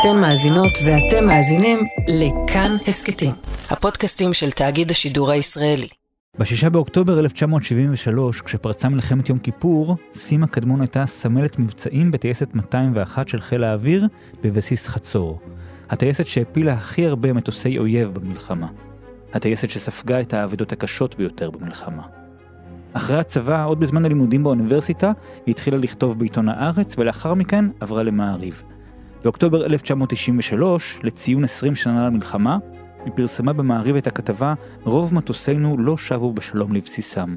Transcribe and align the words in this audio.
אתן 0.00 0.20
מאזינות 0.20 0.70
ואתם 0.84 1.26
מאזינים 1.26 1.78
לכאן 2.08 2.70
הסכתים, 2.88 3.30
הפודקאסטים 3.70 4.32
של 4.32 4.50
תאגיד 4.50 4.90
השידור 4.90 5.30
הישראלי. 5.30 5.88
ב-6 6.38 6.68
באוקטובר 6.68 7.18
1973, 7.18 8.40
כשפרצה 8.40 8.88
מלחמת 8.88 9.28
יום 9.28 9.38
כיפור, 9.38 9.96
סימה 10.14 10.46
קדמון 10.46 10.80
הייתה 10.80 11.06
סמלת 11.06 11.58
מבצעים 11.58 12.10
בטייסת 12.10 12.54
201 12.54 13.28
של 13.28 13.40
חיל 13.40 13.64
האוויר 13.64 14.06
בבסיס 14.42 14.88
חצור. 14.88 15.40
הטייסת 15.90 16.26
שהפילה 16.26 16.72
הכי 16.72 17.06
הרבה 17.06 17.32
מטוסי 17.32 17.78
אויב 17.78 18.14
במלחמה. 18.14 18.68
הטייסת 19.32 19.70
שספגה 19.70 20.20
את 20.20 20.34
האבדות 20.34 20.72
הקשות 20.72 21.16
ביותר 21.16 21.50
במלחמה. 21.50 22.02
אחרי 22.92 23.18
הצבא, 23.18 23.64
עוד 23.64 23.80
בזמן 23.80 24.04
הלימודים 24.04 24.44
באוניברסיטה, 24.44 25.12
היא 25.46 25.52
התחילה 25.52 25.78
לכתוב 25.78 26.18
בעיתון 26.18 26.48
הארץ, 26.48 26.94
ולאחר 26.98 27.34
מכן 27.34 27.64
עברה 27.80 28.02
למעריב. 28.02 28.62
באוקטובר 29.26 29.66
1993, 29.66 30.98
לציון 31.02 31.44
20 31.44 31.74
שנה 31.74 32.06
למלחמה, 32.06 32.58
היא 33.04 33.12
פרסמה 33.16 33.52
במעריב 33.52 33.96
את 33.96 34.06
הכתבה 34.06 34.54
"רוב 34.84 35.14
מטוסינו 35.14 35.76
לא 35.78 35.96
שבו 35.96 36.32
בשלום 36.32 36.72
לבסיסם", 36.72 37.36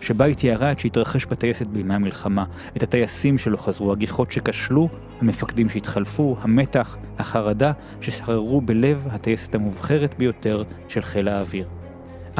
שבה 0.00 0.24
היא 0.24 0.34
תיארה 0.34 0.72
את 0.72 0.80
שהתרחש 0.80 1.26
בטייסת 1.26 1.66
בימי 1.66 1.94
המלחמה, 1.94 2.44
את 2.76 2.82
הטייסים 2.82 3.38
שלא 3.38 3.56
חזרו, 3.56 3.92
הגיחות 3.92 4.32
שכשלו, 4.32 4.88
המפקדים 5.20 5.68
שהתחלפו, 5.68 6.36
המתח, 6.40 6.96
החרדה 7.18 7.72
ששררו 8.00 8.60
בלב 8.60 9.06
הטייסת 9.10 9.54
המובחרת 9.54 10.18
ביותר 10.18 10.62
של 10.88 11.00
חיל 11.00 11.28
האוויר. 11.28 11.68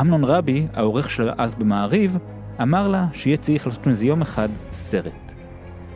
אמנון 0.00 0.24
רבי, 0.24 0.66
העורך 0.74 1.10
שלה 1.10 1.32
אז 1.38 1.54
במעריב, 1.54 2.18
אמר 2.62 2.88
לה 2.88 3.06
שיהיה 3.12 3.36
צריך 3.36 3.66
לעשות 3.66 3.86
מזה 3.86 4.06
יום 4.06 4.22
אחד 4.22 4.48
סרט. 4.70 5.37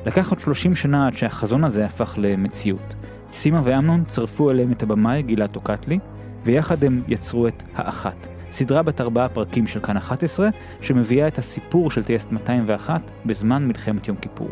לקח 0.06 0.30
עוד 0.30 0.40
30 0.40 0.74
שנה 0.74 1.06
עד 1.06 1.16
שהחזון 1.16 1.64
הזה 1.64 1.84
הפך 1.84 2.14
למציאות. 2.18 2.94
סימה 3.32 3.60
ואמנון 3.64 4.04
צרפו 4.04 4.50
אליהם 4.50 4.72
את 4.72 4.82
הבמאי 4.82 5.22
גלעד 5.22 5.50
טוקטלי, 5.50 5.98
ויחד 6.44 6.84
הם 6.84 7.02
יצרו 7.08 7.48
את 7.48 7.62
האחת, 7.74 8.28
סדרה 8.50 8.82
בת 8.82 9.00
ארבעה 9.00 9.28
פרקים 9.28 9.66
של 9.66 9.80
כאן 9.80 9.96
11, 9.96 10.48
שמביאה 10.80 11.28
את 11.28 11.38
הסיפור 11.38 11.90
של 11.90 12.04
טייסת 12.04 12.32
201 12.32 13.10
בזמן 13.26 13.66
מלחמת 13.68 14.08
יום 14.08 14.16
כיפור. 14.16 14.48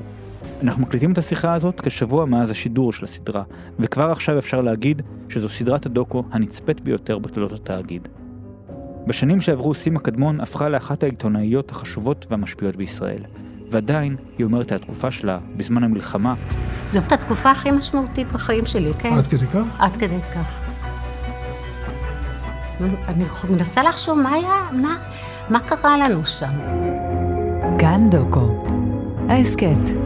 אנחנו 0.62 0.82
מקליטים 0.82 1.12
את 1.12 1.18
השיחה 1.18 1.54
הזאת 1.54 1.80
כשבוע 1.80 2.24
מאז 2.24 2.50
השידור 2.50 2.92
של 2.92 3.04
הסדרה, 3.04 3.42
וכבר 3.78 4.10
עכשיו 4.10 4.38
אפשר 4.38 4.62
להגיד 4.62 5.02
שזו 5.28 5.48
סדרת 5.48 5.86
הדוקו 5.86 6.24
הנצפית 6.32 6.80
ביותר 6.80 7.18
בתולדות 7.18 7.60
התאגיד. 7.60 8.08
בשנים 9.06 9.40
שעברו 9.40 9.74
סימה 9.74 10.00
קדמון 10.00 10.40
הפכה 10.40 10.68
לאחת 10.68 11.02
העיתונאיות 11.02 11.70
החשובות 11.70 12.26
והמשפיעות 12.30 12.76
בישראל. 12.76 13.22
ועדיין, 13.70 14.16
היא 14.38 14.44
אומרת 14.44 14.72
על 14.72 14.78
התקופה 14.78 15.10
שלה, 15.10 15.38
בזמן 15.56 15.84
המלחמה. 15.84 16.34
זאת 16.88 17.12
התקופה 17.12 17.50
הכי 17.50 17.70
משמעותית 17.70 18.32
בחיים 18.32 18.66
שלי, 18.66 18.92
כן. 18.98 19.12
עד 19.12 19.26
כדי 19.26 19.46
כך? 19.46 19.64
עד 19.78 19.96
כדי 19.96 20.20
כך. 20.34 20.60
אני 23.08 23.24
מנסה 23.50 23.82
לחשוב 23.82 24.18
מה 24.18 24.32
היה, 24.32 24.68
מה, 24.72 24.96
מה 25.50 25.60
קרה 25.60 25.98
לנו 25.98 26.26
שם. 26.26 26.50
כאן 27.78 28.10
דוקו, 28.10 28.66
ההסכת. 29.28 30.00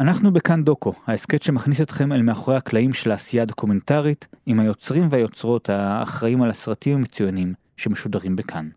אנחנו 0.00 0.32
בכאן 0.32 0.64
דוקו, 0.64 0.92
ההסכת 1.06 1.42
שמכניס 1.42 1.80
אתכם 1.80 2.12
אל 2.12 2.22
מאחורי 2.22 2.56
הקלעים 2.56 2.92
של 2.92 3.10
העשייה 3.10 3.42
הדוקומנטרית, 3.42 4.28
עם 4.46 4.60
היוצרים 4.60 5.08
והיוצרות 5.10 5.70
האחראים 5.70 6.42
על 6.42 6.50
הסרטים 6.50 6.94
המצוינים 6.96 7.54
שמשודרים 7.76 8.36
בכאן. 8.36 8.68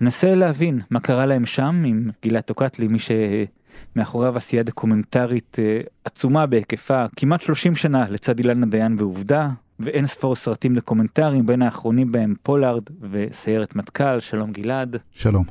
ננסה 0.00 0.34
להבין 0.34 0.80
מה 0.90 1.00
קרה 1.00 1.26
להם 1.26 1.46
שם 1.46 1.82
עם 1.86 2.10
גלעד 2.24 2.42
טוקטלי, 2.42 2.88
מי 2.88 2.98
שמאחוריו 2.98 4.36
עשייה 4.36 4.62
דוקומנטרית 4.62 5.56
אה, 5.58 5.80
עצומה 6.04 6.46
בהיקפה, 6.46 7.04
כמעט 7.16 7.40
30 7.40 7.76
שנה 7.76 8.08
לצד 8.08 8.38
אילנה 8.38 8.66
דיין 8.66 8.96
ועובדה, 8.98 9.50
ואין 9.80 10.06
ספור 10.06 10.36
סרטים 10.36 10.74
דוקומנטריים, 10.74 11.46
בין 11.46 11.62
האחרונים 11.62 12.12
בהם 12.12 12.34
פולארד 12.42 12.82
וסיירת 13.10 13.76
מטכ"ל, 13.76 14.20
שלום 14.20 14.50
גלעד. 14.50 14.96
שלום. 15.12 15.44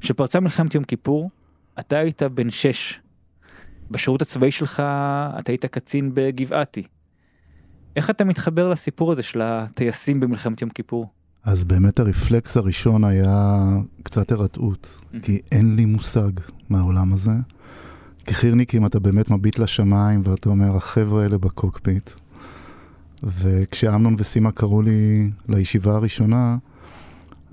כשפרצה 0.00 0.40
מלחמת 0.40 0.74
יום 0.74 0.84
כיפור, 0.84 1.30
אתה 1.78 1.98
היית 1.98 2.22
בן 2.22 2.50
שש. 2.50 3.00
בשירות 3.90 4.22
הצבאי 4.22 4.50
שלך 4.50 4.82
אתה 5.38 5.52
היית 5.52 5.66
קצין 5.66 6.10
בגבעתי. 6.14 6.82
איך 7.96 8.10
אתה 8.10 8.24
מתחבר 8.24 8.68
לסיפור 8.68 9.12
הזה 9.12 9.22
של 9.22 9.40
הטייסים 9.42 10.20
במלחמת 10.20 10.62
יום 10.62 10.70
כיפור? 10.70 11.06
אז 11.48 11.64
באמת 11.64 12.00
הרפלקס 12.00 12.56
הראשון 12.56 13.04
היה 13.04 13.66
קצת 14.02 14.32
הרתעות, 14.32 15.00
כי 15.22 15.38
אין 15.52 15.76
לי 15.76 15.84
מושג 15.84 16.30
מהעולם 16.68 17.12
הזה. 17.12 17.30
כחירניקים 18.26 18.86
אתה 18.86 19.00
באמת 19.00 19.30
מביט 19.30 19.58
לשמיים 19.58 20.22
ואתה 20.24 20.48
אומר, 20.48 20.76
החבר'ה 20.76 21.22
האלה 21.22 21.38
בקוקפיט. 21.38 22.10
וכשאמנון 23.22 24.14
וסימה 24.18 24.52
קראו 24.52 24.82
לי 24.82 25.30
לישיבה 25.48 25.94
הראשונה, 25.94 26.56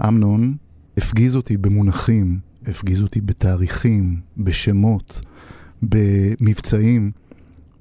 אמנון 0.07 0.55
הפגיז 0.97 1.35
אותי 1.35 1.57
במונחים, 1.57 2.39
הפגיז 2.67 3.01
אותי 3.01 3.21
בתאריכים, 3.21 4.19
בשמות, 4.37 5.21
במבצעים, 5.81 7.11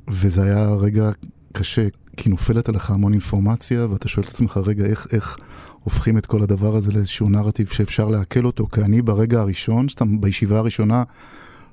וזה 0.08 0.42
היה 0.42 0.68
רגע 0.68 1.10
קשה, 1.52 1.88
כי 2.16 2.30
נופלת 2.30 2.68
עליך 2.68 2.90
המון 2.90 3.12
אינפורמציה, 3.12 3.86
ואתה 3.86 4.08
שואל 4.08 4.24
את 4.24 4.30
עצמך, 4.30 4.60
רגע, 4.66 4.84
איך, 4.84 5.06
איך 5.12 5.36
הופכים 5.84 6.18
את 6.18 6.26
כל 6.26 6.42
הדבר 6.42 6.76
הזה 6.76 6.92
לאיזשהו 6.92 7.28
נרטיב 7.28 7.66
שאפשר 7.66 8.08
לעכל 8.08 8.44
אותו? 8.44 8.66
כי 8.66 8.80
אני 8.80 9.02
ברגע 9.02 9.40
הראשון, 9.40 9.88
סתם 9.88 10.20
בישיבה 10.20 10.58
הראשונה, 10.58 11.02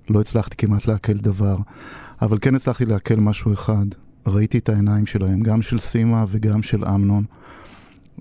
לא 0.09 0.21
הצלחתי 0.21 0.55
כמעט 0.57 0.87
לעכל 0.87 1.13
דבר, 1.13 1.57
אבל 2.21 2.37
כן 2.41 2.55
הצלחתי 2.55 2.85
לעכל 2.85 3.15
משהו 3.15 3.53
אחד. 3.53 3.85
ראיתי 4.27 4.57
את 4.57 4.69
העיניים 4.69 5.05
שלהם, 5.05 5.41
גם 5.41 5.61
של 5.61 5.79
סימה 5.79 6.25
וגם 6.29 6.63
של 6.63 6.85
אמנון, 6.85 7.23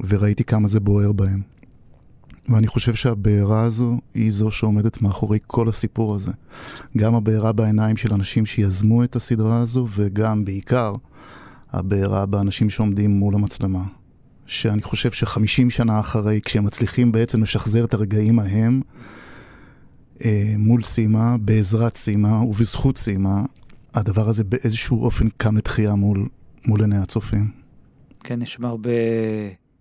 וראיתי 0.08 0.44
כמה 0.44 0.68
זה 0.68 0.80
בוער 0.80 1.12
בהם. 1.12 1.40
ואני 2.48 2.66
חושב 2.66 2.94
שהבעירה 2.94 3.62
הזו 3.62 3.98
היא 4.14 4.32
זו 4.32 4.50
שעומדת 4.50 5.02
מאחורי 5.02 5.38
כל 5.46 5.68
הסיפור 5.68 6.14
הזה. 6.14 6.32
גם 6.96 7.14
הבעירה 7.14 7.52
בעיניים 7.52 7.96
של 7.96 8.14
אנשים 8.14 8.46
שיזמו 8.46 9.04
את 9.04 9.16
הסדרה 9.16 9.60
הזו, 9.60 9.86
וגם, 9.90 10.44
בעיקר, 10.44 10.92
הבעירה 11.72 12.26
באנשים 12.26 12.70
שעומדים 12.70 13.10
מול 13.10 13.34
המצלמה. 13.34 13.82
שאני 14.50 14.82
חושב 14.82 15.10
שחמישים 15.10 15.70
שנה 15.70 16.00
אחרי, 16.00 16.40
כשהם 16.44 16.64
מצליחים 16.64 17.12
בעצם 17.12 17.42
לשחזר 17.42 17.84
את 17.84 17.94
הרגעים 17.94 18.38
ההם, 18.38 18.80
אה, 20.24 20.54
מול 20.58 20.82
סימה, 20.82 21.36
בעזרת 21.40 21.96
סימה 21.96 22.42
ובזכות 22.42 22.98
סימה, 22.98 23.42
הדבר 23.94 24.28
הזה 24.28 24.44
באיזשהו 24.44 25.04
אופן 25.04 25.28
קם 25.36 25.56
לתחייה 25.56 25.94
מול, 25.94 26.28
מול 26.66 26.80
עיני 26.80 26.96
הצופים. 26.96 27.50
כן, 28.24 28.42
יש 28.42 28.52
שם 28.52 28.64
הרבה 28.64 28.90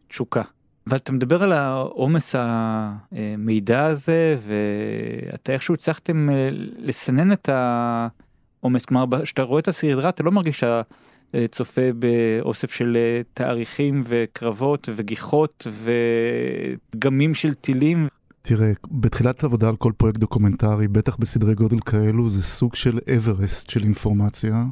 תשוקה. 0.07 0.43
ואתה 0.87 1.11
מדבר 1.11 1.43
על 1.43 1.51
העומס 1.51 2.35
המידע 2.37 3.85
הזה, 3.85 4.37
ואתה 4.41 5.53
איכשהו 5.53 5.73
הצלחתם 5.73 6.29
אה, 6.29 6.49
לסנן 6.77 7.31
את 7.31 7.49
העומס, 7.49 8.85
כלומר, 8.85 9.05
כשאתה 9.23 9.41
רואה 9.41 9.59
את 9.59 9.67
הסדרה, 9.67 10.09
אתה 10.09 10.23
לא 10.23 10.31
מרגיש 10.31 10.63
צופה 11.51 11.93
באוסף 11.99 12.71
של 12.71 12.97
אה, 12.97 13.21
תאריכים 13.33 14.03
וקרבות 14.07 14.89
וגיחות 14.95 15.67
ודגמים 16.93 17.33
של 17.33 17.53
טילים. 17.53 18.07
תראה, 18.41 18.71
בתחילת 18.91 19.43
עבודה 19.43 19.69
על 19.69 19.75
כל 19.75 19.91
פרויקט 19.97 20.19
דוקומנטרי, 20.19 20.87
בטח 20.87 21.15
בסדרי 21.15 21.55
גודל 21.55 21.79
כאלו, 21.79 22.29
זה 22.29 22.43
סוג 22.43 22.75
של 22.75 22.99
אברסט 23.17 23.69
של 23.69 23.83
אינפורמציה, 23.83 24.65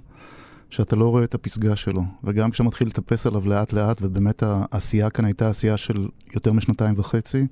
שאתה 0.70 0.96
לא 0.96 1.06
רואה 1.06 1.24
את 1.24 1.34
הפסגה 1.34 1.76
שלו. 1.76 2.02
וגם 2.24 2.52
כשמתחיל 2.52 2.88
לטפס 2.88 3.28
עליו 3.28 3.50
לאט 3.50 3.74
לאט, 3.74 3.98
ובאמת 4.02 4.44
העשייה 4.44 5.10
כאן 5.10 5.26
הייתה 5.26 5.50
עשייה 5.50 5.78
של 5.78 6.08
יותר 6.34 6.54
משנתיים 6.54 6.94
וחצי, 6.98 7.48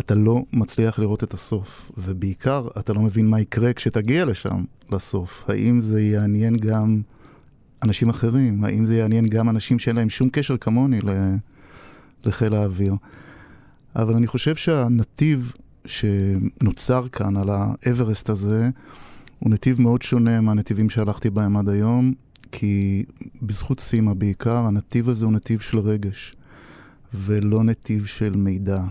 אתה 0.00 0.14
לא 0.14 0.42
מצליח 0.52 0.98
לראות 0.98 1.24
את 1.24 1.34
הסוף. 1.34 1.90
ובעיקר, 1.98 2.68
אתה 2.78 2.92
לא 2.92 3.00
מבין 3.00 3.28
מה 3.28 3.40
יקרה 3.40 3.72
כשתגיע 3.72 4.24
לשם, 4.24 4.64
לסוף. 4.92 5.44
האם 5.48 5.80
זה 5.80 6.02
יעניין 6.02 6.56
גם 6.56 7.00
אנשים 7.82 8.08
אחרים? 8.08 8.64
האם 8.64 8.84
זה 8.84 8.96
יעניין 8.96 9.26
גם 9.26 9.48
אנשים 9.48 9.78
שאין 9.78 9.96
להם 9.96 10.08
שום 10.08 10.28
קשר 10.32 10.56
כמוני 10.56 11.00
לחיל 12.24 12.54
האוויר? 12.54 12.94
אבל 13.96 14.14
אני 14.14 14.26
חושב 14.26 14.56
שהנתיב 14.56 15.52
שנוצר 15.84 17.08
כאן 17.08 17.36
על 17.36 17.48
האברסט 17.50 18.30
הזה, 18.30 18.70
הוא 19.38 19.50
נתיב 19.50 19.80
מאוד 19.80 20.02
שונה 20.02 20.40
מהנתיבים 20.40 20.90
שהלכתי 20.90 21.30
בהם 21.30 21.56
עד 21.56 21.68
היום, 21.68 22.12
כי 22.52 23.04
בזכות 23.42 23.80
סימה 23.80 24.14
בעיקר, 24.14 24.56
הנתיב 24.56 25.08
הזה 25.08 25.24
הוא 25.24 25.32
נתיב 25.32 25.60
של 25.60 25.78
רגש, 25.78 26.34
ולא 27.14 27.64
נתיב 27.64 28.06
של 28.06 28.36
מידע, 28.36 28.82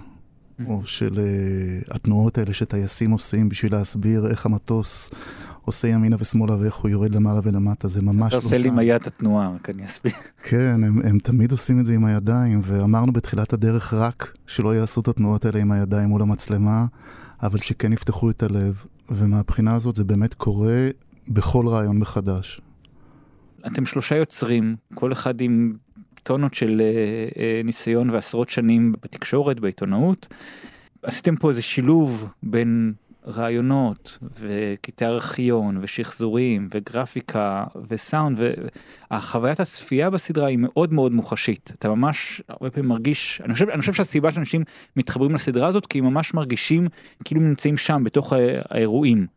או 0.68 0.86
של 0.86 1.14
uh, 1.14 1.96
התנועות 1.96 2.38
האלה 2.38 2.54
שטייסים 2.54 3.12
עושים 3.12 3.50
בשביל 3.50 3.72
להסביר 3.72 4.28
איך 4.28 4.46
המטוס 4.46 5.12
עושה 5.66 5.88
ימינה 5.88 6.16
ושמאלה 6.20 6.56
ואיך 6.60 6.76
הוא 6.76 6.90
יורד 6.90 7.16
למעלה 7.16 7.40
ולמטה, 7.44 7.88
זה 7.88 8.02
ממש 8.02 8.16
לא 8.22 8.30
שם. 8.30 8.38
אתה 8.38 8.46
עושה 8.46 8.58
לי 8.58 8.68
עם 8.68 8.80
היד 8.80 9.02
התנועה, 9.08 9.52
רק 9.56 9.70
אני 9.70 9.86
אסביר. 9.86 10.14
כן, 10.44 10.84
הם, 10.84 11.02
הם 11.04 11.20
תמיד 11.20 11.52
עושים 11.52 11.80
את 11.80 11.86
זה 11.86 11.94
עם 11.94 12.06
הידיים, 12.06 12.60
ואמרנו 12.64 13.14
בתחילת 13.14 13.54
הדרך 13.54 13.94
רק 13.94 14.32
שלא 14.48 14.76
יעשו 14.76 15.02
את 15.02 15.08
התנועות 15.08 15.46
האלה 15.46 15.60
עם 15.60 15.72
הידיים 15.72 16.10
מול 16.10 16.22
המצלמה, 16.22 16.86
אבל 17.44 17.58
שכן 17.58 17.94
יפתחו 17.94 18.30
את 18.30 18.44
הלב, 18.44 18.84
ומהבחינה 19.10 19.76
הזאת 19.76 19.96
זה 19.96 20.04
באמת 20.04 20.34
קורה 20.34 20.88
בכל 21.28 21.68
רעיון 21.68 21.98
מחדש. 21.98 22.62
אתם 23.68 23.86
שלושה 23.86 24.16
יוצרים, 24.16 24.76
כל 24.94 25.12
אחד 25.12 25.42
עם 25.42 25.74
טונות 26.24 26.54
של 26.54 26.82
ניסיון 27.64 28.10
ועשרות 28.10 28.50
שנים 28.50 28.92
בתקשורת, 28.92 29.60
בעיתונאות. 29.60 30.28
עשיתם 31.04 31.36
פה 31.36 31.50
איזה 31.50 31.62
שילוב 31.62 32.30
בין 32.44 32.94
רעיונות 33.32 34.18
וקטעי 34.40 35.08
ארכיון 35.08 35.78
ושחזורים 35.82 36.70
וגרפיקה 36.74 37.64
וסאונד 37.88 38.40
והחוויית 39.12 39.60
הצפייה 39.60 40.10
בסדרה 40.10 40.48
היא 40.48 40.58
מאוד 40.62 40.94
מאוד 40.94 41.12
מוחשית 41.12 41.72
אתה 41.80 41.90
ממש 41.90 42.42
הרבה 42.48 42.70
פעמים 42.70 42.90
מרגיש 42.90 43.42
אני 43.46 43.54
חושב 43.54 43.70
אני 43.70 43.80
חושב 43.80 43.94
שהסיבה 43.94 44.32
שאנשים 44.32 44.64
מתחברים 44.96 45.36
לסדרה 45.36 45.68
הזאת 45.68 45.86
כי 45.86 46.00
הם 46.00 46.06
ממש 46.06 46.34
מרגישים 46.34 46.88
כאילו 47.24 47.42
נמצאים 47.42 47.78
שם 47.78 48.04
בתוך 48.04 48.34
האירועים. 48.70 49.28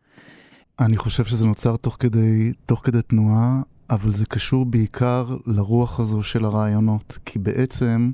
אני 0.79 0.97
חושב 0.97 1.25
שזה 1.25 1.45
נוצר 1.45 1.75
תוך 1.75 1.97
כדי 1.99 2.53
תוך 2.65 2.81
כדי 2.83 3.01
תנועה 3.01 3.61
אבל 3.89 4.11
זה 4.11 4.25
קשור 4.25 4.65
בעיקר 4.65 5.37
לרוח 5.45 5.99
הזו 5.99 6.23
של 6.23 6.45
הרעיונות 6.45 7.17
כי 7.25 7.39
בעצם. 7.39 8.11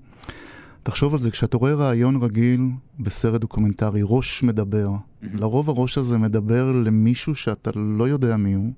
תחשוב 0.83 1.13
על 1.13 1.19
זה, 1.19 1.31
כשאתה 1.31 1.57
רואה 1.57 1.73
רעיון 1.73 2.23
רגיל 2.23 2.61
בסרט 2.99 3.41
דוקומנטרי, 3.41 4.01
ראש 4.03 4.43
מדבר. 4.43 4.89
Mm-hmm. 4.89 5.27
לרוב 5.33 5.69
הראש 5.69 5.97
הזה 5.97 6.17
מדבר 6.17 6.71
למישהו 6.71 7.35
שאתה 7.35 7.69
לא 7.75 8.07
יודע 8.07 8.37
מי 8.37 8.53
הוא. 8.53 8.71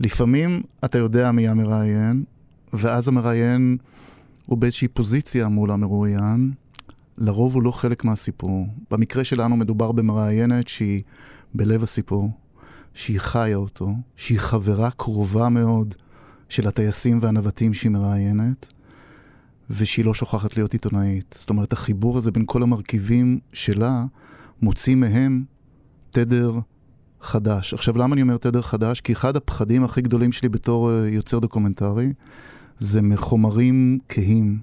לפעמים 0.00 0.62
אתה 0.84 0.98
יודע 0.98 1.32
מי 1.32 1.48
המראיין, 1.48 2.24
ואז 2.72 3.08
המראיין 3.08 3.76
הוא 4.46 4.58
באיזושהי 4.58 4.88
פוזיציה 4.88 5.48
מול 5.48 5.70
המרואיין. 5.70 6.52
לרוב 7.18 7.54
הוא 7.54 7.62
לא 7.62 7.70
חלק 7.70 8.04
מהסיפור. 8.04 8.66
במקרה 8.90 9.24
שלנו 9.24 9.56
מדובר 9.56 9.92
במראיינת 9.92 10.68
שהיא 10.68 11.02
בלב 11.54 11.82
הסיפור, 11.82 12.30
שהיא 12.94 13.20
חיה 13.20 13.56
אותו, 13.56 13.90
שהיא 14.16 14.38
חברה 14.38 14.90
קרובה 14.90 15.48
מאוד 15.48 15.94
של 16.48 16.68
הטייסים 16.68 17.18
והנווטים 17.22 17.74
שהיא 17.74 17.90
מראיינת. 17.90 18.72
ושהיא 19.70 20.04
לא 20.04 20.14
שוכחת 20.14 20.56
להיות 20.56 20.72
עיתונאית. 20.72 21.34
זאת 21.38 21.50
אומרת, 21.50 21.72
החיבור 21.72 22.18
הזה 22.18 22.30
בין 22.30 22.42
כל 22.46 22.62
המרכיבים 22.62 23.38
שלה 23.52 24.04
מוציא 24.62 24.94
מהם 24.94 25.44
תדר 26.10 26.58
חדש. 27.20 27.74
עכשיו, 27.74 27.98
למה 27.98 28.14
אני 28.14 28.22
אומר 28.22 28.36
תדר 28.36 28.62
חדש? 28.62 29.00
כי 29.00 29.12
אחד 29.12 29.36
הפחדים 29.36 29.84
הכי 29.84 30.00
גדולים 30.00 30.32
שלי 30.32 30.48
בתור 30.48 30.90
אה, 30.90 31.08
יוצר 31.08 31.38
דוקומנטרי 31.38 32.12
זה 32.78 33.02
מחומרים 33.02 33.98
כהים, 34.08 34.58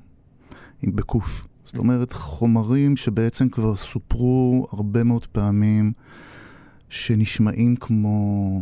בקוף. 0.83 1.47
זאת 1.65 1.77
אומרת, 1.77 2.13
חומרים 2.13 2.95
שבעצם 2.95 3.49
כבר 3.49 3.75
סופרו 3.75 4.67
הרבה 4.71 5.03
מאוד 5.03 5.25
פעמים, 5.25 5.91
שנשמעים 6.89 7.75
כמו 7.75 8.61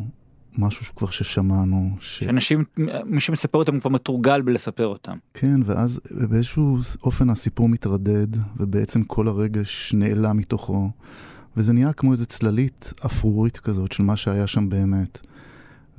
משהו 0.57 0.85
שכבר 0.85 1.09
ששמענו. 1.09 1.95
ש... 1.99 2.19
שאנשים, 2.19 2.63
מי 3.05 3.19
שמספר 3.19 3.57
אותם 3.57 3.79
כבר 3.79 3.89
מתורגל 3.89 4.41
בלספר 4.41 4.87
אותם. 4.87 5.17
כן, 5.33 5.59
ואז 5.65 5.99
באיזשהו 6.29 6.77
אופן 7.03 7.29
הסיפור 7.29 7.69
מתרדד, 7.69 8.27
ובעצם 8.57 9.03
כל 9.03 9.27
הרגש 9.27 9.93
נעלם 9.93 10.37
מתוכו, 10.37 10.89
וזה 11.57 11.73
נהיה 11.73 11.93
כמו 11.93 12.11
איזה 12.11 12.25
צללית 12.25 12.93
אפרורית 13.05 13.57
כזאת 13.57 13.91
של 13.91 14.03
מה 14.03 14.17
שהיה 14.17 14.47
שם 14.47 14.69
באמת. 14.69 15.19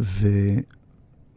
ו... 0.00 0.28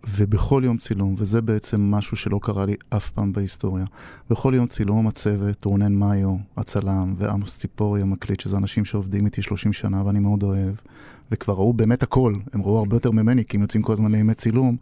ובכל 0.10 0.62
יום 0.66 0.78
צילום, 0.78 1.16
וזה 1.18 1.42
בעצם 1.42 1.82
משהו 1.82 2.18
שלא 2.18 2.40
קרה 2.42 2.66
לי 2.66 2.76
אף 2.90 3.10
פעם 3.10 3.34
בהיסטוריה, 3.34 3.86
בכל 4.30 4.54
יום 4.56 4.68
צילום 4.68 5.08
הצוות, 5.08 5.66
רונן 5.66 5.94
מאיו, 5.94 6.36
הצלם, 6.58 7.16
ועמוס 7.18 7.60
ציפורי 7.60 8.02
המקליט, 8.02 8.40
שזה 8.40 8.58
אנשים 8.58 8.86
שעובדים 8.86 9.26
איתי 9.26 9.42
30 9.42 9.74
שנה 9.74 10.06
ואני 10.06 10.20
מאוד 10.20 10.44
אוהב, 10.44 10.76
וכבר 11.32 11.54
ראו 11.54 11.74
באמת 11.74 12.04
הכל, 12.04 12.34
הם 12.54 12.62
ראו 12.62 12.80
הרבה 12.80 12.96
יותר 12.96 13.12
ממני, 13.12 13.46
כי 13.46 13.58
הם 13.58 13.62
יוצאים 13.62 13.84
כל 13.84 13.94
הזמן 13.94 14.12
לימי 14.12 14.34
צילום, 14.34 14.78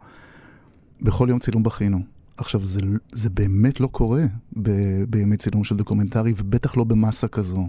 בכל 1.02 1.26
יום 1.30 1.38
צילום 1.38 1.62
בכינו. 1.62 2.00
עכשיו, 2.36 2.64
זה, 2.64 2.80
זה 3.12 3.30
באמת 3.30 3.80
לא 3.80 3.86
קורה 3.86 4.22
ב, 4.62 4.70
בימי 5.08 5.36
צילום 5.36 5.64
של 5.64 5.76
דוקומנטרי, 5.76 6.32
ובטח 6.36 6.76
לא 6.76 6.84
במסה 6.84 7.28
כזו. 7.28 7.68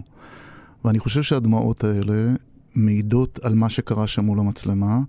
ואני 0.84 0.98
חושב 0.98 1.22
שהדמעות 1.22 1.84
האלה 1.84 2.34
מעידות 2.74 3.38
על 3.42 3.54
מה 3.54 3.68
שקרה 3.68 4.06
שם 4.06 4.24
מול 4.24 4.38
המצלמה, 4.40 5.00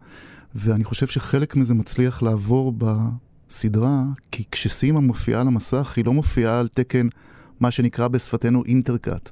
ואני 0.56 0.84
חושב 0.84 1.08
שחלק 1.08 1.56
מזה 1.56 1.74
מצליח 1.74 2.22
לעבור 2.22 2.74
בסדרה, 2.78 4.04
כי 4.32 4.44
כשסימה 4.52 5.00
מופיעה 5.00 5.42
על 5.42 5.48
המסך, 5.48 5.94
היא 5.98 6.06
לא 6.06 6.14
מופיעה 6.14 6.60
על 6.60 6.68
תקן, 6.68 7.08
מה 7.60 7.72
שנקרא 7.72 8.08
בשפתנו 8.08 8.66
אינטרקאט, 8.66 9.32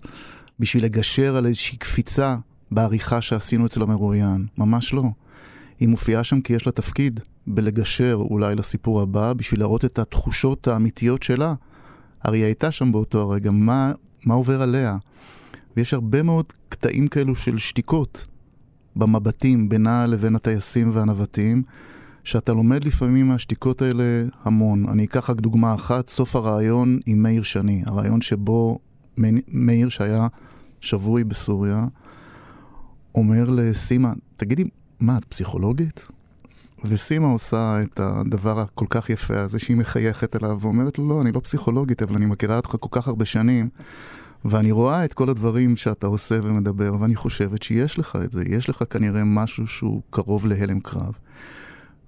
בשביל 0.60 0.84
לגשר 0.84 1.36
על 1.36 1.46
איזושהי 1.46 1.78
קפיצה 1.78 2.36
בעריכה 2.72 3.22
שעשינו 3.22 3.66
אצל 3.66 3.82
המרואיין, 3.82 4.46
ממש 4.58 4.94
לא. 4.94 5.04
היא 5.80 5.90
מופיעה 5.90 6.24
שם 6.24 6.42
כי 6.42 6.54
יש 6.54 6.66
לה 6.66 6.72
תפקיד 6.72 7.20
בלגשר 7.48 8.18
אולי 8.30 8.56
לסיפור 8.56 9.02
הבא, 9.02 9.34
בשביל 9.34 9.60
להראות 9.60 9.86
את 9.86 10.00
התחושות 10.00 10.68
האמיתיות 10.68 11.24
שלה. 11.24 11.54
הרי 12.24 12.38
היא 12.38 12.46
הייתה 12.46 12.72
שם 12.72 12.92
באותו 12.92 13.22
הרגע, 13.22 13.52
מה, 13.52 13.92
מה 14.26 14.34
עובר 14.34 14.62
עליה? 14.62 14.98
ויש 15.78 15.94
הרבה 15.94 16.24
מאוד 16.24 16.46
קטעים 16.70 17.08
כאלו 17.08 17.36
של 17.36 17.58
שתיקות 17.58 18.28
במבטים 18.96 19.70
בינה 19.70 20.06
לבין 20.06 20.36
הטייסים 20.36 20.90
והנווטים, 20.94 21.64
שאתה 22.24 22.54
לומד 22.54 22.84
לפעמים 22.84 23.28
מהשתיקות 23.28 23.82
האלה 23.82 24.04
המון. 24.44 24.90
אני 24.90 25.04
אקח 25.04 25.30
רק 25.30 25.40
דוגמה 25.40 25.76
אחת, 25.76 26.08
סוף 26.08 26.36
הראיון 26.36 27.00
עם 27.06 27.24
מאיר 27.24 27.44
שני, 27.44 27.84
הראיון 27.86 28.22
שבו 28.22 28.80
מאיר 29.48 29.90
שהיה 29.90 30.28
שבוי 30.82 31.24
בסוריה, 31.24 31.86
אומר 33.16 33.44
לסימה, 33.50 34.14
תגידי, 34.36 34.64
מה, 35.00 35.18
את 35.18 35.26
פסיכולוגית? 35.26 36.08
וסימה 36.86 37.28
עושה 37.28 37.82
את 37.82 38.00
הדבר 38.00 38.60
הכל 38.60 38.86
כך 38.90 39.10
יפה 39.10 39.42
הזה 39.42 39.60
שהיא 39.60 39.78
מחייכת 39.78 40.36
אליו 40.36 40.58
ואומרת 40.62 41.00
לו, 41.00 41.10
לא, 41.10 41.22
אני 41.22 41.32
לא 41.32 41.40
פסיכולוגית, 41.40 42.02
אבל 42.02 42.16
אני 42.16 42.26
מכירה 42.26 42.56
אותך 42.56 42.76
כל 42.80 42.90
כך 42.92 43.08
הרבה 43.08 43.26
שנים, 43.26 43.70
ואני 44.46 44.72
רואה 44.72 45.06
את 45.06 45.14
כל 45.14 45.30
הדברים 45.30 45.76
שאתה 45.76 46.08
עושה 46.08 46.40
ומדבר, 46.44 46.96
ואני 47.00 47.16
חושבת 47.16 47.64
שיש 47.64 48.00
לך 48.00 48.18
את 48.24 48.32
זה, 48.32 48.44
יש 48.46 48.70
לך 48.70 48.84
כנראה 48.90 49.24
משהו 49.26 49.68
שהוא 49.68 50.02
קרוב 50.10 50.46
להלם 50.46 50.80
קרב. 50.80 51.14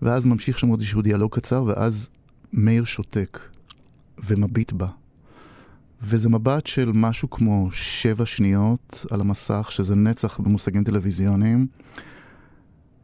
ואז 0.01 0.25
ממשיך 0.25 0.59
שם 0.59 0.67
עוד 0.67 0.79
איזשהו 0.79 1.01
דיאלוג 1.01 1.35
קצר, 1.35 1.63
ואז 1.63 2.09
מאיר 2.53 2.83
שותק 2.83 3.39
ומביט 4.25 4.71
בה. 4.71 4.87
וזה 6.03 6.29
מבט 6.29 6.67
של 6.67 6.91
משהו 6.95 7.29
כמו 7.29 7.67
שבע 7.71 8.25
שניות 8.25 9.05
על 9.11 9.21
המסך, 9.21 9.67
שזה 9.71 9.95
נצח 9.95 10.39
במושגים 10.39 10.83
טלוויזיוניים, 10.83 11.67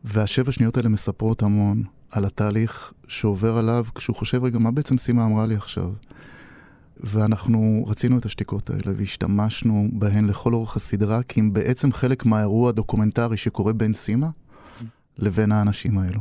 והשבע 0.04 0.52
שניות 0.52 0.78
האלה 0.78 0.90
מספרות 0.90 1.44
המון 1.44 1.84
על 2.12 2.26
התהליך 2.26 2.94
שעובר 3.08 3.58
עליו 3.58 3.86
כשהוא 3.96 4.16
חושב, 4.16 4.44
רגע, 4.44 4.60
מה 4.60 4.72
בעצם 4.72 4.98
סימה 4.98 5.26
אמרה 5.26 5.46
לי 5.46 5.56
עכשיו? 5.56 5.92
ואנחנו 6.98 7.86
רצינו 7.88 8.18
את 8.18 8.26
השתיקות 8.26 8.70
האלה 8.70 8.94
והשתמשנו 8.98 9.90
בהן 9.94 10.26
לכל 10.26 10.54
אורך 10.54 10.76
הסדרה, 10.76 11.24
כי 11.24 11.40
הם 11.40 11.54
בעצם 11.54 11.92
חלק 11.92 12.26
מהאירוע 12.26 12.70
הדוקומנטרי 12.70 13.38
שקורה 13.38 13.74
בין 13.74 13.94
סימה 13.94 14.30
לבין 15.18 15.52
האנשים 15.52 15.98
האלו. 15.98 16.20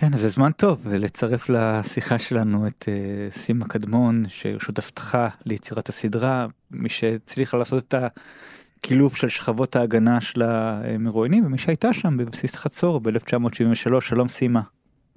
כן, 0.00 0.12
זה 0.12 0.28
זמן 0.28 0.52
טוב 0.52 0.86
לצרף 0.88 1.48
לשיחה 1.48 2.18
שלנו 2.18 2.66
את 2.66 2.84
uh, 2.88 3.38
סימה 3.38 3.64
קדמון, 3.68 4.24
ששותפתך 4.28 5.18
ליצירת 5.46 5.88
הסדרה, 5.88 6.46
מי 6.70 6.88
שהצליחה 6.88 7.56
לעשות 7.56 7.84
את 7.84 7.94
הקילוף 7.94 9.16
של 9.16 9.28
שכבות 9.28 9.76
ההגנה 9.76 10.20
של 10.20 10.42
המרואיינים, 10.42 11.46
ומי 11.46 11.58
שהייתה 11.58 11.92
שם 11.92 12.16
בבסיס 12.16 12.56
חצור 12.56 13.00
ב-1973. 13.00 14.00
שלום 14.00 14.28
סימה. 14.28 14.60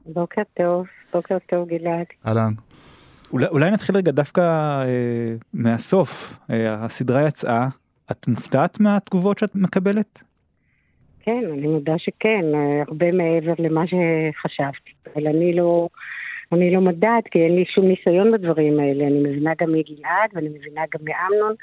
בוקר 0.05 0.41
טוב, 0.57 0.85
בוקר 1.13 1.37
טוב 1.49 1.67
גלעד. 1.67 2.05
אהלן. 2.27 2.53
אולי, 3.33 3.47
אולי 3.47 3.71
נתחיל 3.71 3.95
רגע 3.95 4.11
דווקא 4.11 4.41
אה, 4.41 5.35
מהסוף, 5.53 6.39
אה, 6.49 6.73
הסדרה 6.73 7.27
יצאה, 7.27 7.67
את 8.11 8.27
מופתעת 8.27 8.79
מהתגובות 8.79 9.37
שאת 9.37 9.55
מקבלת? 9.55 10.23
כן, 11.23 11.43
אני 11.53 11.67
מודה 11.67 11.93
שכן, 11.97 12.45
אה, 12.53 12.83
הרבה 12.87 13.11
מעבר 13.11 13.53
למה 13.59 13.83
שחשבתי, 13.87 14.91
אבל 15.13 15.27
אני 15.27 15.53
לא, 15.53 15.87
אני 16.51 16.73
לא 16.73 16.81
מדעת, 16.81 17.23
כי 17.31 17.39
אין 17.39 17.55
לי 17.55 17.65
שום 17.75 17.85
ניסיון 17.85 18.31
בדברים 18.31 18.79
האלה, 18.79 19.07
אני 19.07 19.19
מבינה 19.19 19.51
גם 19.61 19.67
מגלעד 19.67 20.29
ואני 20.33 20.49
מבינה 20.49 20.81
גם 20.93 20.99
מאמנון, 21.05 21.53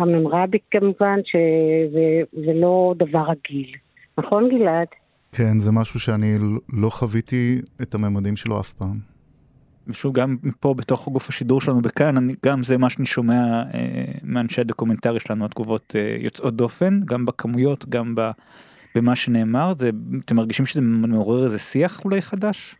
אמנון 0.00 0.32
רביק 0.32 0.62
כמובן, 0.70 1.20
שזה 1.24 2.52
לא 2.54 2.94
דבר 2.96 3.24
רגיל. 3.28 3.72
נכון 4.18 4.48
גלעד? 4.48 4.88
כן, 5.32 5.58
זה 5.58 5.72
משהו 5.72 6.00
שאני 6.00 6.36
לא 6.72 6.90
חוויתי 6.90 7.60
את 7.82 7.94
הממדים 7.94 8.36
שלו 8.36 8.60
אף 8.60 8.72
פעם. 8.72 9.14
ושוב 9.86 10.14
גם 10.14 10.36
פה 10.60 10.74
בתוך 10.74 11.08
גוף 11.08 11.28
השידור 11.28 11.60
שלנו 11.60 11.82
בכאן 11.82 12.16
אני 12.16 12.34
גם 12.46 12.62
זה 12.62 12.78
מה 12.78 12.90
שאני 12.90 13.06
שומע 13.06 13.62
אה, 13.74 14.04
מאנשי 14.22 14.60
הדוקומנטרי 14.60 15.20
שלנו 15.20 15.44
התגובות 15.44 15.96
אה, 15.98 16.16
יוצאות 16.18 16.56
דופן 16.56 17.00
גם 17.04 17.24
בכמויות 17.24 17.88
גם 17.88 18.14
ב, 18.14 18.30
במה 18.94 19.16
שנאמר 19.16 19.72
זה, 19.78 19.90
אתם 20.24 20.36
מרגישים 20.36 20.66
שזה 20.66 20.80
מעורר 20.82 21.44
איזה 21.44 21.58
שיח 21.58 22.04
אולי 22.04 22.22
חדש? 22.22 22.76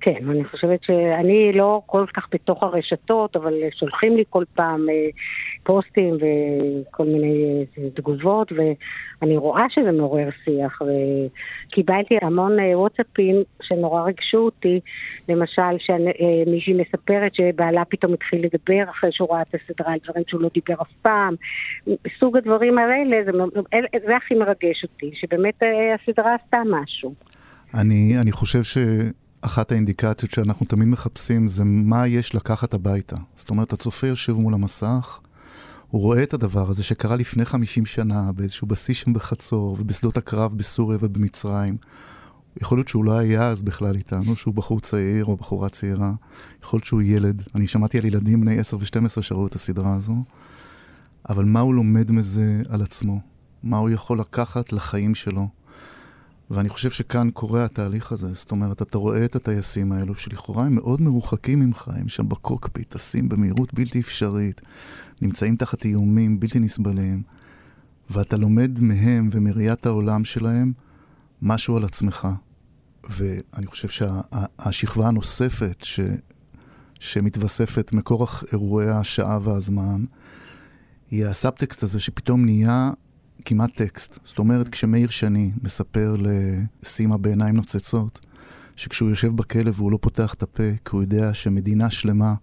כן, 0.00 0.30
אני 0.30 0.44
חושבת 0.44 0.80
שאני 0.82 1.52
לא 1.52 1.82
כל 1.86 2.04
כך 2.14 2.28
בתוך 2.32 2.62
הרשתות, 2.62 3.36
אבל 3.36 3.52
שולחים 3.74 4.16
לי 4.16 4.24
כל 4.30 4.44
פעם 4.54 4.86
אה, 4.90 5.08
פוסטים 5.64 6.14
וכל 6.14 7.04
מיני 7.04 7.64
אה, 7.78 7.90
תגובות, 7.94 8.52
ואני 8.52 9.36
רואה 9.36 9.64
שזה 9.70 9.92
מעורר 9.92 10.28
שיח, 10.44 10.82
וקיבלתי 10.82 12.14
המון 12.22 12.60
אה, 12.60 12.78
וואטסאפים 12.78 13.42
שנורא 13.62 14.02
ריגשו 14.02 14.38
אותי, 14.38 14.80
למשל 15.28 15.76
שמישהי 15.78 16.72
מספרת 16.72 17.34
שבעלה 17.34 17.84
פתאום 17.84 18.12
התחיל 18.14 18.44
לדבר 18.44 18.90
אחרי 18.90 19.12
שהוא 19.12 19.28
ראה 19.32 19.42
את 19.42 19.54
הסדרה 19.54 19.92
על 19.92 19.98
דברים 20.04 20.24
שהוא 20.28 20.40
לא 20.40 20.48
דיבר 20.54 20.82
אף 20.82 20.92
פעם, 21.02 21.34
סוג 22.18 22.36
הדברים 22.36 22.78
האלה, 22.78 23.16
זה, 23.24 23.32
זה 24.06 24.16
הכי 24.16 24.34
מרגש 24.34 24.82
אותי, 24.82 25.10
שבאמת 25.14 25.62
הסדרה 25.94 26.34
עשתה 26.34 26.58
משהו. 26.70 27.14
אני, 27.74 28.18
אני 28.20 28.32
חושב 28.32 28.62
ש... 28.62 28.78
אחת 29.44 29.72
האינדיקציות 29.72 30.30
שאנחנו 30.30 30.66
תמיד 30.66 30.88
מחפשים 30.88 31.48
זה 31.48 31.62
מה 31.64 32.08
יש 32.08 32.34
לקחת 32.34 32.74
הביתה. 32.74 33.16
זאת 33.36 33.50
אומרת, 33.50 33.72
הצופה 33.72 34.06
יושב 34.06 34.32
מול 34.32 34.54
המסך, 34.54 35.20
הוא 35.88 36.02
רואה 36.02 36.22
את 36.22 36.34
הדבר 36.34 36.70
הזה 36.70 36.82
שקרה 36.82 37.16
לפני 37.16 37.44
50 37.44 37.86
שנה 37.86 38.32
באיזשהו 38.32 38.66
בסיס 38.66 38.96
שם 38.96 39.12
בחצור 39.12 39.76
ובשדות 39.80 40.16
הקרב 40.16 40.58
בסוריה 40.58 40.98
ובמצרים. 41.00 41.76
יכול 42.60 42.78
להיות 42.78 42.88
שהוא 42.88 43.04
לא 43.04 43.18
היה 43.18 43.48
אז 43.48 43.62
בכלל 43.62 43.96
איתנו, 43.96 44.36
שהוא 44.36 44.54
בחור 44.54 44.80
צעיר 44.80 45.24
או 45.24 45.36
בחורה 45.36 45.68
צעירה. 45.68 46.12
יכול 46.62 46.76
להיות 46.76 46.86
שהוא 46.86 47.02
ילד. 47.02 47.42
אני 47.54 47.66
שמעתי 47.66 47.98
על 47.98 48.04
ילדים 48.04 48.40
בני 48.40 48.58
10 48.58 48.76
ו-12 48.76 49.22
שראו 49.22 49.46
את 49.46 49.54
הסדרה 49.54 49.94
הזו. 49.94 50.16
אבל 51.28 51.44
מה 51.44 51.60
הוא 51.60 51.74
לומד 51.74 52.12
מזה 52.12 52.62
על 52.68 52.82
עצמו? 52.82 53.20
מה 53.62 53.76
הוא 53.76 53.90
יכול 53.90 54.20
לקחת 54.20 54.72
לחיים 54.72 55.14
שלו? 55.14 55.48
ואני 56.54 56.68
חושב 56.68 56.90
שכאן 56.90 57.30
קורה 57.30 57.64
התהליך 57.64 58.12
הזה. 58.12 58.32
זאת 58.32 58.50
אומרת, 58.50 58.82
אתה 58.82 58.98
רואה 58.98 59.24
את 59.24 59.36
הטייסים 59.36 59.92
האלו, 59.92 60.14
שלכאורה 60.14 60.64
הם 60.64 60.74
מאוד 60.74 61.00
מרוחקים 61.00 61.60
ממך, 61.60 61.90
הם 61.94 62.08
שם 62.08 62.28
בקוקפיט, 62.28 62.90
טסים 62.90 63.28
במהירות 63.28 63.74
בלתי 63.74 64.00
אפשרית, 64.00 64.60
נמצאים 65.22 65.56
תחת 65.56 65.84
איומים 65.84 66.40
בלתי 66.40 66.58
נסבלים, 66.58 67.22
ואתה 68.10 68.36
לומד 68.36 68.80
מהם 68.80 69.28
ומראיית 69.32 69.86
העולם 69.86 70.24
שלהם 70.24 70.72
משהו 71.42 71.76
על 71.76 71.84
עצמך. 71.84 72.28
ואני 73.10 73.66
חושב 73.66 73.88
שהשכבה 73.88 75.02
שה, 75.02 75.08
הנוספת 75.08 75.76
ש, 75.82 76.00
שמתווספת 77.00 77.92
מכורח 77.92 78.44
אירועי 78.52 78.90
השעה 78.90 79.38
והזמן, 79.42 80.04
היא 81.10 81.26
הסאבטקסט 81.26 81.82
הזה 81.82 82.00
שפתאום 82.00 82.44
נהיה 82.44 82.90
כמעט 83.44 83.70
טקסט. 83.74 84.18
זאת 84.24 84.38
אומרת, 84.38 84.68
כשמאיר 84.68 85.08
שני 85.08 85.52
מספר 85.62 86.16
לסימה 86.18 87.16
בעיניים 87.18 87.56
נוצצות, 87.56 88.26
שכשהוא 88.76 89.08
יושב 89.08 89.36
בכלא 89.36 89.70
והוא 89.74 89.92
לא 89.92 89.98
פותח 90.00 90.34
את 90.34 90.42
הפה, 90.42 90.70
כי 90.84 90.90
הוא 90.90 91.02
יודע 91.02 91.34
שמדינה 91.34 91.90
שלמה 91.90 92.34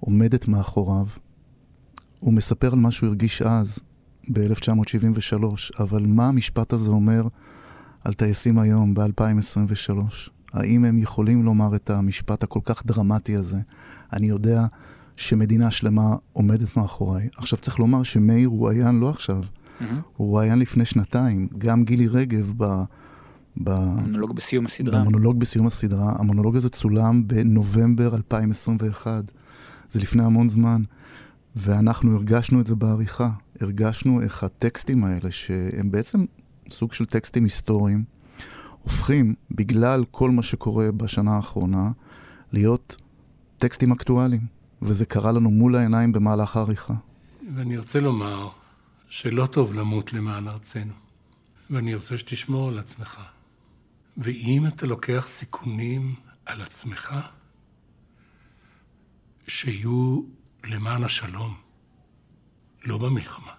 עומדת 0.00 0.48
מאחוריו, 0.48 1.06
הוא 2.20 2.34
מספר 2.34 2.72
על 2.72 2.78
מה 2.78 2.90
שהוא 2.90 3.06
הרגיש 3.06 3.42
אז, 3.42 3.78
ב-1973, 4.32 5.44
אבל 5.78 6.06
מה 6.06 6.28
המשפט 6.28 6.72
הזה 6.72 6.90
אומר 6.90 7.28
על 8.04 8.12
טייסים 8.12 8.58
היום, 8.58 8.94
ב-2023? 8.94 9.92
האם 10.52 10.84
הם 10.84 10.98
יכולים 10.98 11.44
לומר 11.44 11.74
את 11.74 11.90
המשפט 11.90 12.42
הכל 12.42 12.60
כך 12.64 12.86
דרמטי 12.86 13.36
הזה? 13.36 13.58
אני 14.12 14.26
יודע 14.26 14.66
שמדינה 15.16 15.70
שלמה 15.70 16.16
עומדת 16.32 16.76
מאחוריי. 16.76 17.28
עכשיו 17.36 17.58
צריך 17.58 17.78
לומר 17.78 18.02
שמאיר 18.02 18.48
הוא 18.48 18.70
עיין 18.70 19.00
לא 19.00 19.10
עכשיו, 19.10 19.42
Mm-hmm. 19.80 19.84
הוא 20.16 20.28
רואיין 20.28 20.58
לפני 20.58 20.84
שנתיים, 20.84 21.48
גם 21.58 21.84
גילי 21.84 22.08
רגב 22.08 22.52
ב... 22.56 22.82
במונולוג 23.56 24.36
בסיום 24.36 24.66
הסדרה. 24.66 25.00
במונולוג 25.00 25.40
בסיום 25.40 25.66
הסדרה. 25.66 26.12
המונולוג 26.18 26.56
הזה 26.56 26.68
צולם 26.68 27.28
בנובמבר 27.28 28.14
2021. 28.14 29.32
זה 29.88 30.00
לפני 30.00 30.24
המון 30.24 30.48
זמן. 30.48 30.82
ואנחנו 31.56 32.16
הרגשנו 32.16 32.60
את 32.60 32.66
זה 32.66 32.74
בעריכה. 32.74 33.30
הרגשנו 33.60 34.22
איך 34.22 34.44
הטקסטים 34.44 35.04
האלה, 35.04 35.30
שהם 35.30 35.90
בעצם 35.90 36.24
סוג 36.70 36.92
של 36.92 37.04
טקסטים 37.04 37.44
היסטוריים, 37.44 38.04
הופכים, 38.82 39.34
בגלל 39.50 40.04
כל 40.10 40.30
מה 40.30 40.42
שקורה 40.42 40.92
בשנה 40.92 41.36
האחרונה, 41.36 41.90
להיות 42.52 42.96
טקסטים 43.58 43.92
אקטואליים. 43.92 44.58
וזה 44.82 45.06
קרה 45.06 45.32
לנו 45.32 45.50
מול 45.50 45.76
העיניים 45.76 46.12
במהלך 46.12 46.56
העריכה. 46.56 46.94
ואני 47.54 47.78
רוצה 47.78 48.00
לומר 48.00 48.48
שלא 49.08 49.46
טוב 49.46 49.74
למות 49.74 50.12
למען 50.12 50.48
ארצנו, 50.48 50.92
ואני 51.70 51.94
רוצה 51.94 52.18
שתשמור 52.18 52.68
על 52.68 52.78
עצמך. 52.78 53.20
ואם 54.16 54.66
אתה 54.66 54.86
לוקח 54.86 55.26
סיכונים 55.28 56.14
על 56.46 56.62
עצמך, 56.62 57.14
שיהיו 59.48 60.22
למען 60.64 61.04
השלום, 61.04 61.54
לא 62.84 62.98
במלחמה. 62.98 63.52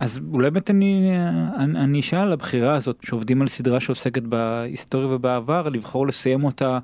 אז 0.00 0.20
אולי 0.32 0.50
באמת 0.50 0.70
אני, 0.70 1.10
אני, 1.56 1.78
אני 1.78 2.00
אשאל 2.00 2.18
על 2.18 2.32
הבחירה 2.32 2.74
הזאת 2.74 2.98
שעובדים 3.02 3.42
על 3.42 3.48
סדרה 3.48 3.80
שעוסקת 3.80 4.22
בהיסטוריה 4.22 5.08
ובעבר, 5.08 5.68
לבחור 5.68 6.06
לסיים 6.06 6.44
אותה 6.44 6.78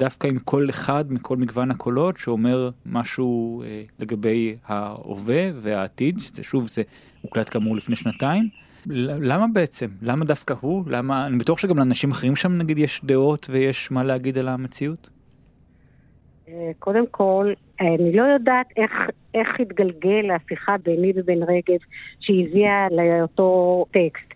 דווקא 0.00 0.26
עם 0.26 0.38
כל 0.38 0.66
אחד 0.70 1.04
מכל 1.12 1.36
מגוון 1.36 1.70
הקולות 1.70 2.18
שאומר 2.18 2.70
משהו 2.86 3.62
אה, 3.62 3.82
לגבי 3.98 4.56
ההווה 4.66 5.50
והעתיד, 5.54 6.18
שזה 6.20 6.42
שוב 6.42 6.68
זה 6.68 6.82
הוקלט 7.22 7.50
כאמור 7.52 7.76
לפני 7.76 7.96
שנתיים. 7.96 8.48
למה 8.86 9.46
בעצם? 9.52 9.86
למה 10.02 10.24
דווקא 10.24 10.54
הוא? 10.60 10.84
למה? 10.86 11.26
אני 11.26 11.38
בטוח 11.38 11.58
שגם 11.58 11.78
לאנשים 11.78 12.10
אחרים 12.10 12.36
שם 12.36 12.58
נגיד 12.58 12.78
יש 12.78 13.00
דעות 13.04 13.46
ויש 13.50 13.92
מה 13.92 14.02
להגיד 14.02 14.38
על 14.38 14.48
המציאות. 14.48 15.10
אה, 16.48 16.70
קודם 16.78 17.04
כל, 17.10 17.52
אני 17.80 18.16
לא 18.16 18.22
יודעת 18.22 18.66
איך, 18.76 18.92
איך 19.34 19.48
התגלגל 19.60 20.30
השיחה 20.36 20.76
ביני 20.84 21.12
ובין 21.16 21.42
רגב 21.42 21.80
שהביאה 22.20 22.86
לאותו 22.90 23.84
טקסט. 23.90 24.30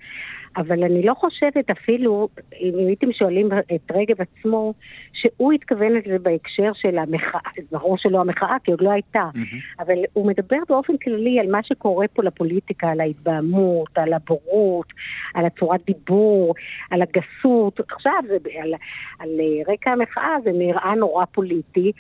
אבל 0.57 0.85
אני 0.85 1.03
לא 1.03 1.15
חושבת 1.15 1.71
אפילו, 1.71 2.29
אם 2.61 2.73
הייתם 2.87 3.13
שואלים 3.13 3.49
את 3.75 3.93
רגב 3.95 4.17
עצמו, 4.21 4.75
שהוא 5.13 5.53
התכוון 5.53 5.93
לזה 5.93 6.19
בהקשר 6.19 6.73
של 6.75 6.99
המחאה, 6.99 7.41
ברור 7.73 7.99
שלא 7.99 8.21
המחאה, 8.21 8.57
כי 8.65 8.71
עוד 8.71 8.81
לא 8.81 8.91
הייתה, 8.91 9.29
mm-hmm. 9.35 9.83
אבל 9.83 9.95
הוא 10.13 10.27
מדבר 10.27 10.57
באופן 10.69 10.97
כללי 10.97 11.41
על 11.41 11.51
מה 11.51 11.63
שקורה 11.63 12.09
פה 12.09 12.23
לפוליטיקה, 12.23 12.89
על 12.89 13.01
ההתבהמות, 13.01 13.99
על 13.99 14.13
הבורות, 14.13 14.87
על 15.35 15.47
הצורת 15.47 15.81
דיבור, 15.87 16.55
על 16.91 17.03
הגסות. 17.03 17.81
עכשיו, 17.81 18.13
זה, 18.29 18.37
על, 18.63 18.75
על 19.19 19.31
רקע 19.69 19.91
המחאה 19.91 20.37
זה 20.45 20.51
נראה 20.53 20.95
נורא 20.95 21.25
פוליטי. 21.25 21.93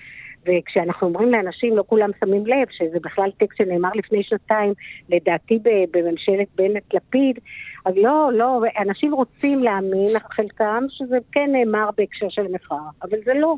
וכשאנחנו 0.47 1.07
אומרים 1.07 1.33
לאנשים, 1.33 1.77
לא 1.77 1.85
כולם 1.87 2.11
שמים 2.21 2.47
לב, 2.47 2.67
שזה 2.71 2.99
בכלל 3.03 3.31
טקסט 3.39 3.59
שנאמר 3.59 3.91
לפני 3.95 4.23
שנתיים, 4.23 4.73
לדעתי 5.09 5.59
בממשלת 5.91 6.49
בנט-לפיד, 6.55 7.39
אז 7.85 7.95
לא, 7.97 8.31
לא, 8.33 8.63
אנשים 8.79 9.15
רוצים 9.15 9.59
להאמין, 9.59 10.09
חלקם, 10.31 10.85
שזה 10.89 11.17
כן 11.33 11.51
נאמר 11.53 11.91
בהקשר 11.97 12.29
של 12.29 12.47
מחאה, 12.53 12.79
אבל 13.03 13.19
זה 13.25 13.35
לא. 13.35 13.55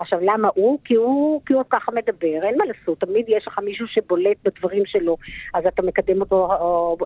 עכשיו, 0.00 0.18
למה 0.22 0.48
הוא? 0.54 0.78
כי 0.84 0.94
הוא, 0.94 1.40
כי 1.46 1.52
הוא 1.52 1.62
ככה 1.70 1.92
מדבר, 1.92 2.40
אין 2.44 2.58
מה 2.58 2.64
לעשות, 2.64 3.00
תמיד 3.00 3.24
יש 3.28 3.46
לך 3.46 3.58
מישהו 3.58 3.86
שבולט 3.86 4.36
בדברים 4.44 4.82
שלו, 4.86 5.16
אז 5.54 5.66
אתה 5.66 5.82
מקדם 5.82 6.20
אותו 6.20 6.48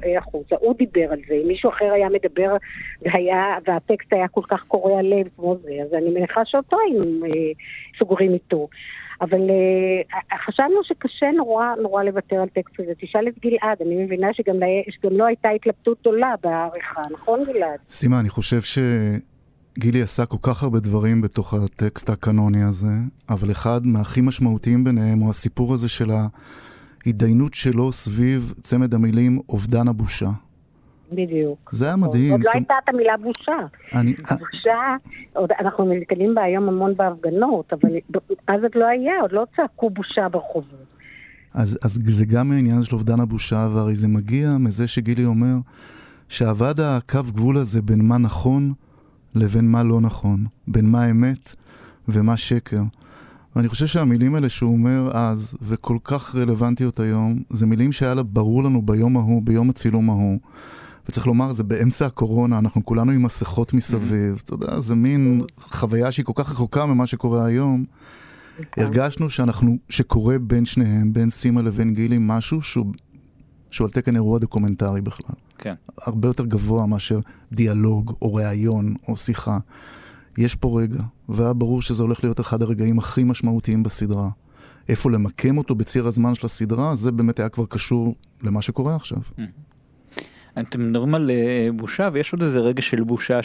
אה, 0.05 0.19
החוצה. 0.19 0.57
הוא 0.61 0.75
דיבר 0.79 1.13
על 1.13 1.19
זה, 1.29 1.35
אם 1.35 1.49
מישהו 1.49 1.71
אחר 1.71 1.93
היה 1.93 2.09
מדבר 2.09 2.57
והיה, 3.03 3.59
והטקסט 3.67 4.13
היה 4.13 4.29
כל 4.29 4.43
כך 4.49 4.63
קורע 4.69 5.03
לב 5.03 5.29
כמו 5.37 5.57
זה, 5.63 5.73
אז 5.83 5.95
אני 5.95 6.11
מניחה 6.11 6.41
שאותו 6.45 6.77
היינו 6.87 7.27
אה, 7.27 7.31
סוגרים 7.99 8.35
איתו. 8.35 8.69
אבל 9.21 9.39
uh, 9.39 10.37
חשבנו 10.47 10.85
שקשה 10.85 11.27
נורא 11.37 11.67
נורא 11.83 12.03
לוותר 12.03 12.37
על 12.37 12.49
טקסט 12.49 12.77
כזה. 12.77 12.93
תשאל 13.01 13.29
את 13.29 13.39
גלעד, 13.39 13.83
אני 13.87 14.05
מבינה 14.05 14.29
שגם, 14.33 14.57
שגם 14.91 15.17
לא 15.17 15.25
הייתה 15.27 15.49
התלבטות 15.49 16.01
גדולה 16.01 16.35
בעריכה, 16.43 17.01
נכון 17.11 17.45
גלעד? 17.45 17.79
סימה, 17.91 18.21
אני 18.21 18.29
חושב 18.29 18.61
שגילי 19.77 20.03
עשה 20.03 20.27
כל 20.27 20.37
כך 20.43 20.63
הרבה 20.63 20.81
דברים 20.81 21.21
בתוך 21.21 21.55
הטקסט 21.55 22.11
הקנוני 22.11 22.63
הזה, 22.63 22.93
אבל 23.29 23.51
אחד 23.51 23.87
מהכי 23.87 24.21
משמעותיים 24.21 24.85
ביניהם 24.85 25.19
הוא 25.19 25.31
הסיפור 25.31 25.75
הזה 25.75 25.89
של 25.89 26.11
ההתדיינות 27.07 27.55
שלו 27.55 27.93
סביב 27.93 28.55
צמד 28.63 28.95
המילים 28.95 29.41
אובדן 29.49 29.89
הבושה. 29.89 30.31
בדיוק. 31.13 31.71
זה 31.73 31.87
היה 31.87 31.97
מדהים. 31.97 32.33
עוד 32.33 32.41
לא 32.47 32.51
הייתה 32.55 32.75
את 32.85 32.89
המילה 32.89 33.17
בושה. 33.17 33.53
אני... 33.95 34.15
בושה, 34.39 34.97
עוד, 35.33 35.51
אנחנו 35.61 35.85
נתקלים 35.95 36.35
בה 36.35 36.43
היום 36.43 36.69
המון 36.69 36.95
בהפגנות, 36.97 37.73
אבל 37.73 37.91
אז 38.47 38.63
עוד 38.63 38.73
לא 38.75 38.87
היה, 38.87 39.21
עוד 39.21 39.33
לא 39.33 39.47
צעקו 39.57 39.91
בושה 39.91 40.29
ברחובות. 40.29 40.87
אז, 41.55 41.79
אז 41.85 41.99
זה 42.07 42.27
גם 42.27 42.53
העניין 42.53 42.83
של 42.83 42.95
אובדן 42.97 43.21
הבושה, 43.21 43.69
והרי 43.75 43.95
זה 43.95 44.09
מגיע 44.09 44.57
מזה 44.59 44.89
שגילי 44.89 45.25
אומר 45.25 45.55
שעבד 46.29 46.81
הקו 46.81 47.23
גבול 47.35 47.57
הזה 47.57 47.83
בין 47.83 48.01
מה 48.03 48.19
נכון 48.19 48.73
לבין 49.35 49.71
מה 49.71 49.83
לא 49.83 50.01
נכון, 50.01 50.47
בין 50.69 50.87
מה 50.87 51.11
אמת 51.11 51.55
ומה 52.09 52.37
שקר. 52.37 52.83
ואני 53.57 53.69
חושב 53.69 53.87
שהמילים 53.87 54.35
האלה 54.35 54.49
שהוא 54.49 54.73
אומר 54.73 55.11
אז, 55.13 55.55
וכל 55.63 55.99
כך 56.05 56.35
רלוונטיות 56.35 57.01
היום, 57.01 57.43
זה 57.51 57.67
מילים 57.67 57.93
שהיה 57.93 58.15
לה 58.15 58.23
ברור 58.23 58.65
לנו 58.65 58.83
ביום 58.83 59.17
ההוא, 59.17 59.43
ביום 59.43 59.71
הצילום 59.71 60.11
ההוא. 60.11 60.39
וצריך 61.09 61.27
לומר, 61.27 61.53
זה 61.53 61.63
באמצע 61.65 62.07
הקורונה, 62.07 62.59
אנחנו 62.59 62.85
כולנו 62.85 63.13
עם 63.13 63.23
מסכות 63.23 63.75
מסביב, 63.75 64.43
אתה 64.45 64.55
יודע, 64.55 64.81
זה 64.81 64.95
מין 64.95 65.43
חוויה 65.59 66.13
שהיא 66.13 66.25
כל 66.25 66.33
כך 66.35 66.51
רחוקה 66.51 66.87
ממה 66.87 67.07
שקורה 67.07 67.45
היום. 67.47 67.85
הרגשנו 68.77 69.31
שאנחנו, 69.31 69.79
שקורה 69.89 70.39
בין 70.39 70.65
שניהם, 70.65 71.13
בין 71.13 71.31
סימה 71.31 71.63
לבין 71.63 71.95
גילי, 71.95 72.17
משהו 72.21 72.63
שהוא 72.63 72.93
שהוא 73.71 73.85
על 73.85 73.91
תקן 73.91 74.15
אירוע 74.17 74.39
דוקומנטרי 74.39 75.01
בכלל. 75.01 75.37
כן. 75.61 75.75
הרבה 76.03 76.29
יותר 76.29 76.45
גבוה 76.45 76.87
מאשר 76.87 77.21
דיאלוג 77.53 78.15
או 78.23 78.35
ראיון 78.35 78.95
או 79.09 79.17
שיחה. 79.17 79.59
יש 80.39 80.55
פה 80.55 80.81
רגע, 80.83 81.03
והיה 81.29 81.53
ברור 81.53 81.83
שזה 81.83 82.03
הולך 82.03 82.25
להיות 82.25 82.41
אחד 82.41 82.63
הרגעים 82.63 82.99
הכי 82.99 83.25
משמעותיים 83.25 83.83
בסדרה. 83.83 84.29
איפה 84.89 85.11
למקם 85.11 85.59
אותו 85.59 85.75
בציר 85.75 86.07
הזמן 86.07 86.35
של 86.35 86.47
הסדרה, 86.47 86.95
זה 86.95 87.13
באמת 87.13 87.41
היה 87.41 87.49
כבר 87.49 87.67
קשור 87.67 88.15
למה 88.43 88.63
שקורה 88.63 88.97
עכשיו. 88.97 89.19
אתם 90.59 90.91
מדברים 90.91 91.15
על 91.15 91.31
אה, 91.31 91.69
בושה, 91.77 92.09
ויש 92.13 92.33
עוד 92.33 92.43
איזה 92.43 92.59
רגע 92.61 92.83
של 92.83 93.05
בושה 93.05 93.41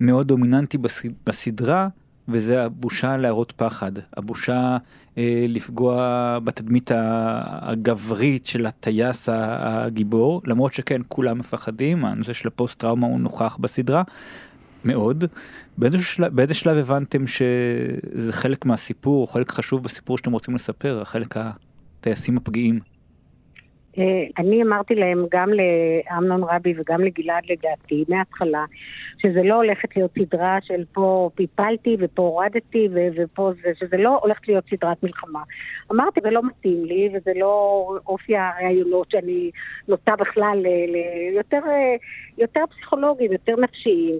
שמאוד 0.00 0.28
דומיננטי 0.28 0.78
בסד- 0.78 1.12
בסדרה, 1.26 1.88
וזה 2.28 2.64
הבושה 2.64 3.16
להראות 3.16 3.52
פחד. 3.56 3.92
הבושה 4.16 4.76
אה, 5.18 5.46
לפגוע 5.48 6.38
בתדמית 6.44 6.90
הגברית 6.94 8.46
של 8.46 8.66
הטייס 8.66 9.28
הגיבור, 9.32 10.42
למרות 10.44 10.72
שכן, 10.72 11.00
כולם 11.08 11.38
מפחדים, 11.38 12.04
הנושא 12.04 12.32
של 12.32 12.48
הפוסט 12.48 12.78
טראומה 12.78 13.06
הוא 13.06 13.20
נוכח 13.20 13.56
בסדרה. 13.60 14.02
מאוד. 14.84 15.24
באיזה 15.78 15.98
שלב, 15.98 16.34
באיזה 16.36 16.54
שלב 16.54 16.76
הבנתם 16.76 17.26
שזה 17.26 18.32
חלק 18.32 18.66
מהסיפור, 18.66 19.32
חלק 19.32 19.52
חשוב 19.52 19.82
בסיפור 19.82 20.18
שאתם 20.18 20.32
רוצים 20.32 20.54
לספר, 20.54 21.00
החלק 21.02 21.34
הטייסים 21.36 22.36
הפגיעים? 22.36 22.95
אה, 23.98 24.26
אני 24.38 24.62
אמרתי 24.62 24.94
להם, 24.94 25.26
גם 25.30 25.50
לאמנון 25.52 26.44
רבי 26.44 26.74
וגם 26.76 27.00
לגלעד 27.00 27.42
לדעתי, 27.50 28.04
מההתחלה, 28.08 28.64
שזה 29.18 29.42
לא 29.42 29.54
הולכת 29.54 29.96
להיות 29.96 30.10
סדרה 30.18 30.58
של 30.62 30.84
פה 30.92 31.30
פיפלתי 31.34 31.96
ופה 32.00 32.22
הורדתי 32.22 32.88
ופה 33.16 33.52
זה, 33.62 33.72
שזה 33.78 33.96
לא 33.96 34.18
הולכת 34.22 34.48
להיות 34.48 34.64
סדרת 34.74 35.02
מלחמה. 35.02 35.42
אמרתי, 35.92 36.20
ולא 36.24 36.42
מתאים 36.46 36.84
לי, 36.84 37.08
וזה 37.14 37.32
לא 37.36 37.86
אופי 38.06 38.36
הראיונות 38.36 39.10
שאני 39.10 39.50
נוטה 39.88 40.16
בכלל 40.16 40.58
ל- 40.62 40.92
ל- 40.92 41.36
יותר, 41.36 41.60
אה, 41.68 41.94
יותר 42.38 42.60
פסיכולוגיים, 42.70 43.32
יותר 43.32 43.54
נפשיים. 43.60 44.18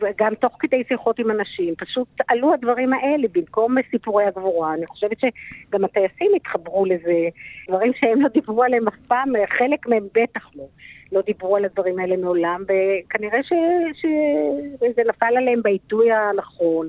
וגם 0.00 0.34
תוך 0.34 0.52
כדי 0.60 0.82
שיחות 0.88 1.18
עם 1.18 1.30
אנשים, 1.30 1.74
פשוט 1.78 2.08
עלו 2.28 2.54
הדברים 2.54 2.92
האלה 2.92 3.28
במקום 3.32 3.76
סיפורי 3.90 4.24
הגבורה. 4.24 4.74
אני 4.74 4.86
חושבת 4.86 5.16
שגם 5.20 5.84
הטייסים 5.84 6.30
התחברו 6.36 6.84
לזה, 6.84 7.28
דברים 7.68 7.92
שהם 8.00 8.20
לא 8.22 8.28
דיברו 8.28 8.62
עליהם 8.62 8.88
אף 8.88 8.98
פעם, 9.08 9.32
חלק 9.58 9.86
מהם 9.86 10.06
בטח 10.14 10.50
לא. 10.56 10.64
לא 11.12 11.20
דיברו 11.20 11.56
על 11.56 11.64
הדברים 11.64 11.98
האלה 11.98 12.16
מעולם, 12.16 12.62
וכנראה 12.62 13.42
ש... 13.42 13.52
שזה 13.92 15.02
נפל 15.08 15.36
עליהם 15.36 15.62
בעיתוי 15.62 16.12
הנכון, 16.12 16.88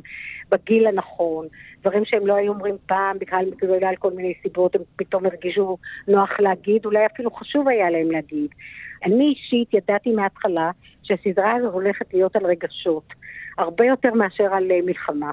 בגיל 0.51 0.87
הנכון, 0.87 1.47
דברים 1.81 2.05
שהם 2.05 2.27
לא 2.27 2.33
היו 2.35 2.53
אומרים 2.53 2.75
פעם, 2.87 3.19
בכלל 3.19 3.45
בגלל 3.61 3.95
כל 3.95 4.11
מיני 4.11 4.33
סיבות, 4.41 4.75
הם 4.75 4.81
פתאום 4.95 5.25
הרגישו 5.25 5.77
נוח 6.07 6.39
להגיד, 6.39 6.85
אולי 6.85 7.05
אפילו 7.05 7.31
חשוב 7.31 7.67
היה 7.67 7.89
להם 7.89 8.11
להגיד. 8.11 8.49
אני 9.05 9.25
אישית 9.25 9.73
ידעתי 9.73 10.11
מההתחלה 10.11 10.71
שהסדרה 11.03 11.53
הזו 11.53 11.67
הולכת 11.67 12.13
להיות 12.13 12.35
על 12.35 12.45
רגשות, 12.45 13.13
הרבה 13.57 13.85
יותר 13.85 14.13
מאשר 14.13 14.53
על 14.53 14.71
uh, 14.71 14.85
מלחמה. 14.85 15.31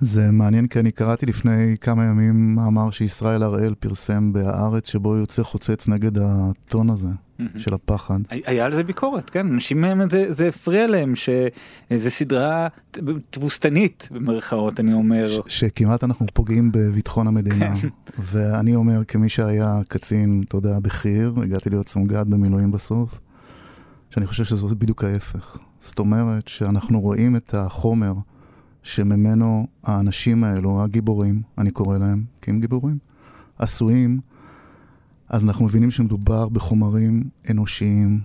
זה 0.00 0.30
מעניין 0.30 0.66
כי 0.66 0.80
אני 0.80 0.90
קראתי 0.92 1.26
לפני 1.26 1.76
כמה 1.80 2.04
ימים 2.04 2.54
מאמר 2.54 2.90
שישראל 2.90 3.42
הראל 3.42 3.74
פרסם 3.74 4.32
בהארץ 4.32 4.90
שבו 4.90 5.16
יוצא 5.16 5.42
חוצץ 5.42 5.88
נגד 5.88 6.18
הטון 6.18 6.90
הזה 6.90 7.08
של 7.58 7.74
הפחד. 7.74 8.18
היה 8.30 8.64
על 8.64 8.74
זה 8.74 8.84
ביקורת, 8.84 9.30
כן, 9.30 9.46
אנשים 9.46 9.80
מהם 9.80 10.10
זה, 10.10 10.34
זה 10.34 10.48
הפריע 10.48 10.86
להם 10.86 11.14
שזה 11.16 12.10
סדרה 12.10 12.68
תבוסתנית 13.30 14.08
במרכאות, 14.12 14.80
אני 14.80 14.92
אומר. 14.92 15.28
ש- 15.28 15.40
שכמעט 15.46 16.04
אנחנו 16.04 16.26
פוגעים 16.34 16.72
בביטחון 16.72 17.26
המדינה. 17.26 17.74
ואני 18.18 18.74
אומר, 18.74 19.04
כמי 19.04 19.28
שהיה 19.28 19.80
קצין, 19.88 20.42
אתה 20.48 20.56
יודע, 20.56 20.78
בכיר, 20.78 21.34
הגעתי 21.42 21.70
להיות 21.70 21.88
סמג"ד 21.88 22.24
במילואים 22.30 22.70
בסוף, 22.70 23.18
שאני 24.10 24.26
חושב 24.26 24.44
שזה 24.44 24.74
בדיוק 24.74 25.04
ההפך. 25.04 25.58
זאת 25.80 25.98
אומרת 25.98 26.48
שאנחנו 26.48 27.00
רואים 27.00 27.36
את 27.36 27.54
החומר 27.54 28.12
שממנו 28.88 29.66
האנשים 29.84 30.44
האלו, 30.44 30.82
הגיבורים, 30.82 31.42
אני 31.58 31.70
קורא 31.70 31.98
להם, 31.98 32.24
כי 32.42 32.50
הם 32.50 32.60
גיבורים, 32.60 32.98
עשויים, 33.58 34.20
אז 35.28 35.44
אנחנו 35.44 35.64
מבינים 35.64 35.90
שמדובר 35.90 36.48
בחומרים 36.48 37.24
אנושיים, 37.50 38.20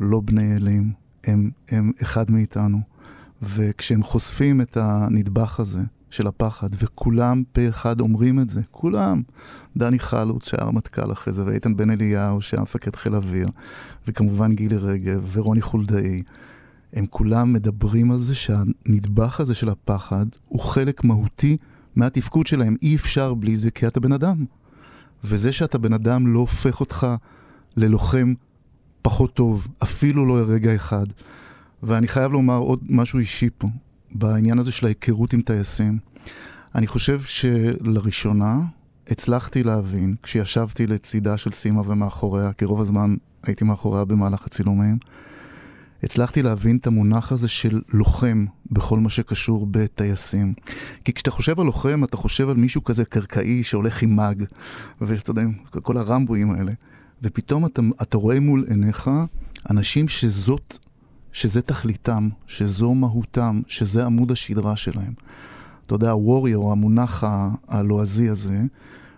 לא 0.00 0.20
בני 0.20 0.56
אלים, 0.56 0.92
הם, 1.24 1.50
הם 1.68 1.92
אחד 2.02 2.30
מאיתנו. 2.30 2.80
וכשהם 3.42 4.02
חושפים 4.02 4.60
את 4.60 4.76
הנדבך 4.76 5.60
הזה 5.60 5.80
של 6.10 6.26
הפחד, 6.26 6.68
וכולם 6.82 7.42
פה 7.52 7.68
אחד 7.68 8.00
אומרים 8.00 8.40
את 8.40 8.50
זה, 8.50 8.60
כולם, 8.70 9.22
דני 9.76 9.98
חלוץ 9.98 10.48
שהיה 10.48 10.64
רמטכ"ל 10.64 11.12
אחרי 11.12 11.32
זה, 11.32 11.44
ואיתן 11.44 11.76
בן 11.76 11.90
אליהו 11.90 12.40
שהיה 12.40 12.62
מפקד 12.62 12.96
חיל 12.96 13.14
אוויר, 13.14 13.48
וכמובן 14.08 14.54
גילי 14.54 14.76
רגב 14.76 15.30
ורוני 15.32 15.62
חולדאי, 15.62 16.22
הם 16.92 17.06
כולם 17.06 17.52
מדברים 17.52 18.10
על 18.10 18.20
זה 18.20 18.34
שהנדבך 18.34 19.40
הזה 19.40 19.54
של 19.54 19.68
הפחד 19.68 20.26
הוא 20.48 20.60
חלק 20.60 21.04
מהותי 21.04 21.56
מהתפקוד 21.96 22.46
שלהם. 22.46 22.76
אי 22.82 22.96
אפשר 22.96 23.34
בלי 23.34 23.56
זה 23.56 23.70
כי 23.70 23.86
אתה 23.86 24.00
בן 24.00 24.12
אדם. 24.12 24.44
וזה 25.24 25.52
שאתה 25.52 25.78
בן 25.78 25.92
אדם 25.92 26.26
לא 26.26 26.38
הופך 26.38 26.80
אותך 26.80 27.06
ללוחם 27.76 28.34
פחות 29.02 29.34
טוב, 29.34 29.68
אפילו 29.82 30.26
לא 30.26 30.40
לרגע 30.40 30.74
אחד. 30.74 31.06
ואני 31.82 32.08
חייב 32.08 32.32
לומר 32.32 32.56
עוד 32.56 32.80
משהו 32.88 33.18
אישי 33.18 33.48
פה, 33.58 33.68
בעניין 34.12 34.58
הזה 34.58 34.72
של 34.72 34.86
ההיכרות 34.86 35.32
עם 35.32 35.42
טייסים. 35.42 35.98
אני 36.74 36.86
חושב 36.86 37.20
שלראשונה 37.20 38.60
הצלחתי 39.08 39.62
להבין, 39.62 40.14
כשישבתי 40.22 40.86
לצידה 40.86 41.36
של 41.36 41.52
סימה 41.52 41.80
ומאחוריה, 41.84 42.52
כי 42.52 42.64
רוב 42.64 42.80
הזמן 42.80 43.14
הייתי 43.42 43.64
מאחוריה 43.64 44.04
במהלך 44.04 44.46
הצילומים, 44.46 44.98
הצלחתי 46.02 46.42
להבין 46.42 46.76
את 46.76 46.86
המונח 46.86 47.32
הזה 47.32 47.48
של 47.48 47.80
לוחם 47.88 48.44
בכל 48.70 49.00
מה 49.00 49.10
שקשור 49.10 49.66
בטייסים. 49.70 50.54
כי 51.04 51.12
כשאתה 51.12 51.30
חושב 51.30 51.60
על 51.60 51.66
לוחם, 51.66 52.04
אתה 52.04 52.16
חושב 52.16 52.48
על 52.48 52.56
מישהו 52.56 52.84
כזה 52.84 53.04
קרקעי 53.04 53.62
שהולך 53.62 54.02
עם 54.02 54.16
מאג, 54.16 54.44
ואתה 55.00 55.30
יודע, 55.30 55.42
כל 55.70 55.96
הרמבואים 55.96 56.50
האלה. 56.50 56.72
ופתאום 57.22 57.66
אתה, 57.66 57.82
אתה 58.02 58.16
רואה 58.16 58.40
מול 58.40 58.64
עיניך 58.68 59.10
אנשים 59.70 60.08
שזאת, 60.08 60.78
שזה 61.32 61.62
תכליתם, 61.62 62.28
שזו 62.46 62.94
מהותם, 62.94 63.62
שזה 63.66 64.06
עמוד 64.06 64.32
השדרה 64.32 64.76
שלהם. 64.76 65.12
אתה 65.86 65.94
יודע, 65.94 66.10
הווריור, 66.10 66.72
המונח 66.72 67.24
הלועזי 67.68 68.28
הזה, 68.28 68.62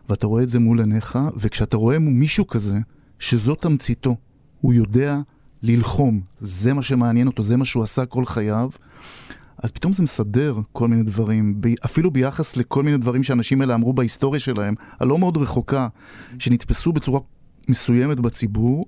ואתה 0.09 0.27
רואה 0.27 0.43
את 0.43 0.49
זה 0.49 0.59
מול 0.59 0.81
עיניך, 0.81 1.19
וכשאתה 1.37 1.77
רואה 1.77 1.99
מישהו 1.99 2.47
כזה, 2.47 2.79
שזו 3.19 3.55
תמציתו, 3.55 4.17
הוא 4.61 4.73
יודע 4.73 5.21
ללחום, 5.63 6.21
זה 6.41 6.75
מה 6.75 6.83
שמעניין 6.83 7.27
אותו, 7.27 7.43
זה 7.43 7.57
מה 7.57 7.65
שהוא 7.65 7.83
עשה 7.83 8.07
כל 8.07 8.25
חייו, 8.25 8.71
אז 9.63 9.71
פתאום 9.71 9.93
זה 9.93 10.03
מסדר 10.03 10.57
כל 10.73 10.89
מיני 10.89 11.03
דברים, 11.03 11.61
אפילו 11.85 12.11
ביחס 12.11 12.57
לכל 12.57 12.83
מיני 12.83 12.97
דברים 12.97 13.23
שאנשים 13.23 13.61
האלה 13.61 13.75
אמרו 13.75 13.93
בהיסטוריה 13.93 14.41
שלהם, 14.41 14.75
הלא 15.01 15.19
מאוד 15.19 15.37
רחוקה, 15.37 15.89
שנתפסו 16.39 16.93
בצורה 16.93 17.21
מסוימת 17.69 18.21
בציבור, 18.21 18.85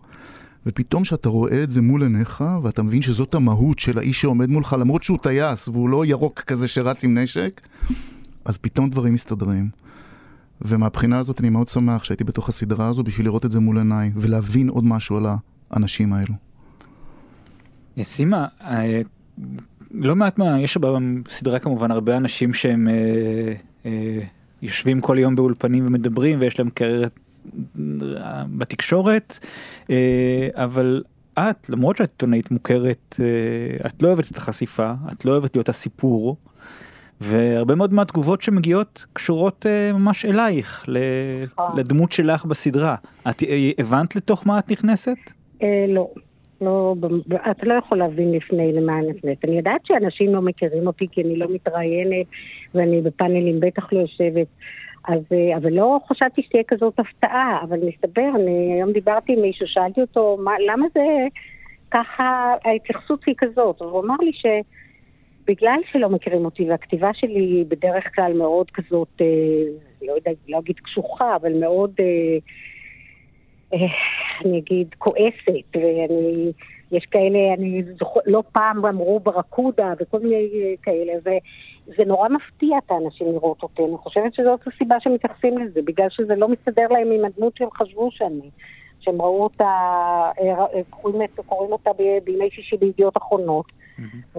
ופתאום 0.67 1.03
כשאתה 1.03 1.29
רואה 1.29 1.63
את 1.63 1.69
זה 1.69 1.83
מול 1.83 2.03
עיניך, 2.03 2.45
ואתה 2.63 2.83
מבין 2.83 3.03
שזאת 3.03 3.35
המהות 3.35 3.79
של 3.79 3.99
האיש 3.99 4.21
שעומד 4.21 4.51
מולך, 4.51 4.77
למרות 4.81 5.03
שהוא 5.03 5.19
טייס 5.23 5.69
והוא 5.69 5.89
לא 5.89 6.07
ירוק 6.07 6.41
כזה 6.41 6.69
שרץ 6.69 7.05
עם 7.05 7.19
נשק, 7.19 7.61
אז 8.45 8.59
פתאום 8.59 8.91
דברים 8.91 9.15
מסתדרים. 9.15 9.69
ומהבחינה 10.63 11.19
הזאת 11.19 11.41
אני 11.41 11.51
מאוד 11.51 11.69
שמח 11.69 12.05
שהייתי 12.05 12.25
בתוך 12.25 12.49
הסדרה 12.49 12.87
הזו 12.87 13.03
בשביל 13.03 13.27
לראות 13.27 13.45
את 13.45 13.51
זה 13.51 13.61
מול 13.61 13.79
עיניי, 13.79 14.13
ולהבין 14.17 14.69
עוד 14.69 14.85
משהו 14.85 15.17
על 15.17 15.27
האנשים 15.71 16.13
האלו. 16.13 16.35
סימה, 18.03 18.47
לא 19.95 20.17
מעט 20.17 20.39
מה, 20.39 20.61
יש 20.61 20.77
בסדרה 20.77 21.59
כמובן 21.59 21.91
הרבה 21.91 22.17
אנשים 22.17 22.55
שהם 22.55 22.89
אה, 22.89 23.53
אה, 23.87 24.21
יושבים 24.63 25.01
כל 25.01 25.17
יום 25.19 25.37
באולפנים 25.37 25.87
ומדברים 25.87 26.39
ויש 26.41 26.59
להם 26.59 26.71
קריירת 26.71 27.13
בתקשורת, 28.59 29.39
אה, 29.91 30.49
אבל 30.55 31.03
את, 31.39 31.71
למרות 31.71 31.97
שאת 31.97 32.11
עיתונאית 32.11 32.51
מוכרת, 32.51 33.17
אה, 33.21 33.89
את 33.89 34.03
לא 34.03 34.09
אוהבת 34.09 34.31
את 34.31 34.37
החשיפה, 34.37 34.93
את 35.13 35.25
לא 35.25 35.33
אוהבת 35.33 35.57
להיות 35.57 35.69
הסיפור, 35.69 36.37
והרבה 37.21 37.75
מאוד 37.75 37.95
מהתגובות 37.95 38.43
שמגיעות 38.43 39.07
קשורות 39.13 39.67
אה, 39.67 39.93
ממש 39.93 40.25
אלייך, 40.25 40.85
לדמות 41.77 42.13
שלך 42.13 42.45
בסדרה. 42.45 42.97
את 43.31 43.43
הבנת 43.79 44.17
לתוך 44.17 44.47
מה 44.47 44.59
את 44.59 44.71
נכנסת? 44.71 45.17
אה, 45.63 45.69
לא. 45.89 46.09
לא, 46.61 46.95
אתה 47.51 47.67
לא 47.67 47.75
יכול 47.75 47.99
להבין 47.99 48.33
לפני 48.33 48.73
למה 48.73 48.99
אני 48.99 49.09
נכנסת. 49.09 49.45
אני 49.45 49.57
יודעת 49.57 49.87
שאנשים 49.87 50.35
לא 50.35 50.43
מכירים 50.43 50.87
אותי 50.87 51.07
כי 51.13 51.23
אני 51.23 51.37
לא 51.37 51.47
מתראיינת 51.51 52.27
ואני 52.75 53.01
בפאנלים 53.01 53.61
בטח 53.61 53.93
לא 53.93 54.01
יושבת. 54.01 54.47
אז, 55.09 55.21
אבל 55.57 55.73
לא 55.73 55.99
חשבתי 56.09 56.43
שתהיה 56.43 56.63
כזאת 56.69 56.99
הפתעה, 56.99 57.61
אבל 57.63 57.79
מסתבר, 57.89 58.31
אני 58.35 58.73
היום 58.73 58.93
דיברתי 58.93 59.33
עם 59.33 59.41
מישהו, 59.41 59.67
שאלתי 59.69 60.01
אותו, 60.01 60.39
מה, 60.45 60.53
למה 60.67 60.87
זה 60.95 61.01
ככה, 61.91 62.55
ההתייחסות 62.65 63.25
היא 63.27 63.35
כזאת? 63.39 63.81
הוא 63.81 64.05
אמר 64.05 64.17
לי 64.21 64.33
שבגלל 64.33 65.79
שלא 65.93 66.09
מכירים 66.09 66.45
אותי, 66.45 66.71
והכתיבה 66.71 67.11
שלי 67.15 67.41
היא 67.41 67.65
בדרך 67.69 68.15
כלל 68.15 68.33
מאוד 68.33 68.71
כזאת, 68.71 69.09
אה, 69.21 69.27
לא 70.03 70.13
יודע, 70.13 70.31
לא 70.49 70.59
אגיד 70.59 70.77
קשוחה, 70.77 71.37
אבל 71.37 71.53
מאוד... 71.61 71.91
אה, 72.01 72.39
אני 74.45 74.59
אגיד, 74.59 74.95
כועסת, 74.99 75.77
ואני, 75.77 76.53
יש 76.93 77.07
כאלה, 77.11 77.55
אני 77.59 77.83
זוכר, 77.99 78.21
לא 78.27 78.43
פעם 78.53 78.87
אמרו 78.87 79.21
ברקודה 79.21 79.93
וכל 80.01 80.19
מיני 80.19 80.77
כאלה, 80.83 81.13
וזה 81.19 82.05
נורא 82.07 82.29
מפתיע 82.29 82.79
את 82.79 82.91
האנשים 82.91 83.27
לראות 83.27 83.63
אותי. 83.63 83.83
אני 83.83 83.97
חושבת 83.97 84.35
שזאת 84.35 84.61
הסיבה 84.67 84.97
שמתייחסים 85.01 85.59
לזה, 85.59 85.81
בגלל 85.85 86.07
שזה 86.11 86.35
לא 86.35 86.49
מסתדר 86.49 86.87
להם 86.91 87.11
עם 87.11 87.25
הדמות 87.25 87.57
שהם 87.57 87.71
חשבו 87.71 88.09
שאני. 88.11 88.51
שהם 89.01 89.23
ראו 89.23 89.43
אותה, 89.43 89.71
קוראים, 90.91 91.21
קוראים 91.47 91.73
אותה 91.73 91.91
בימי 92.25 92.51
שישי 92.51 92.77
בידיעות 92.77 93.17
אחרונות. 93.17 93.67
Mm-hmm. 93.99 94.39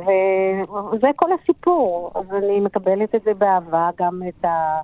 וזה 0.93 1.07
כל 1.15 1.25
הסיפור. 1.41 2.11
אז 2.15 2.25
אני 2.43 2.59
מקבלת 2.59 3.15
את 3.15 3.23
זה 3.23 3.31
באהבה, 3.39 3.89
גם 3.99 4.21
את 4.27 4.45
ה... 4.45 4.81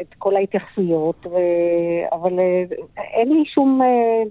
את 0.00 0.14
כל 0.18 0.36
ההתייחסויות, 0.36 1.26
ו... 1.26 1.36
אבל 2.12 2.38
אה, 2.38 2.64
אין 3.14 3.28
לי 3.28 3.44
שום... 3.54 3.82
אה, 3.82 4.22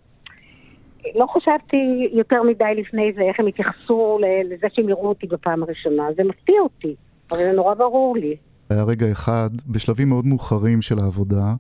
לא 1.16 1.26
חשבתי 1.34 2.10
יותר 2.14 2.44
מדי 2.44 2.82
לפני 2.82 3.12
זה 3.16 3.22
איך 3.22 3.40
הם 3.40 3.48
התייחסו 3.48 4.20
לזה 4.46 4.68
שהם 4.74 4.90
יראו 4.90 5.10
אותי 5.10 5.28
בפעם 5.28 5.64
הראשונה. 5.64 6.04
זה 6.18 6.24
מפתיע 6.24 6.62
אותי, 6.62 6.96
אבל 7.32 7.40
זה 7.40 7.52
נורא 7.52 7.74
ברור 7.74 8.18
לי. 8.18 8.36
היה 8.70 8.84
רגע 8.84 9.12
אחד, 9.12 9.50
בשלבים 9.68 10.10
מאוד 10.10 10.26
מאוחרים 10.26 10.82
של 10.82 11.00
העבודה, 11.00 11.54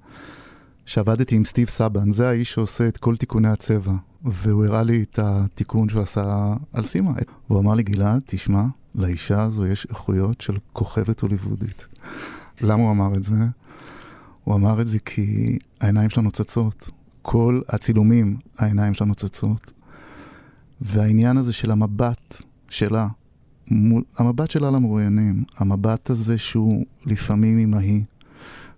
שעבדתי 0.86 1.36
עם 1.36 1.46
סטיב 1.46 1.68
סבן, 1.68 2.12
זה 2.12 2.30
האיש 2.30 2.54
שעושה 2.54 2.88
את 2.88 2.98
כל 2.98 3.16
תיקוני 3.16 3.48
הצבע, 3.48 3.92
והוא 4.24 4.66
הראה 4.66 4.84
לי 4.84 5.04
את 5.04 5.20
התיקון 5.24 5.90
שהוא 5.90 6.02
עשה 6.02 6.54
על 6.74 6.84
סימה. 6.84 7.12
הוא 7.48 7.60
אמר 7.60 7.74
לי, 7.74 7.84
גלעד, 7.84 8.22
תשמע, 8.26 8.64
לאישה 8.96 9.42
הזו 9.42 9.68
יש 9.68 9.88
איכויות 9.90 10.42
של 10.42 10.54
כוכבת 10.74 11.20
הוליוודית. 11.20 11.88
למה 12.62 12.84
הוא 12.84 12.92
אמר 12.92 13.16
את 13.18 13.24
זה? 13.24 13.36
הוא 14.44 14.56
אמר 14.56 14.82
את 14.82 14.88
זה 14.88 15.00
כי 15.00 15.58
העיניים 15.82 16.10
שלנו 16.10 16.26
נוצצות. 16.26 16.90
כל 17.22 17.62
הצילומים, 17.70 18.38
העיניים 18.58 18.94
שלנו 18.94 19.10
נוצצות. 19.10 19.74
והעניין 20.82 21.38
הזה 21.38 21.54
של 21.54 21.72
המבט 21.72 22.42
שלה, 22.70 23.08
המבט 24.18 24.52
שלה 24.52 24.72
למרואיינים, 24.72 25.44
המבט 25.58 26.10
הזה 26.10 26.38
שהוא 26.38 26.86
לפעמים 27.06 27.58
אמהי, 27.58 28.04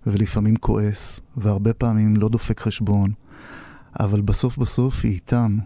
ולפעמים 0.06 0.56
כועס, 0.56 1.20
והרבה 1.36 1.74
פעמים 1.74 2.16
לא 2.16 2.28
דופק 2.28 2.60
חשבון, 2.60 3.12
אבל 4.00 4.20
בסוף 4.20 4.58
בסוף 4.58 5.04
היא 5.04 5.12
איתם, 5.12 5.58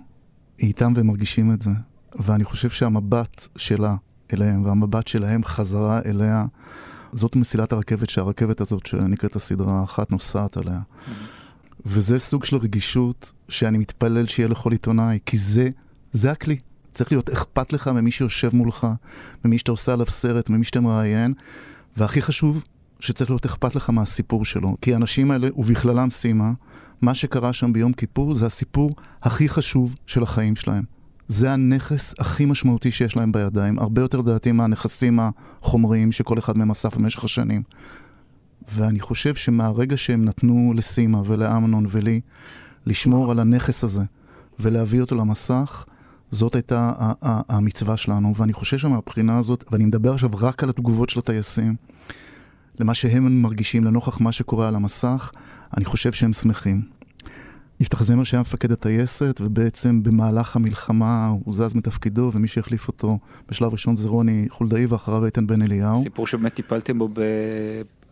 היא 0.59 0.69
איתם 0.69 0.93
והם 0.97 1.07
מרגישים 1.07 1.53
את 1.53 1.63
זה. 1.63 1.71
ואני 2.19 2.45
חושב 2.45 2.71
שהמבט 2.71 3.49
שלה 3.57 3.97
אליהם, 4.33 4.65
והמבט 4.65 5.09
שלהם 5.09 5.45
חזרה 5.45 6.01
אליה, 6.07 6.45
זאת 7.12 7.37
מסילת 7.37 7.73
הרכבת 7.73 8.11
שהרכבת 8.11 8.61
הזאת 8.61 8.87
שנקראת 8.87 9.37
הסדרה 9.37 9.81
האחת 9.81 10.11
נוסעת 10.11 10.57
עליה. 10.57 10.81
וזה 11.87 12.18
סוג 12.18 12.44
של 12.44 12.57
רגישות 12.57 13.33
שאני 13.49 13.79
מתפלל 13.79 14.27
שיהיה 14.27 14.49
לכל 14.49 14.73
עיתונאי, 14.73 15.18
כי 15.27 15.37
זה, 15.37 15.68
זה 16.12 16.31
הכלי. 16.31 16.59
צריך 16.94 17.12
להיות 17.12 17.29
אכפת 17.29 17.73
לך 17.73 17.88
ממי 17.88 18.11
שיושב 18.11 18.51
מולך, 18.57 18.87
ממי 19.44 19.59
שאתה 19.59 19.71
עושה 19.71 19.92
עליו 19.92 20.07
סרט, 20.07 20.51
ממי 20.51 20.64
שאתה 20.64 20.81
מראיין, 20.81 21.35
והכי 21.97 22.23
חשוב, 22.23 22.64
שצריך 23.01 23.31
להיות 23.31 23.47
אכפת 23.47 23.75
לך 23.75 23.90
מהסיפור 23.90 24.44
שלו. 24.44 24.77
כי 24.81 24.94
האנשים 24.94 25.31
האלה, 25.31 25.49
ובכללם 25.57 26.11
סימה, 26.11 26.53
מה 27.03 27.14
שקרה 27.14 27.53
שם 27.53 27.73
ביום 27.73 27.92
כיפור 27.92 28.35
זה 28.35 28.47
הסיפור 28.47 28.90
הכי 29.23 29.49
חשוב 29.49 29.94
של 30.07 30.23
החיים 30.23 30.57
שלהם. 30.57 30.85
זה 31.29 31.53
הנכס 31.53 32.14
הכי 32.19 32.47
משמעותי 32.47 32.91
שיש 32.91 33.17
להם 33.17 33.33
בידיים, 33.33 33.79
הרבה 33.79 34.03
יותר 34.03 34.21
דעתי 34.21 34.53
מהנכסים 34.53 35.19
החומריים 35.21 36.12
שכל 36.12 36.38
אחד 36.38 36.59
מהם 36.59 36.71
אסף 36.71 36.97
במשך 36.97 37.25
השנים. 37.25 37.62
ואני 38.73 39.01
חושב 39.01 39.35
שמהרגע 39.35 39.97
שהם 39.97 40.25
נתנו 40.25 40.73
לסימה 40.77 41.23
ולאמנון 41.27 41.87
ולי 41.88 42.21
לשמור 42.87 43.31
על 43.31 43.38
הנכס 43.38 43.85
הזה 43.85 44.05
ולהביא 44.61 45.01
אותו 45.01 45.17
למסך, 45.17 45.85
זאת 46.31 46.55
הייתה 46.55 46.93
המצווה 47.23 47.97
שלנו, 47.97 48.35
ואני 48.37 48.53
חושב 48.53 48.79
שמהבחינה 48.79 49.38
הזאת, 49.38 49.64
ואני 49.73 49.85
מדבר 49.85 50.14
עכשיו 50.14 50.31
רק 50.33 50.62
על 50.62 50.69
התגובות 50.69 51.11
של 51.11 51.19
הטייסים, 51.19 51.77
למה 52.81 52.95
שהם 52.95 53.43
מרגישים 53.43 53.85
לנוכח 53.85 54.21
מה 54.21 54.33
שקורה 54.33 54.69
על 54.69 54.75
המסך, 54.75 55.31
אני 55.77 55.85
חושב 55.85 56.12
שהם 56.12 56.33
שמחים. 56.33 56.98
יפתח 57.81 58.03
זמר 58.03 58.25
שהיה 58.25 58.41
מפקד 58.41 58.73
הטייסת, 58.73 59.41
ובעצם 59.45 60.03
במהלך 60.03 60.57
המלחמה 60.57 61.33
הוא 61.45 61.55
זז 61.55 61.75
מתפקידו, 61.75 62.31
ומי 62.35 62.49
שהחליף 62.49 62.88
אותו 62.88 63.19
בשלב 63.49 63.73
ראשון 63.73 63.97
זה 63.97 64.09
רוני 64.09 64.47
חולדאי, 64.51 64.87
ואחריו 64.87 65.25
איתן 65.25 65.47
בן 65.47 65.62
אליהו. 65.62 66.03
סיפור 66.03 66.27
שבאמת 66.27 66.55
טיפלתם 66.55 66.99
בו 66.99 67.09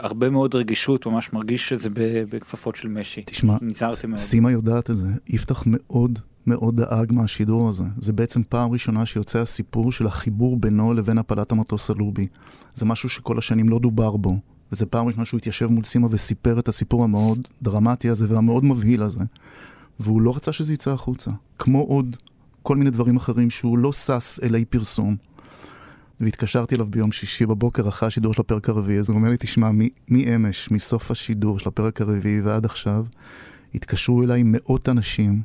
בהרבה 0.00 0.30
מאוד 0.30 0.54
רגישות, 0.54 1.06
ממש 1.06 1.32
מרגיש 1.32 1.68
שזה 1.68 1.88
בכפפות 2.30 2.76
של 2.76 2.88
משי. 2.88 3.22
תשמע, 3.26 3.56
סימה 4.14 4.50
יודעת 4.50 4.90
את 4.90 4.96
זה, 4.96 5.08
יפתח 5.28 5.62
מאוד 5.66 6.18
מאוד 6.46 6.80
דאג 6.80 7.12
מהשידור 7.12 7.68
הזה. 7.68 7.84
זה 7.98 8.12
בעצם 8.12 8.42
פעם 8.48 8.70
ראשונה 8.70 9.06
שיוצא 9.06 9.38
הסיפור 9.38 9.92
של 9.92 10.06
החיבור 10.06 10.56
בינו 10.56 10.92
לבין 10.92 11.18
הפלת 11.18 11.52
המטוס 11.52 11.90
הלובי. 11.90 12.26
זה 12.74 12.84
משהו 12.84 13.08
שכל 13.08 13.38
השנים 13.38 13.68
לא 13.68 13.78
דובר 13.78 14.16
בו. 14.16 14.38
וזה 14.72 14.86
פעם 14.86 15.06
ראשונה 15.06 15.24
שהוא 15.24 15.38
התיישב 15.38 15.66
מול 15.66 15.84
סימה 15.84 16.06
וסיפר 16.10 16.58
את 16.58 16.68
הסיפור 16.68 17.04
המאוד 17.04 17.48
דרמטי 17.62 18.08
הזה 18.08 18.26
והמאוד 18.30 18.64
מבהיל 18.64 19.02
הזה. 19.02 19.20
והוא 20.00 20.22
לא 20.22 20.36
רצה 20.36 20.52
שזה 20.52 20.72
יצא 20.72 20.92
החוצה. 20.92 21.30
כמו 21.58 21.80
עוד 21.80 22.16
כל 22.62 22.76
מיני 22.76 22.90
דברים 22.90 23.16
אחרים 23.16 23.50
שהוא 23.50 23.78
לא 23.78 23.92
שש 23.92 24.40
אלי 24.42 24.64
פרסום. 24.64 25.16
והתקשרתי 26.20 26.74
אליו 26.74 26.86
ביום 26.86 27.12
שישי 27.12 27.46
בבוקר 27.46 27.88
אחרי 27.88 28.06
השידור 28.06 28.34
של 28.34 28.40
הפרק 28.40 28.68
הרביעי, 28.68 28.98
אז 28.98 29.08
הוא 29.08 29.16
אומר 29.18 29.28
לי, 29.28 29.36
תשמע, 29.40 29.70
מאמש, 30.08 30.70
מסוף 30.70 31.10
השידור 31.10 31.58
של 31.58 31.68
הפרק 31.68 32.00
הרביעי 32.00 32.40
ועד 32.40 32.64
עכשיו, 32.64 33.06
התקשרו 33.74 34.22
אליי 34.22 34.42
מאות 34.44 34.88
אנשים, 34.88 35.42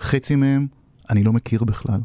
חצי 0.00 0.36
מהם 0.36 0.66
אני 1.10 1.22
לא 1.22 1.32
מכיר 1.32 1.64
בכלל. 1.64 2.00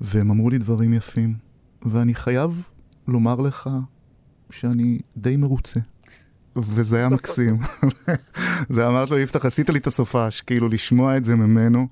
והם 0.00 0.30
אמרו 0.30 0.50
לי 0.50 0.58
דברים 0.58 0.94
יפים, 0.94 1.34
ואני 1.82 2.14
חייב 2.14 2.62
לומר 3.08 3.40
לך 3.40 3.70
שאני 4.50 4.98
די 5.16 5.36
מרוצה. 5.36 5.80
וזה 6.56 6.96
היה 6.96 7.08
מקסים. 7.08 7.56
זה 8.68 8.86
אמרת 8.86 9.10
לו, 9.10 9.18
יפתח, 9.18 9.44
עשית 9.44 9.70
לי 9.70 9.78
את 9.78 9.86
הסופש, 9.86 10.40
כאילו 10.40 10.68
לשמוע 10.68 11.16
את 11.16 11.24
זה 11.24 11.36
ממנו, 11.36 11.86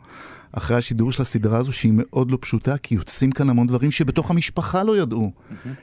אחרי 0.53 0.77
השידור 0.77 1.13
של 1.13 1.23
הסדרה 1.23 1.59
הזו, 1.59 1.73
שהיא 1.73 1.93
מאוד 1.95 2.31
לא 2.31 2.39
פשוטה, 2.41 2.79
כי 2.79 2.95
יוצאים 2.95 3.31
כאן 3.31 3.51
המון 3.51 3.67
דברים 3.67 3.91
שבתוך 3.91 4.31
המשפחה 4.31 4.83
לא 4.83 4.97
ידעו. 4.97 5.31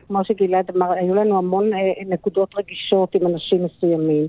כמו 0.08 0.26
שגלעד 0.26 0.72
אמר, 0.76 0.92
היו 0.92 1.16
לנו 1.16 1.38
המון 1.38 1.74
אה, 1.74 1.80
נקודות 2.06 2.56
רגישות 2.56 3.16
עם 3.16 3.28
אנשים 3.28 3.66
מסוימים, 3.66 4.28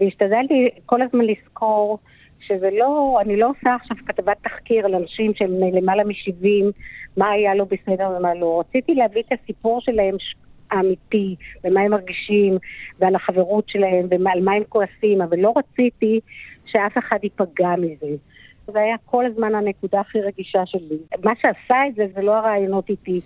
והשתדלתי 0.00 0.68
כל 0.86 1.02
הזמן 1.02 1.24
לזכור 1.24 1.98
שזה 2.40 2.68
לא, 2.78 3.18
אני 3.20 3.36
לא 3.36 3.50
עושה 3.50 3.74
עכשיו 3.74 3.96
כתבת 4.06 4.36
תחקיר 4.42 4.86
על 4.86 4.94
אנשים 4.94 5.32
שהם 5.34 5.50
למעלה 5.72 6.04
מ-70, 6.04 6.72
מה 7.16 7.30
היה 7.30 7.54
לא 7.54 7.64
בסדר 7.64 8.10
ומה 8.18 8.34
לא. 8.34 8.60
רציתי 8.60 8.94
להביא 8.94 9.22
את 9.28 9.38
הסיפור 9.42 9.80
שלהם 9.80 10.14
האמיתי, 10.70 11.36
ומה 11.64 11.80
הם 11.80 11.90
מרגישים, 11.90 12.58
ועל 12.98 13.14
החברות 13.14 13.68
שלהם, 13.68 14.06
ועל 14.10 14.40
מה 14.40 14.52
הם 14.52 14.62
כועסים, 14.68 15.22
אבל 15.22 15.38
לא 15.38 15.54
רציתי 15.56 16.20
שאף 16.66 16.98
אחד 16.98 17.18
ייפגע 17.22 17.74
מזה. 17.78 18.16
זה 18.72 18.80
היה 18.80 18.96
כל 19.04 19.26
הזמן 19.26 19.54
הנקודה 19.54 20.00
הכי 20.00 20.20
רגישה 20.20 20.66
שלי. 20.66 20.98
מה 21.24 21.32
שעשה 21.36 21.86
את 21.88 21.94
זה, 21.94 22.06
זה 22.14 22.22
לא 22.22 22.36
הרעיונות 22.36 22.90
איתי, 22.90 23.20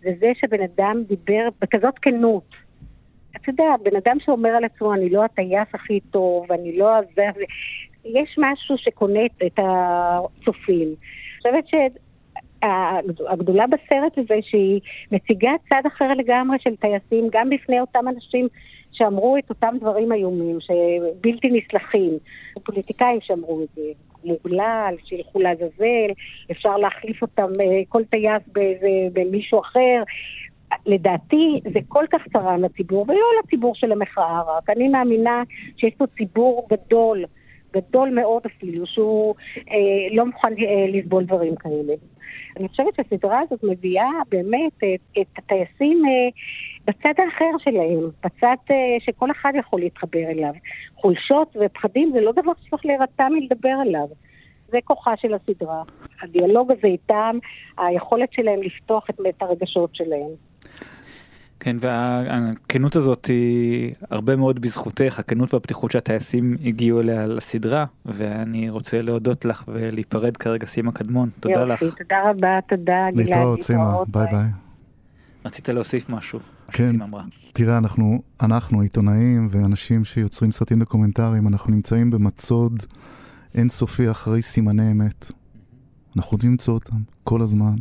זה 0.00 0.10
זה 0.20 0.32
שבן 0.40 0.62
אדם 0.62 1.02
דיבר 1.08 1.48
בכזאת 1.60 1.98
כנות. 2.02 2.54
אתה 3.36 3.50
יודע, 3.50 3.74
בן 3.82 3.96
אדם 3.96 4.16
שאומר 4.24 4.48
על 4.48 4.64
עצמו, 4.64 4.94
אני 4.94 5.10
לא 5.10 5.24
הטייס 5.24 5.68
הכי 5.74 6.00
טוב, 6.00 6.52
אני 6.52 6.78
לא 6.78 6.96
הזה, 6.96 7.26
יש 8.04 8.36
משהו 8.38 8.78
שקונה 8.78 9.20
את 9.46 9.58
הצופים. 9.58 10.88
אני 10.88 11.62
חושבת 11.62 11.68
הגדולה 13.28 13.64
בסרט 13.66 14.18
הזה 14.18 14.34
שהיא 14.42 14.80
מציגה 15.12 15.50
צד 15.68 15.82
אחר 15.86 16.14
לגמרי 16.14 16.56
של 16.60 16.76
טייסים, 16.76 17.28
גם 17.32 17.50
בפני 17.50 17.80
אותם 17.80 18.08
אנשים 18.08 18.48
שאמרו 18.92 19.36
את 19.36 19.50
אותם 19.50 19.74
דברים 19.80 20.12
איומים, 20.12 20.58
שבלתי 20.60 21.48
נסלחים. 21.50 22.18
פוליטיקאים 22.64 23.18
שאמרו 23.20 23.62
את 23.62 23.68
זה, 23.74 23.82
מוגלל, 24.24 24.94
שילכו 25.04 25.40
לעזאזל, 25.40 26.10
אפשר 26.50 26.76
להחליף 26.76 27.22
אותם, 27.22 27.48
אה, 27.60 27.82
כל 27.88 28.04
טייס 28.04 28.42
במישהו 29.12 29.60
אחר. 29.60 30.02
לדעתי 30.86 31.60
זה 31.72 31.80
כל 31.88 32.04
כך 32.10 32.20
צרם 32.32 32.64
לציבור, 32.64 33.04
ולא 33.08 33.26
לציבור 33.44 33.74
של 33.74 33.92
המחאה 33.92 34.42
רק. 34.46 34.70
אני 34.70 34.88
מאמינה 34.88 35.42
שיש 35.76 35.94
פה 35.94 36.06
ציבור 36.06 36.68
גדול, 36.70 37.24
גדול 37.74 38.10
מאוד 38.10 38.42
אפילו, 38.46 38.86
שהוא 38.86 39.34
אה, 39.70 40.16
לא 40.16 40.26
מוכן 40.26 40.48
אה, 40.48 40.86
לסבול 40.88 41.24
דברים 41.24 41.56
כאלה. 41.56 41.94
אני 42.56 42.68
חושבת 42.68 42.94
שהסדרה 42.96 43.40
הזאת 43.40 43.60
מביאה 43.62 44.10
באמת 44.28 44.76
את, 44.78 45.18
את 45.20 45.38
הטייסים 45.38 46.02
אה, 46.06 46.28
בצד 46.86 47.14
האחר 47.18 47.58
שלהם, 47.58 48.10
בצד 48.24 48.56
אה, 48.70 48.96
שכל 49.00 49.30
אחד 49.30 49.52
יכול 49.58 49.80
להתחבר 49.80 50.24
אליו. 50.28 50.52
חולשות 50.94 51.56
ופחדים 51.60 52.10
זה 52.12 52.20
לא 52.20 52.32
דבר 52.32 52.52
שצריך 52.64 52.86
להירתע 52.86 53.28
מלדבר 53.28 53.76
עליו. 53.80 54.06
זה 54.68 54.78
כוחה 54.84 55.16
של 55.16 55.34
הסדרה. 55.34 55.82
הדיאלוג 56.22 56.72
הזה 56.72 56.86
איתם, 56.86 57.38
היכולת 57.78 58.32
שלהם 58.32 58.62
לפתוח 58.62 59.10
את, 59.10 59.20
את 59.28 59.42
הרגשות 59.42 59.90
שלהם. 59.94 60.30
כן, 61.64 61.76
והכנות 61.80 62.96
הזאת 62.96 63.26
היא 63.26 63.94
הרבה 64.10 64.36
מאוד 64.36 64.60
בזכותך, 64.60 65.18
הכנות 65.18 65.54
והפתיחות 65.54 65.90
שהטייסים 65.90 66.56
הגיעו 66.64 67.00
אליה 67.00 67.26
לסדרה, 67.26 67.84
ואני 68.06 68.70
רוצה 68.70 69.02
להודות 69.02 69.44
לך 69.44 69.64
ולהיפרד 69.68 70.36
כרגע, 70.36 70.66
סימה 70.66 70.92
קדמון, 70.92 71.28
תודה 71.40 71.60
יופי, 71.60 71.72
לך. 71.86 71.94
תודה 71.94 72.16
רבה, 72.30 72.58
תודה 72.68 73.06
גלעד. 73.12 73.16
להתראות, 73.16 73.62
סימה, 73.62 73.94
ביי 74.08 74.26
ביי. 74.30 74.46
רצית 75.44 75.68
להוסיף 75.68 76.10
משהו? 76.10 76.38
מה 76.38 76.72
כן. 76.72 76.84
שסימה 76.88 77.04
אמרה. 77.04 77.22
תראה, 77.52 77.78
אנחנו, 77.78 78.22
אנחנו 78.42 78.80
עיתונאים 78.80 79.48
ואנשים 79.50 80.04
שיוצרים 80.04 80.52
סרטים 80.52 80.78
דוקומנטריים, 80.78 81.48
אנחנו 81.48 81.72
נמצאים 81.72 82.10
במצוד 82.10 82.82
אינסופי 83.54 84.10
אחרי 84.10 84.42
סימני 84.42 84.90
אמת. 84.90 85.32
אנחנו 86.16 86.32
רוצים 86.32 86.50
למצוא 86.50 86.74
אותם 86.74 86.96
כל 87.24 87.42
הזמן, 87.42 87.74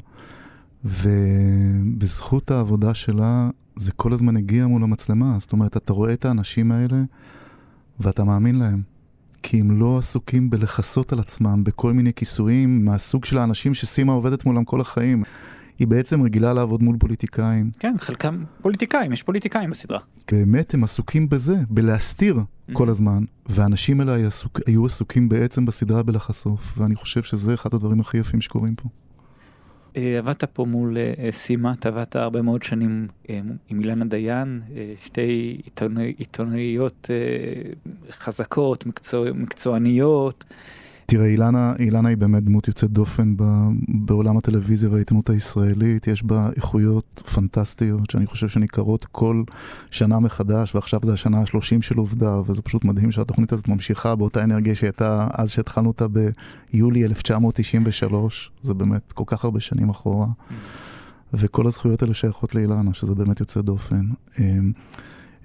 ובזכות 0.85 2.51
העבודה 2.51 2.93
שלה, 2.93 3.49
זה 3.75 3.91
כל 3.91 4.13
הזמן 4.13 4.37
הגיע 4.37 4.67
מול 4.67 4.83
המצלמה. 4.83 5.35
זאת 5.39 5.51
אומרת, 5.51 5.77
אתה 5.77 5.93
רואה 5.93 6.13
את 6.13 6.25
האנשים 6.25 6.71
האלה 6.71 7.03
ואתה 7.99 8.23
מאמין 8.23 8.55
להם. 8.55 8.81
כי 9.43 9.59
הם 9.59 9.79
לא 9.79 9.97
עסוקים 9.97 10.49
בלכסות 10.49 11.13
על 11.13 11.19
עצמם 11.19 11.63
בכל 11.63 11.93
מיני 11.93 12.13
כיסויים 12.13 12.85
מהסוג 12.85 13.25
של 13.25 13.37
האנשים 13.37 13.73
שסימה 13.73 14.13
עובדת 14.13 14.45
מולם 14.45 14.63
כל 14.63 14.81
החיים. 14.81 15.23
היא 15.79 15.87
בעצם 15.87 16.21
רגילה 16.21 16.53
לעבוד 16.53 16.83
מול 16.83 16.97
פוליטיקאים. 16.99 17.71
כן, 17.79 17.95
חלקם 17.99 18.43
פוליטיקאים, 18.61 19.11
יש 19.13 19.23
פוליטיקאים 19.23 19.69
בסדרה. 19.69 19.99
באמת 20.31 20.73
הם 20.73 20.83
עסוקים 20.83 21.29
בזה, 21.29 21.55
בלהסתיר 21.69 22.39
כל 22.73 22.89
הזמן, 22.89 23.23
והאנשים 23.45 23.99
האלה 23.99 24.15
עסוק, 24.15 24.59
היו 24.67 24.85
עסוקים 24.85 25.29
בעצם 25.29 25.65
בסדרה 25.65 26.03
בלחשוף, 26.03 26.73
ואני 26.77 26.95
חושב 26.95 27.23
שזה 27.23 27.53
אחד 27.53 27.73
הדברים 27.73 27.99
הכי 27.99 28.17
יפים 28.17 28.41
שקורים 28.41 28.75
פה. 28.75 28.89
אה, 29.97 30.17
עבדת 30.17 30.43
פה 30.43 30.65
מול 30.65 30.97
אה, 30.97 31.31
סימה, 31.31 31.73
אתה 31.79 31.89
עבדת 31.89 32.15
הרבה 32.15 32.41
מאוד 32.41 32.63
שנים 32.63 33.07
אה, 33.29 33.39
עם 33.69 33.79
אילנה 33.79 34.05
דיין, 34.05 34.61
שתי 35.05 35.61
עיתונאי, 35.63 36.13
עיתונאיות 36.17 37.09
חזקות, 38.11 38.85
מקצוע, 38.85 39.31
מקצועניות. 39.33 40.43
תראה, 41.15 41.25
אילנה, 41.25 41.73
אילנה 41.79 42.09
היא 42.09 42.17
באמת 42.17 42.43
דמות 42.43 42.67
יוצאת 42.67 42.91
דופן 42.91 43.37
ב, 43.37 43.43
בעולם 43.87 44.37
הטלוויזיה 44.37 44.89
והעיתונות 44.89 45.29
הישראלית. 45.29 46.07
יש 46.07 46.23
בה 46.23 46.49
איכויות 46.55 47.23
פנטסטיות 47.33 48.09
שאני 48.09 48.25
חושב 48.25 48.47
שניכרות 48.47 49.05
כל 49.05 49.43
שנה 49.91 50.19
מחדש, 50.19 50.75
ועכשיו 50.75 50.99
זה 51.03 51.13
השנה 51.13 51.39
ה-30 51.39 51.81
של 51.81 51.97
עובדה, 51.97 52.41
וזה 52.45 52.61
פשוט 52.61 52.85
מדהים 52.85 53.11
שהתוכנית 53.11 53.53
הזאת 53.53 53.67
ממשיכה 53.67 54.15
באותה 54.15 54.43
אנרגיה 54.43 54.75
שהייתה 54.75 55.27
אז 55.33 55.51
שהתחלנו 55.51 55.87
אותה 55.87 56.05
ביולי 56.07 57.05
1993. 57.05 58.51
זה 58.61 58.73
באמת 58.73 59.11
כל 59.11 59.23
כך 59.27 59.43
הרבה 59.43 59.59
שנים 59.59 59.89
אחורה. 59.89 60.27
וכל 61.33 61.67
הזכויות 61.67 62.01
האלה 62.01 62.13
שייכות 62.13 62.55
לאילנה, 62.55 62.93
שזה 62.93 63.15
באמת 63.15 63.39
יוצא 63.39 63.61
דופן. 63.61 64.05
אמ, 64.39 64.71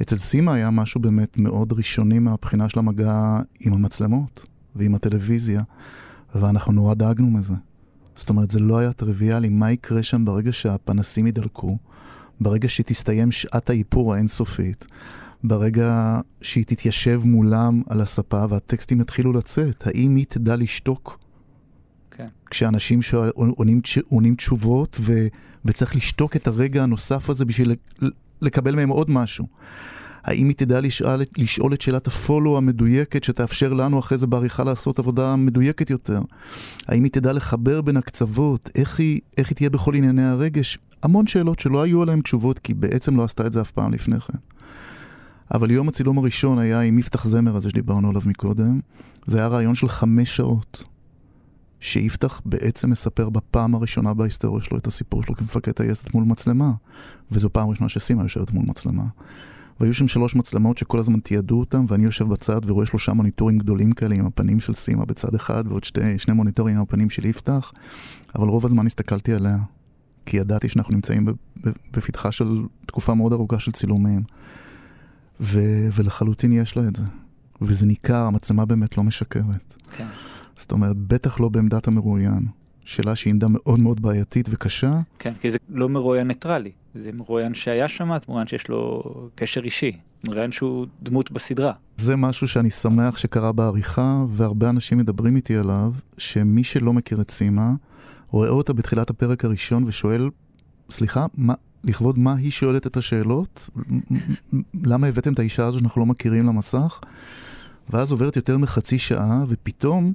אצל 0.03 0.19
סימה 0.19 0.55
היה 0.55 0.71
משהו 0.71 1.01
באמת 1.01 1.41
מאוד 1.41 1.73
ראשוני 1.73 2.19
מהבחינה 2.19 2.69
של 2.69 2.79
המגע 2.79 3.41
עם 3.61 3.73
המצלמות 3.73 4.47
ועם 4.77 4.95
הטלוויזיה, 4.95 5.63
ואנחנו 6.35 6.73
נורא 6.73 6.95
דאגנו 6.95 7.31
מזה. 7.31 7.55
זאת 8.15 8.29
אומרת, 8.29 8.51
זה 8.51 8.61
לא 8.61 8.79
היה 8.79 8.93
טריוויאלי, 8.93 9.49
מה 9.49 9.71
יקרה 9.71 10.03
שם 10.03 10.25
ברגע 10.25 10.53
שהפנסים 10.53 11.27
יידלקו, 11.27 11.79
ברגע 12.41 12.69
שתסתיים 12.69 13.33
שעת 13.33 13.71
האיפור 13.71 14.15
האינסופית, 14.15 14.87
ברגע 15.45 16.21
שהיא 16.41 16.65
תתיישב 16.65 17.21
מולם 17.25 17.83
על 17.89 18.01
הספה 18.01 18.45
והטקסטים 18.49 19.01
יתחילו 19.01 19.33
לצאת, 19.33 19.87
האם 19.87 20.17
היא 20.17 20.25
תדע 20.29 20.57
לשתוק? 20.57 21.19
כן. 22.11 22.27
כשאנשים 22.51 23.03
שואל- 23.03 23.31
עונים, 23.35 23.81
עונים 24.09 24.35
תשובות 24.35 24.97
ו, 25.01 25.27
וצריך 25.65 25.97
לשתוק 25.97 26.37
את 26.37 26.47
הרגע 26.47 26.83
הנוסף 26.83 27.31
הזה 27.31 27.45
בשביל 27.45 27.75
לקבל 28.41 28.75
מהם 28.75 28.89
עוד 28.89 29.11
משהו. 29.11 29.47
האם 30.25 30.49
היא 30.49 30.57
תדע 30.57 30.81
לשאול, 30.81 31.21
לשאול 31.37 31.75
את 31.75 31.81
שאלת 31.81 32.07
הפולו 32.07 32.59
המדויקת 32.59 33.25
שתאפשר 33.25 33.73
לנו 33.73 33.99
אחרי 33.99 34.19
זה 34.19 34.27
בעריכה 34.27 34.65
לעשות 34.65 34.99
עבודה 34.99 35.37
מדויקת 35.37 35.91
יותר? 35.91 36.21
האם 36.89 37.05
היא 37.05 37.13
תדע 37.13 37.33
לחבר 37.33 37.81
בין 37.81 37.97
הקצוות? 37.97 38.71
איך 38.75 38.99
היא, 38.99 39.21
איך 39.39 39.49
היא 39.49 39.57
תהיה 39.57 39.71
בכל 39.71 39.95
ענייני 39.95 40.25
הרגש? 40.25 40.79
המון 41.03 41.27
שאלות 41.27 41.59
שלא 41.59 41.83
היו 41.83 42.03
עליהן 42.03 42.21
תשובות, 42.21 42.59
כי 42.59 42.75
בעצם 42.75 43.17
לא 43.17 43.25
עשתה 43.25 43.47
את 43.47 43.53
זה 43.53 43.61
אף 43.61 43.71
פעם 43.71 43.93
לפני 43.93 44.21
כן. 44.21 44.39
אבל 45.55 45.71
יום 45.71 45.89
הצילום 45.89 46.19
הראשון 46.19 46.59
היה 46.59 46.81
עם 46.81 46.97
מפתח 46.97 47.25
זמר 47.25 47.57
הזה 47.57 47.71
שדיברנו 47.71 48.09
עליו 48.09 48.23
מקודם. 48.27 48.81
זה 49.27 49.39
היה 49.39 49.49
רעיון 49.49 49.75
של 49.75 49.89
חמש 49.89 50.37
שעות. 50.37 50.85
שיפתח 51.81 52.41
בעצם 52.45 52.91
מספר 52.91 53.29
בפעם 53.29 53.75
הראשונה 53.75 54.15
בהיסטוריה 54.15 54.65
שלו 54.65 54.79
את 54.79 54.87
הסיפור 54.87 55.23
שלו 55.23 55.35
כמפקד 55.35 55.73
טייסת 55.73 56.15
מול 56.15 56.25
מצלמה. 56.25 56.73
וזו 57.31 57.53
פעם 57.53 57.69
ראשונה 57.69 57.89
שסימה 57.89 58.23
יושבת 58.23 58.53
מול 58.53 58.65
מצלמה. 58.67 59.05
והיו 59.81 59.95
שם 59.95 60.09
שלוש 60.09 60.37
מצלמות 60.37 60.79
שכל 60.79 60.99
הזמן 60.99 61.21
תיעדו 61.21 61.61
אותם, 61.61 61.85
ואני 61.89 62.05
יושב 62.05 62.29
בצד 62.29 62.61
ורואה 62.67 62.87
שלושה 62.87 63.13
מוניטורים 63.13 63.59
גדולים 63.59 63.93
כאלה 63.93 64.15
עם 64.15 64.27
הפנים 64.27 64.61
של 64.61 64.75
סימה 64.75 65.05
בצד 65.05 65.35
אחד, 65.35 65.65
ועוד 65.69 65.85
שתי, 65.85 66.19
שני 66.19 66.35
מוניטורים 66.35 66.77
עם 66.77 66.83
הפנים 66.83 67.11
של 67.11 67.27
יפתח, 67.27 67.73
אבל 68.35 68.49
רוב 68.49 68.65
הזמן 68.65 68.87
הסתכלתי 68.87 69.35
עליה, 69.35 69.59
כי 70.27 70.37
ידעתי 70.37 70.69
שאנחנו 70.69 70.95
נמצאים 70.95 71.27
בפתחה 71.93 72.33
של 72.33 72.63
תקופה 72.87 73.15
מאוד 73.15 73.33
ארוכה 73.33 73.59
של 73.59 73.73
צילומים, 73.73 74.23
ו- 75.41 75.89
ולחלוטין 75.95 76.53
יש 76.53 76.77
לה 76.77 76.89
את 76.89 76.97
זה. 76.97 77.05
וזה 77.63 77.87
ניכר, 77.87 78.27
המצלמה 78.27 78.65
באמת 78.65 78.99
לא 78.99 79.05
משקרת. 79.05 79.75
כן. 79.91 80.07
זאת 80.57 80.73
אומרת, 80.73 80.97
בטח 80.97 81.41
לא 81.41 81.49
בעמדת 81.49 81.89
המרואיין. 81.89 82.47
שאלה 82.89 83.17
שהיא 83.17 83.33
עמדה 83.33 83.47
מאוד 83.51 83.81
מאוד 83.81 84.03
בעייתית 84.03 84.49
וקשה, 84.51 85.01
כן, 85.19 85.33
כי 85.41 85.51
זה 85.51 85.59
לא 85.69 85.89
מרואיין 85.89 86.29
ניטרלי, 86.29 86.71
זה 86.95 87.13
מרואיין 87.13 87.55
שהיה 87.55 87.89
שם, 87.89 88.09
מרואיין 88.29 88.47
שיש 88.47 88.69
לו 88.69 89.03
קשר 89.35 89.65
אישי, 89.65 89.97
מרואיין 90.29 90.53
שהוא 90.53 90.87
דמות 91.03 91.31
בסדרה. 91.31 91.73
זה 91.97 92.17
משהו 92.17 92.49
שאני 92.49 92.71
שמח 92.71 93.17
שקרה 93.17 93.53
בעריכה, 93.53 94.25
והרבה 94.29 94.71
אנשים 94.71 94.99
מדברים 94.99 95.37
איתי 95.37 95.57
עליו, 95.57 95.93
שמי 96.19 96.65
שלא 96.65 96.93
מכיר 96.93 97.21
את 97.21 97.31
סימה, 97.31 97.73
רואה 98.29 98.49
אותה 98.49 98.73
בתחילת 98.73 99.11
הפרק 99.11 99.45
הראשון 99.45 99.85
ושואל, 99.87 100.31
סליחה, 100.91 101.27
מה, 101.35 101.55
לכבוד 101.85 102.19
מה 102.19 102.35
היא 102.35 102.51
שואלת 102.51 102.87
את 102.87 102.97
השאלות? 102.97 103.71
למה 104.85 105.07
הבאתם 105.07 105.33
את 105.33 105.39
האישה 105.39 105.67
הזו 105.67 105.79
שאנחנו 105.79 106.01
לא 106.01 106.07
מכירים 106.07 106.47
למסך? 106.47 107.01
ואז 107.91 108.11
עוברת 108.11 108.37
יותר 108.37 108.59
מחצי 108.59 108.99
שעה, 108.99 109.45
ופתאום 109.49 110.13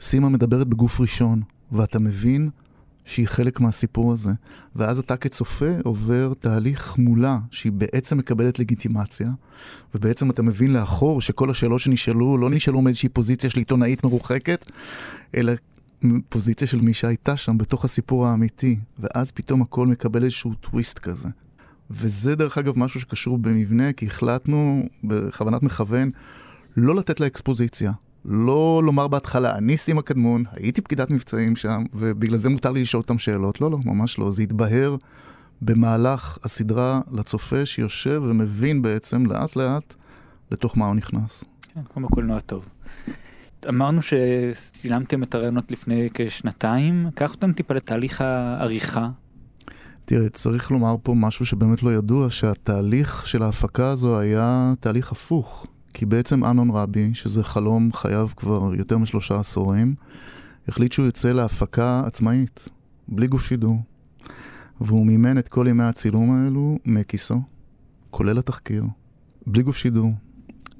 סימה 0.00 0.28
מדברת 0.28 0.66
בגוף 0.66 1.00
ראשון, 1.00 1.42
ואתה 1.74 1.98
מבין 1.98 2.50
שהיא 3.04 3.28
חלק 3.28 3.60
מהסיפור 3.60 4.12
הזה. 4.12 4.30
ואז 4.76 4.98
אתה 4.98 5.16
כצופה 5.16 5.70
עובר 5.84 6.32
תהליך 6.38 6.98
מולה, 6.98 7.38
שהיא 7.50 7.72
בעצם 7.72 8.18
מקבלת 8.18 8.58
לגיטימציה, 8.58 9.30
ובעצם 9.94 10.30
אתה 10.30 10.42
מבין 10.42 10.72
לאחור 10.72 11.20
שכל 11.20 11.50
השאלות 11.50 11.80
שנשאלו 11.80 12.38
לא 12.38 12.50
נשאלו 12.50 12.82
מאיזושהי 12.82 13.08
פוזיציה 13.08 13.50
של 13.50 13.58
עיתונאית 13.58 14.04
מרוחקת, 14.04 14.70
אלא 15.36 15.52
פוזיציה 16.28 16.66
של 16.66 16.80
מי 16.80 16.94
שהייתה 16.94 17.36
שם 17.36 17.58
בתוך 17.58 17.84
הסיפור 17.84 18.26
האמיתי, 18.26 18.78
ואז 18.98 19.30
פתאום 19.30 19.62
הכל 19.62 19.86
מקבל 19.86 20.24
איזשהו 20.24 20.54
טוויסט 20.54 20.98
כזה. 20.98 21.28
וזה 21.90 22.36
דרך 22.36 22.58
אגב 22.58 22.78
משהו 22.78 23.00
שקשור 23.00 23.38
במבנה, 23.38 23.92
כי 23.92 24.06
החלטנו 24.06 24.88
בכוונת 25.04 25.62
מכוון 25.62 26.10
לא 26.76 26.94
לתת 26.94 27.20
לה 27.20 27.26
אקספוזיציה. 27.26 27.92
לא 28.24 28.82
לומר 28.84 29.08
בהתחלה, 29.08 29.56
אני 29.56 29.76
סימה 29.76 30.02
קדמון, 30.02 30.44
הייתי 30.52 30.80
פקידת 30.82 31.10
מבצעים 31.10 31.56
שם, 31.56 31.84
ובגלל 31.94 32.36
זה 32.36 32.48
מותר 32.48 32.72
לי 32.72 32.82
לשאול 32.82 33.02
אותם 33.02 33.18
שאלות. 33.18 33.60
לא, 33.60 33.70
לא, 33.70 33.78
ממש 33.84 34.18
לא. 34.18 34.30
זה 34.30 34.42
התבהר 34.42 34.96
במהלך 35.62 36.38
הסדרה 36.44 37.00
לצופה 37.10 37.66
שיושב 37.66 38.22
ומבין 38.24 38.82
בעצם 38.82 39.26
לאט 39.26 39.56
לאט 39.56 39.94
לתוך 40.50 40.78
מה 40.78 40.86
הוא 40.86 40.94
נכנס. 40.94 41.44
כן, 41.74 41.80
כמו 41.94 42.08
בקולנוע 42.08 42.40
טוב. 42.40 42.68
אמרנו 43.68 44.00
שצילמתם 44.02 45.22
את 45.22 45.34
הרעיונות 45.34 45.72
לפני 45.72 46.08
כשנתיים, 46.14 47.06
קח 47.14 47.32
אותנו 47.32 47.52
טיפה 47.52 47.74
לתהליך 47.74 48.20
העריכה. 48.20 49.08
תראה, 50.04 50.28
צריך 50.28 50.70
לומר 50.70 50.96
פה 51.02 51.14
משהו 51.14 51.46
שבאמת 51.46 51.82
לא 51.82 51.94
ידוע, 51.94 52.30
שהתהליך 52.30 53.26
של 53.26 53.42
ההפקה 53.42 53.88
הזו 53.88 54.18
היה 54.18 54.72
תהליך 54.80 55.12
הפוך. 55.12 55.66
כי 55.94 56.06
בעצם 56.06 56.44
אמנון 56.44 56.70
רבי, 56.70 57.10
שזה 57.14 57.44
חלום 57.44 57.92
חייו 57.92 58.28
כבר 58.36 58.74
יותר 58.74 58.98
משלושה 58.98 59.38
עשורים, 59.38 59.94
החליט 60.68 60.92
שהוא 60.92 61.06
יוצא 61.06 61.32
להפקה 61.32 62.02
עצמאית, 62.06 62.68
בלי 63.08 63.26
גוף 63.26 63.46
שידור. 63.46 63.76
והוא 64.80 65.06
מימן 65.06 65.38
את 65.38 65.48
כל 65.48 65.66
ימי 65.68 65.82
הצילום 65.82 66.30
האלו 66.32 66.78
מכיסו, 66.84 67.42
כולל 68.10 68.38
התחקיר, 68.38 68.84
בלי 69.46 69.62
גוף 69.62 69.76
שידור. 69.76 70.12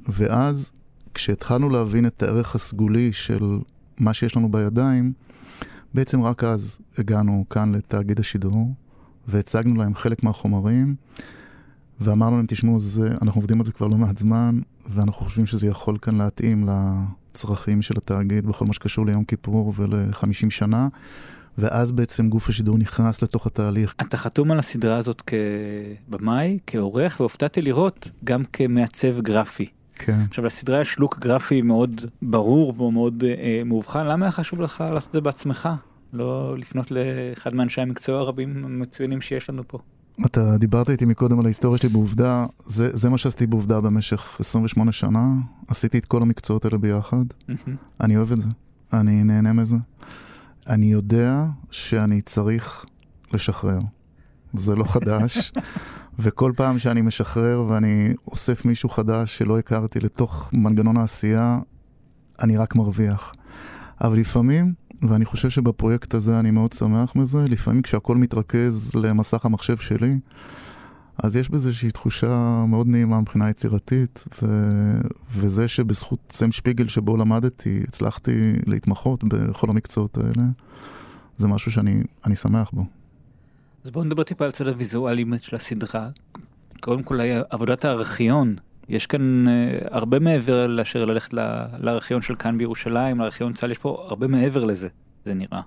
ואז, 0.08 0.72
כשהתחלנו 1.14 1.68
להבין 1.68 2.06
את 2.06 2.22
הערך 2.22 2.54
הסגולי 2.54 3.12
של 3.12 3.58
מה 3.98 4.14
שיש 4.14 4.36
לנו 4.36 4.50
בידיים, 4.50 5.12
בעצם 5.94 6.22
רק 6.22 6.44
אז 6.44 6.78
הגענו 6.98 7.44
כאן 7.50 7.74
לתאגיד 7.74 8.20
השידור, 8.20 8.74
והצגנו 9.28 9.74
להם 9.74 9.94
חלק 9.94 10.24
מהחומרים, 10.24 10.94
ואמרנו 12.00 12.36
להם, 12.36 12.46
תשמעו, 12.48 12.80
זה, 12.80 13.08
אנחנו 13.22 13.38
עובדים 13.38 13.58
על 13.58 13.66
זה 13.66 13.72
כבר 13.72 13.86
לא 13.86 13.96
מעט 13.96 14.16
זמן, 14.16 14.60
ואנחנו 14.86 15.24
חושבים 15.24 15.46
שזה 15.46 15.66
יכול 15.66 15.98
כאן 16.02 16.18
להתאים 16.18 16.68
לצרכים 16.68 17.82
של 17.82 17.94
התאגיד 17.96 18.46
בכל 18.46 18.64
מה 18.64 18.72
שקשור 18.72 19.06
ליום 19.06 19.24
כיפור 19.24 19.72
ול-50 19.76 20.50
שנה, 20.50 20.88
ואז 21.58 21.92
בעצם 21.92 22.28
גוף 22.28 22.48
השידור 22.48 22.78
נכנס 22.78 23.22
לתוך 23.22 23.46
התהליך. 23.46 23.94
אתה 24.00 24.16
חתום 24.16 24.50
על 24.50 24.58
הסדרה 24.58 24.96
הזאת 24.96 25.22
כבמאי, 26.08 26.58
כעורך, 26.66 27.16
והופתעתי 27.20 27.62
לראות 27.62 28.10
גם 28.24 28.44
כמעצב 28.52 29.20
גרפי. 29.20 29.66
כן. 29.94 30.20
עכשיו 30.28 30.44
לסדרה 30.44 30.80
יש 30.80 30.98
לוק 30.98 31.18
גרפי 31.18 31.62
מאוד 31.62 32.00
ברור 32.22 32.82
ומאוד 32.82 33.24
אה, 33.24 33.62
מאובחן, 33.64 34.06
למה 34.06 34.26
היה 34.26 34.32
חשוב 34.32 34.60
לך 34.60 34.84
לעשות 34.92 35.08
את 35.08 35.12
זה 35.12 35.20
בעצמך? 35.20 35.68
לא 36.12 36.54
לפנות 36.58 36.90
לאחד 36.90 37.54
מאנשי 37.54 37.80
המקצוע 37.80 38.18
הרבים 38.20 38.64
המצוינים 38.64 39.20
שיש 39.20 39.50
לנו 39.50 39.62
פה. 39.66 39.78
אתה 40.26 40.58
דיברת 40.58 40.90
איתי 40.90 41.04
מקודם 41.04 41.38
על 41.38 41.44
ההיסטוריה 41.44 41.78
שלי 41.78 41.88
בעובדה, 41.88 42.46
זה, 42.64 42.88
זה 42.92 43.10
מה 43.10 43.18
שעשיתי 43.18 43.46
בעובדה 43.46 43.80
במשך 43.80 44.36
28 44.40 44.92
שנה, 44.92 45.34
עשיתי 45.68 45.98
את 45.98 46.04
כל 46.04 46.22
המקצועות 46.22 46.64
האלה 46.64 46.78
ביחד, 46.78 47.24
אני 48.00 48.16
אוהב 48.16 48.32
את 48.32 48.38
זה, 48.38 48.48
אני 48.92 49.24
נהנה 49.24 49.52
מזה. 49.52 49.76
אני 50.68 50.86
יודע 50.86 51.46
שאני 51.70 52.20
צריך 52.20 52.84
לשחרר, 53.32 53.80
זה 54.54 54.76
לא 54.76 54.84
חדש, 54.84 55.52
וכל 56.18 56.52
פעם 56.56 56.78
שאני 56.78 57.00
משחרר 57.00 57.64
ואני 57.68 58.14
אוסף 58.28 58.64
מישהו 58.64 58.88
חדש 58.88 59.38
שלא 59.38 59.58
הכרתי 59.58 60.00
לתוך 60.00 60.50
מנגנון 60.52 60.96
העשייה, 60.96 61.58
אני 62.42 62.56
רק 62.56 62.76
מרוויח. 62.76 63.32
אבל 64.00 64.18
לפעמים, 64.18 64.74
ואני 65.08 65.24
חושב 65.24 65.50
שבפרויקט 65.50 66.14
הזה 66.14 66.38
אני 66.38 66.50
מאוד 66.50 66.72
שמח 66.72 67.16
מזה, 67.16 67.44
לפעמים 67.48 67.82
כשהכול 67.82 68.16
מתרכז 68.16 68.92
למסך 68.94 69.46
המחשב 69.46 69.76
שלי, 69.76 70.18
אז 71.18 71.36
יש 71.36 71.50
בזה 71.50 71.68
איזושהי 71.68 71.90
תחושה 71.90 72.64
מאוד 72.68 72.86
נעימה 72.86 73.20
מבחינה 73.20 73.50
יצירתית, 73.50 74.24
ו... 74.42 74.46
וזה 75.34 75.68
שבזכות 75.68 76.18
סם 76.30 76.52
שפיגל 76.52 76.88
שבו 76.88 77.16
למדתי, 77.16 77.82
הצלחתי 77.88 78.52
להתמחות 78.66 79.24
בכל 79.24 79.70
המקצועות 79.70 80.18
האלה, 80.18 80.48
זה 81.36 81.48
משהו 81.48 81.72
שאני 81.72 82.36
שמח 82.36 82.70
בו. 82.70 82.84
אז 83.84 83.90
בואו 83.90 84.04
נדבר 84.04 84.22
טיפה 84.22 84.44
על 84.44 84.50
צד 84.50 84.68
הוויזואלי 84.68 85.24
של 85.40 85.56
הסדרה. 85.56 86.08
קודם 86.80 87.02
כל, 87.02 87.18
עבודת 87.50 87.84
הארכיון 87.84 88.56
יש 88.88 89.06
כאן 89.06 89.46
uh, 89.46 89.88
הרבה 89.90 90.18
מעבר 90.18 90.66
לאשר 90.66 91.04
ללכת 91.04 91.32
לארכיון 91.78 92.22
של 92.22 92.34
כאן 92.34 92.58
בירושלים, 92.58 93.20
לארכיון 93.20 93.52
צה"ל, 93.52 93.70
יש 93.70 93.78
פה 93.78 94.06
הרבה 94.08 94.26
מעבר 94.26 94.64
לזה, 94.64 94.88
זה 95.24 95.34
נראה. 95.34 95.60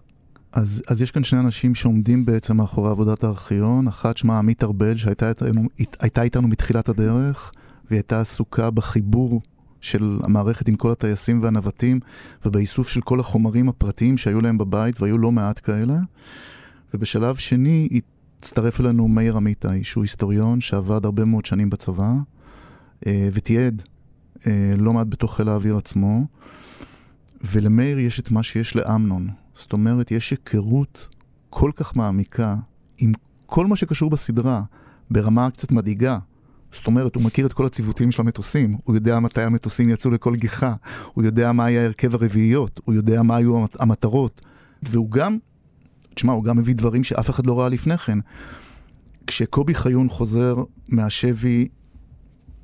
אז, 0.52 0.84
אז 0.88 1.02
יש 1.02 1.12
כאן 1.12 1.24
שני 1.24 1.40
אנשים 1.40 1.76
שעומדים 1.76 2.26
בעצם 2.26 2.58
מאחורי 2.58 2.92
עבודת 2.92 3.24
הארכיון, 3.24 3.88
אחת 3.88 4.18
שמה 4.18 4.40
עמית 4.40 4.64
ארבל 4.64 4.98
שהייתה 4.98 5.30
איתנו, 5.30 5.64
הייתה 6.00 6.22
איתנו 6.22 6.48
מתחילת 6.48 6.90
הדרך, 6.90 7.52
והיא 7.90 7.98
הייתה 7.98 8.22
עסוקה 8.22 8.72
בחיבור 8.72 9.42
של 9.82 10.20
המערכת 10.24 10.68
עם 10.68 10.76
כל 10.76 10.92
הטייסים 10.92 11.44
והנווטים, 11.44 12.00
ובאיסוף 12.46 12.90
של 12.90 13.02
כל 13.02 13.20
החומרים 13.20 13.70
הפרטיים 13.70 14.18
שהיו 14.18 14.42
להם 14.42 14.58
בבית, 14.58 15.02
והיו 15.02 15.18
לא 15.18 15.32
מעט 15.32 15.60
כאלה. 15.64 15.96
ובשלב 16.94 17.36
שני 17.36 17.90
הצטרף 18.40 18.82
אלינו 18.82 19.08
מאיר 19.08 19.38
אמיתי, 19.38 19.84
שהוא 19.84 20.04
היסטוריון 20.04 20.62
שעבד 20.62 21.06
הרבה 21.06 21.26
מאוד 21.26 21.46
שנים 21.46 21.70
בצבא, 21.70 22.12
ותיעד 23.06 23.84
אה, 24.48 24.74
לא 24.78 24.94
מעט 24.94 25.08
בתוך 25.10 25.36
חיל 25.36 25.50
האוויר 25.50 25.78
עצמו, 25.78 26.26
ולמאיר 27.44 28.00
יש 28.00 28.20
את 28.20 28.32
מה 28.32 28.44
שיש 28.44 28.76
לאמנון. 28.76 29.30
זאת 29.54 29.74
אומרת, 29.74 30.12
יש 30.12 30.32
היכרות 30.32 31.08
כל 31.50 31.72
כך 31.76 31.96
מעמיקה 31.96 32.56
עם 32.98 33.12
כל 33.46 33.68
מה 33.68 33.76
שקשור 33.76 34.10
בסדרה, 34.10 34.64
ברמה 35.12 35.50
קצת 35.52 35.72
מדאיגה. 35.72 36.20
זאת 36.72 36.88
אומרת, 36.88 37.16
הוא 37.16 37.24
מכיר 37.24 37.46
את 37.46 37.54
כל 37.54 37.66
הציוותים 37.66 38.12
של 38.12 38.22
המטוסים, 38.22 38.78
הוא 38.84 38.96
יודע 38.96 39.20
מתי 39.20 39.42
המטוסים 39.42 39.90
יצאו 39.90 40.12
לכל 40.12 40.36
גיחה, 40.36 40.74
הוא 41.14 41.24
יודע 41.24 41.52
מה 41.52 41.66
היה 41.66 41.86
הרכב 41.86 42.14
הרביעיות, 42.14 42.80
הוא 42.84 42.96
יודע 42.96 43.22
מה 43.22 43.36
היו 43.36 43.66
המטרות, 43.80 44.42
והוא 44.84 45.12
גם, 45.12 45.38
תשמע, 46.14 46.34
הוא 46.34 46.44
גם 46.44 46.58
מביא 46.58 46.76
דברים 46.76 47.04
שאף 47.04 47.30
אחד 47.30 47.46
לא 47.46 47.60
ראה 47.60 47.70
לפני 47.70 47.98
כן. 47.98 48.20
כשקובי 49.28 49.76
חיון 49.76 50.10
חוזר 50.10 50.56
מהשבי 50.90 51.68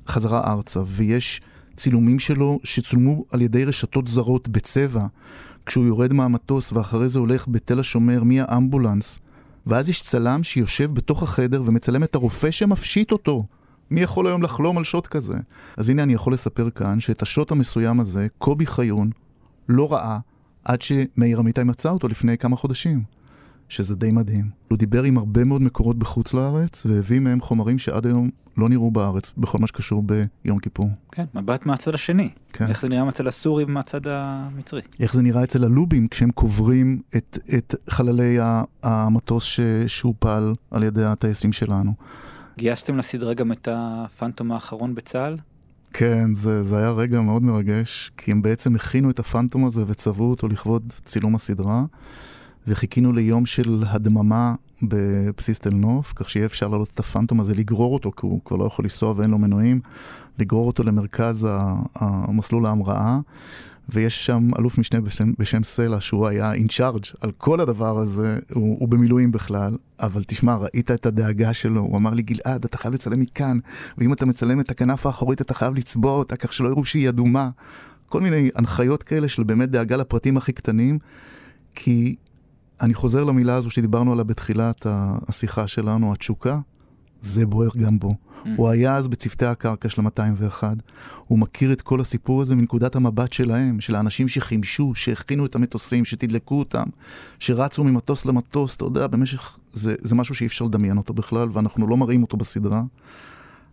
חזרה 0.08 0.52
ארצה, 0.52 0.80
ויש 0.86 1.40
צילומים 1.76 2.18
שלו 2.18 2.58
שצולמו 2.64 3.24
על 3.30 3.42
ידי 3.42 3.64
רשתות 3.64 4.08
זרות 4.08 4.48
בצבע, 4.48 5.06
כשהוא 5.66 5.86
יורד 5.86 6.12
מהמטוס 6.12 6.72
ואחרי 6.72 7.08
זה 7.08 7.18
הולך 7.18 7.48
בתל 7.48 7.80
השומר 7.80 8.22
מהאמבולנס, 8.24 9.18
ואז 9.66 9.88
יש 9.88 10.02
צלם 10.02 10.42
שיושב 10.42 10.94
בתוך 10.94 11.22
החדר 11.22 11.62
ומצלם 11.64 12.04
את 12.04 12.14
הרופא 12.14 12.50
שמפשיט 12.50 13.12
אותו. 13.12 13.44
מי 13.90 14.00
יכול 14.00 14.26
היום 14.26 14.42
לחלום 14.42 14.78
על 14.78 14.84
שוט 14.84 15.06
כזה? 15.06 15.36
אז 15.76 15.88
הנה 15.88 16.02
אני 16.02 16.12
יכול 16.12 16.32
לספר 16.32 16.70
כאן 16.70 17.00
שאת 17.00 17.22
השוט 17.22 17.50
המסוים 17.50 18.00
הזה, 18.00 18.26
קובי 18.38 18.66
חיון 18.66 19.10
לא 19.68 19.92
ראה 19.92 20.18
עד 20.64 20.82
שמאיר 20.82 21.40
אמיתי 21.40 21.64
מצא 21.64 21.90
אותו 21.90 22.08
לפני 22.08 22.38
כמה 22.38 22.56
חודשים. 22.56 23.02
שזה 23.68 23.96
די 23.96 24.12
מדהים. 24.12 24.50
הוא 24.68 24.78
דיבר 24.78 25.02
עם 25.02 25.18
הרבה 25.18 25.44
מאוד 25.44 25.62
מקורות 25.62 25.98
בחוץ 25.98 26.34
לארץ, 26.34 26.86
והביא 26.86 27.20
מהם 27.20 27.40
חומרים 27.40 27.78
שעד 27.78 28.06
היום 28.06 28.30
לא 28.56 28.68
נראו 28.68 28.90
בארץ, 28.90 29.30
בכל 29.38 29.58
מה 29.58 29.66
שקשור 29.66 30.02
ביום 30.02 30.58
כיפור. 30.58 30.90
כן, 31.12 31.24
מבט 31.34 31.66
מהצד 31.66 31.94
השני. 31.94 32.30
כן. 32.52 32.66
איך 32.66 32.80
זה 32.80 32.88
נראה 32.88 33.04
מהצד 33.04 33.26
הסורי 33.26 33.64
ומהצד 33.64 34.06
המצרי. 34.06 34.80
איך 35.00 35.14
זה 35.14 35.22
נראה 35.22 35.44
אצל 35.44 35.64
הלובים 35.64 36.08
כשהם 36.08 36.30
קוברים 36.30 37.02
את, 37.16 37.38
את 37.58 37.74
חללי 37.90 38.38
המטוס 38.82 39.44
ש, 39.44 39.60
שהופל 39.86 40.52
על 40.70 40.82
ידי 40.82 41.04
הטייסים 41.04 41.52
שלנו. 41.52 41.94
גייסתם 42.58 42.98
לסדרה 42.98 43.34
גם 43.34 43.52
את 43.52 43.68
הפנטום 43.72 44.52
האחרון 44.52 44.94
בצה"ל? 44.94 45.36
כן, 45.92 46.34
זה, 46.34 46.62
זה 46.62 46.78
היה 46.78 46.90
רגע 46.90 47.20
מאוד 47.20 47.42
מרגש, 47.42 48.10
כי 48.16 48.30
הם 48.30 48.42
בעצם 48.42 48.74
הכינו 48.74 49.10
את 49.10 49.18
הפנטום 49.18 49.64
הזה 49.64 49.84
וצבעו 49.86 50.30
אותו 50.30 50.48
לכבוד 50.48 50.92
צילום 51.04 51.34
הסדרה. 51.34 51.84
וחיכינו 52.66 53.12
ליום 53.12 53.46
של 53.46 53.84
הדממה 53.86 54.54
בבסיס 54.82 55.58
תל 55.58 55.74
נוף, 55.74 56.12
כך 56.16 56.30
שיהיה 56.30 56.46
אפשר 56.46 56.68
לעלות 56.68 56.90
את 56.94 57.00
הפנטום 57.00 57.40
הזה, 57.40 57.54
לגרור 57.54 57.94
אותו, 57.94 58.12
כי 58.12 58.26
הוא 58.26 58.40
כבר 58.44 58.56
לא 58.56 58.64
יכול 58.64 58.84
לנסוע 58.84 59.14
ואין 59.16 59.30
לו 59.30 59.38
מנועים, 59.38 59.80
לגרור 60.38 60.66
אותו 60.66 60.82
למרכז 60.82 61.48
המסלול 61.94 62.66
ההמראה. 62.66 63.18
ויש 63.88 64.26
שם 64.26 64.48
אלוף 64.58 64.78
משנה 64.78 65.00
בשם, 65.00 65.32
בשם 65.38 65.64
סלע, 65.64 66.00
שהוא 66.00 66.26
היה 66.26 66.52
אין 66.52 66.68
צ'ארג' 66.68 67.02
על 67.20 67.30
כל 67.38 67.60
הדבר 67.60 67.98
הזה, 67.98 68.38
הוא, 68.52 68.76
הוא 68.80 68.88
במילואים 68.88 69.32
בכלל, 69.32 69.76
אבל 70.00 70.22
תשמע, 70.26 70.56
ראית 70.56 70.90
את 70.90 71.06
הדאגה 71.06 71.52
שלו, 71.52 71.80
הוא 71.80 71.96
אמר 71.96 72.10
לי, 72.10 72.22
גלעד, 72.22 72.64
אתה 72.64 72.78
חייב 72.78 72.94
לצלם 72.94 73.20
מכאן, 73.20 73.58
ואם 73.98 74.12
אתה 74.12 74.26
מצלם 74.26 74.60
את 74.60 74.70
הכנף 74.70 75.06
האחורית, 75.06 75.40
אתה 75.40 75.54
חייב 75.54 75.74
לצבוע 75.74 76.12
אותה, 76.12 76.36
כך 76.36 76.52
שלא 76.52 76.68
יראו 76.68 76.84
שהיא 76.84 77.08
אדומה. 77.08 77.50
כל 78.08 78.20
מיני 78.20 78.50
הנחיות 78.54 79.02
כאלה 79.02 79.28
של 79.28 79.42
באמת 79.42 79.70
דאגה 79.70 79.96
לפרטים 79.96 80.36
הכי 80.36 80.52
קטנים, 80.52 80.98
כי 81.74 82.16
אני 82.80 82.94
חוזר 82.94 83.24
למילה 83.24 83.54
הזו 83.54 83.70
שדיברנו 83.70 84.12
עליה 84.12 84.24
בתחילת 84.24 84.86
השיחה 85.28 85.66
שלנו, 85.66 86.12
התשוקה, 86.12 86.58
זה 87.20 87.46
בוער 87.46 87.70
גם 87.78 87.98
בו. 87.98 88.10
Mm. 88.10 88.48
הוא 88.56 88.68
היה 88.68 88.96
אז 88.96 89.08
בצוותי 89.08 89.46
הקרקע 89.46 89.88
של 89.88 90.00
ה-201, 90.00 90.62
הוא 91.26 91.38
מכיר 91.38 91.72
את 91.72 91.82
כל 91.82 92.00
הסיפור 92.00 92.42
הזה 92.42 92.56
מנקודת 92.56 92.96
המבט 92.96 93.32
שלהם, 93.32 93.80
של 93.80 93.94
האנשים 93.94 94.28
שחימשו, 94.28 94.94
שהכינו 94.94 95.46
את 95.46 95.54
המטוסים, 95.54 96.04
שתדלקו 96.04 96.58
אותם, 96.58 96.84
שרצו 97.38 97.84
ממטוס 97.84 98.26
למטוס, 98.26 98.76
אתה 98.76 98.84
יודע, 98.84 99.06
במשך... 99.06 99.58
זה, 99.72 99.94
זה 100.00 100.14
משהו 100.14 100.34
שאי 100.34 100.46
אפשר 100.46 100.64
לדמיין 100.64 100.96
אותו 100.96 101.14
בכלל, 101.14 101.48
ואנחנו 101.52 101.86
לא 101.86 101.96
מראים 101.96 102.22
אותו 102.22 102.36
בסדרה. 102.36 102.82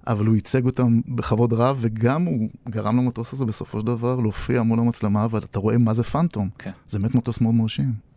אבל 0.07 0.25
הוא 0.25 0.35
ייצג 0.35 0.65
אותם 0.65 1.01
בכבוד 1.07 1.53
רב, 1.53 1.77
וגם 1.79 2.25
הוא 2.25 2.49
גרם 2.69 2.97
למטוס 2.97 3.33
הזה 3.33 3.45
בסופו 3.45 3.79
של 3.79 3.87
דבר 3.87 4.15
להופיע 4.15 4.61
מול 4.63 4.79
המצלמה, 4.79 5.27
ואתה 5.31 5.59
רואה 5.59 5.77
מה 5.77 5.93
זה 5.93 6.03
פנטום. 6.03 6.49
כן. 6.57 6.71
זה 6.87 6.99
באמת 6.99 7.15
מטוס 7.15 7.41
מאוד 7.41 7.55
מרשים. 7.55 8.10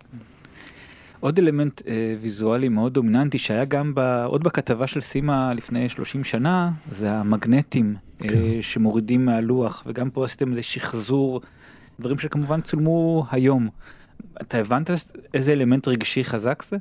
עוד 1.25 1.39
אלמנט 1.39 1.83
אה, 1.87 2.15
ויזואלי 2.21 2.69
מאוד 2.69 2.95
דומיננטי 2.95 3.39
שהיה 3.39 3.65
גם 3.65 3.93
ב, 3.95 4.25
עוד 4.27 4.43
בכתבה 4.43 4.87
של 4.87 5.01
סימה 5.01 5.55
לפני 5.55 5.89
30 5.89 6.25
שנה, 6.25 6.71
זה 6.93 7.13
המגנטים 7.13 7.95
אה, 8.23 8.29
כן. 8.29 8.35
אה, 8.35 8.59
שמורידים 8.61 9.25
מהלוח, 9.25 9.83
וגם 9.87 10.11
פה 10.11 10.25
עשיתם 10.25 10.51
איזה 10.51 10.63
שחזור, 10.63 11.41
דברים 12.01 12.19
שכמובן 12.19 12.61
צולמו 12.61 13.27
היום. 13.31 13.69
אתה 14.43 14.59
הבנת 14.59 14.91
איזה 15.35 15.53
אלמנט 15.53 15.89
רגשי 15.89 16.25
חזק 16.25 16.63
זה? 16.71 16.77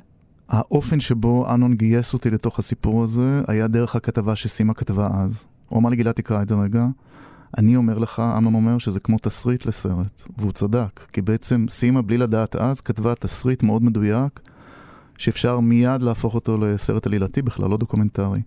האופן 0.48 1.00
שבו 1.00 1.54
אנון 1.54 1.74
גייס 1.74 2.14
אותי 2.14 2.30
לתוך 2.30 2.58
הסיפור 2.58 3.02
הזה 3.02 3.42
היה 3.48 3.68
דרך 3.68 3.96
הכתבה 3.96 4.36
שסימה 4.36 4.74
כתבה 4.74 5.08
אז. 5.12 5.46
הוא 5.68 5.78
אמר 5.78 5.90
לי, 5.90 5.96
גלעד, 5.96 6.14
תקרא 6.14 6.42
את 6.42 6.48
זה 6.48 6.54
רגע. 6.54 6.84
אני 7.58 7.76
אומר 7.76 7.98
לך, 7.98 8.22
אמנון 8.38 8.54
אומר 8.54 8.78
שזה 8.78 9.00
כמו 9.00 9.18
תסריט 9.18 9.66
לסרט, 9.66 10.22
והוא 10.38 10.52
צדק, 10.52 11.00
כי 11.12 11.22
בעצם 11.22 11.66
סימה, 11.70 12.02
בלי 12.02 12.18
לדעת 12.18 12.56
אז, 12.56 12.80
כתבה 12.80 13.14
תסריט 13.14 13.62
מאוד 13.62 13.82
מדויק, 13.82 14.40
שאפשר 15.18 15.60
מיד 15.60 16.02
להפוך 16.02 16.34
אותו 16.34 16.58
לסרט 16.58 17.06
עלילתי 17.06 17.42
בכלל, 17.42 17.70
לא 17.70 17.76
דוקומנטרי. 17.76 18.40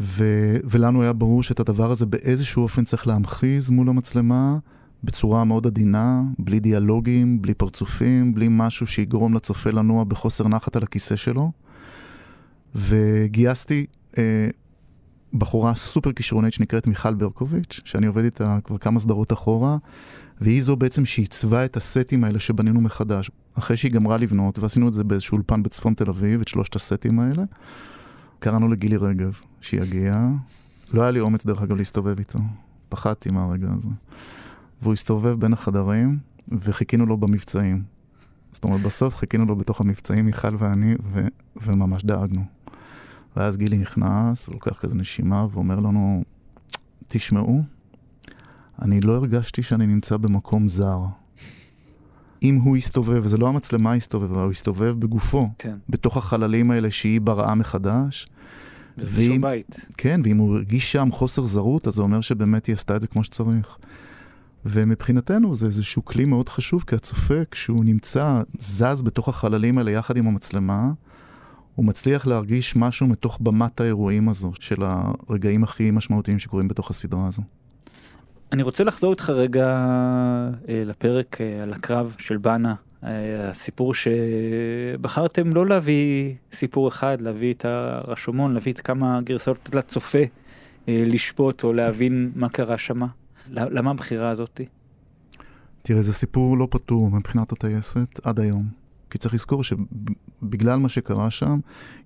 ו- 0.00 0.56
ולנו 0.64 1.02
היה 1.02 1.12
ברור 1.12 1.42
שאת 1.42 1.60
הדבר 1.60 1.90
הזה 1.90 2.06
באיזשהו 2.06 2.62
אופן 2.62 2.84
צריך 2.84 3.06
להמחיז 3.06 3.70
מול 3.70 3.88
המצלמה, 3.88 4.58
בצורה 5.04 5.44
מאוד 5.44 5.66
עדינה, 5.66 6.22
בלי 6.38 6.60
דיאלוגים, 6.60 7.42
בלי 7.42 7.54
פרצופים, 7.54 8.34
בלי 8.34 8.46
משהו 8.50 8.86
שיגרום 8.86 9.34
לצופה 9.34 9.70
לנוע 9.70 10.04
בחוסר 10.04 10.48
נחת 10.48 10.76
על 10.76 10.82
הכיסא 10.82 11.16
שלו. 11.16 11.52
וגייסתי 12.74 13.86
אה, 14.18 14.48
בחורה 15.34 15.74
סופר 15.74 16.12
כישרונית 16.12 16.52
שנקראת 16.52 16.86
מיכל 16.86 17.14
ברקוביץ', 17.14 17.80
שאני 17.84 18.06
עובד 18.06 18.24
איתה 18.24 18.58
כבר 18.64 18.78
כמה 18.78 19.00
סדרות 19.00 19.32
אחורה, 19.32 19.76
והיא 20.40 20.62
זו 20.62 20.76
בעצם 20.76 21.04
שעיצבה 21.04 21.64
את 21.64 21.76
הסטים 21.76 22.24
האלה 22.24 22.38
שבנינו 22.38 22.80
מחדש. 22.80 23.30
אחרי 23.54 23.76
שהיא 23.76 23.92
גמרה 23.92 24.16
לבנות, 24.16 24.58
ועשינו 24.58 24.88
את 24.88 24.92
זה 24.92 25.04
באיזשהו 25.04 25.36
אולפן 25.36 25.62
בצפון 25.62 25.94
תל 25.94 26.08
אביב, 26.08 26.40
את 26.40 26.48
שלושת 26.48 26.76
הסטים 26.76 27.18
האלה, 27.18 27.42
קראנו 28.38 28.68
לגילי 28.68 28.96
רגב, 28.96 29.40
שיגיע. 29.60 30.28
לא 30.92 31.02
היה 31.02 31.10
לי 31.10 31.20
אומץ, 31.20 31.46
דרך 31.46 31.62
אגב, 31.62 31.76
להסתובב 31.76 32.18
איתו. 32.18 32.38
פחדתי 32.88 33.30
מהרגע 33.30 33.68
הזה. 33.76 33.88
והוא 34.82 34.92
הסתובב 34.92 35.40
בין 35.40 35.52
החדרים, 35.52 36.18
וחיכינו 36.48 37.06
לו 37.06 37.16
במבצעים. 37.16 37.82
זאת 38.52 38.64
אומרת, 38.64 38.80
בסוף 38.80 39.16
חיכינו 39.16 39.44
לו 39.44 39.56
בתוך 39.56 39.80
המבצעים, 39.80 40.26
מיכל 40.26 40.56
ואני, 40.58 40.94
ו- 41.04 41.26
וממש 41.56 42.04
דאגנו. 42.04 42.44
ואז 43.36 43.56
גילי 43.56 43.78
נכנס, 43.78 44.46
הוא 44.46 44.54
לוקח 44.54 44.78
כזה 44.80 44.94
נשימה 44.94 45.46
ואומר 45.52 45.80
לנו, 45.80 46.24
תשמעו, 47.08 47.62
אני 48.82 49.00
לא 49.00 49.14
הרגשתי 49.14 49.62
שאני 49.62 49.86
נמצא 49.86 50.16
במקום 50.16 50.68
זר. 50.68 51.00
אם 52.42 52.54
הוא 52.56 52.76
הסתובב, 52.76 53.20
וזה 53.24 53.36
לא 53.36 53.48
המצלמה 53.48 53.92
הסתובבה, 53.94 54.42
הוא 54.42 54.50
הסתובב 54.50 54.94
בגופו, 54.98 55.48
כן. 55.58 55.76
בתוך 55.88 56.16
החללים 56.16 56.70
האלה 56.70 56.90
שהיא 56.90 57.20
בראה 57.20 57.54
מחדש. 57.54 58.26
ואם- 58.98 59.40
בית. 59.40 59.76
כן, 59.96 60.20
ואם 60.24 60.36
הוא 60.36 60.54
הרגיש 60.54 60.92
שם 60.92 61.08
חוסר 61.12 61.46
זרות, 61.46 61.88
אז 61.88 61.94
זה 61.94 62.02
אומר 62.02 62.20
שבאמת 62.20 62.66
היא 62.66 62.74
עשתה 62.74 62.96
את 62.96 63.00
זה 63.00 63.06
כמו 63.06 63.24
שצריך. 63.24 63.78
ומבחינתנו 64.66 65.54
זה 65.54 65.66
איזשהו 65.66 66.04
כלי 66.04 66.24
מאוד 66.24 66.48
חשוב, 66.48 66.84
כי 66.86 66.94
הצופה, 66.94 67.34
כשהוא 67.50 67.84
נמצא, 67.84 68.40
זז 68.58 69.02
בתוך 69.02 69.28
החללים 69.28 69.78
האלה 69.78 69.90
יחד 69.90 70.16
עם 70.16 70.26
המצלמה, 70.26 70.92
הוא 71.74 71.84
מצליח 71.84 72.26
להרגיש 72.26 72.76
משהו 72.76 73.06
מתוך 73.06 73.38
במת 73.40 73.80
האירועים 73.80 74.28
הזו, 74.28 74.52
של 74.60 74.82
הרגעים 74.82 75.64
הכי 75.64 75.90
משמעותיים 75.90 76.38
שקורים 76.38 76.68
בתוך 76.68 76.90
הסדרה 76.90 77.26
הזו. 77.26 77.42
אני 78.52 78.62
רוצה 78.62 78.84
לחזור 78.84 79.12
איתך 79.12 79.30
רגע 79.30 79.66
אה, 80.68 80.82
לפרק 80.84 81.40
אה, 81.40 81.62
על 81.62 81.72
הקרב 81.72 82.16
של 82.18 82.36
בנה, 82.36 82.74
אה, 83.04 83.50
הסיפור 83.50 83.94
שבחרתם 83.94 85.52
לא 85.52 85.66
להביא 85.66 86.34
סיפור 86.52 86.88
אחד, 86.88 87.20
להביא 87.20 87.54
את 87.54 87.64
הרשומון, 87.64 88.54
להביא 88.54 88.72
את 88.72 88.80
כמה 88.80 89.20
גרסאות 89.24 89.74
לצופה 89.74 90.18
אה, 90.88 91.04
לשפוט 91.06 91.64
או 91.64 91.72
להבין 91.72 92.30
מה 92.34 92.48
קרה 92.48 92.78
שמה. 92.78 93.06
למה 93.50 93.90
הבחירה 93.90 94.30
הזאתי? 94.30 94.66
תראה, 95.82 96.02
זה 96.02 96.12
סיפור 96.12 96.58
לא 96.58 96.68
פתור 96.70 97.10
מבחינת 97.10 97.52
הטייסת 97.52 98.20
עד 98.22 98.40
היום. 98.40 98.83
כי 99.14 99.18
צריך 99.18 99.34
לזכור 99.34 99.62
שבגלל 99.62 100.78
מה 100.78 100.88
שקרה 100.88 101.30
שם, 101.30 101.58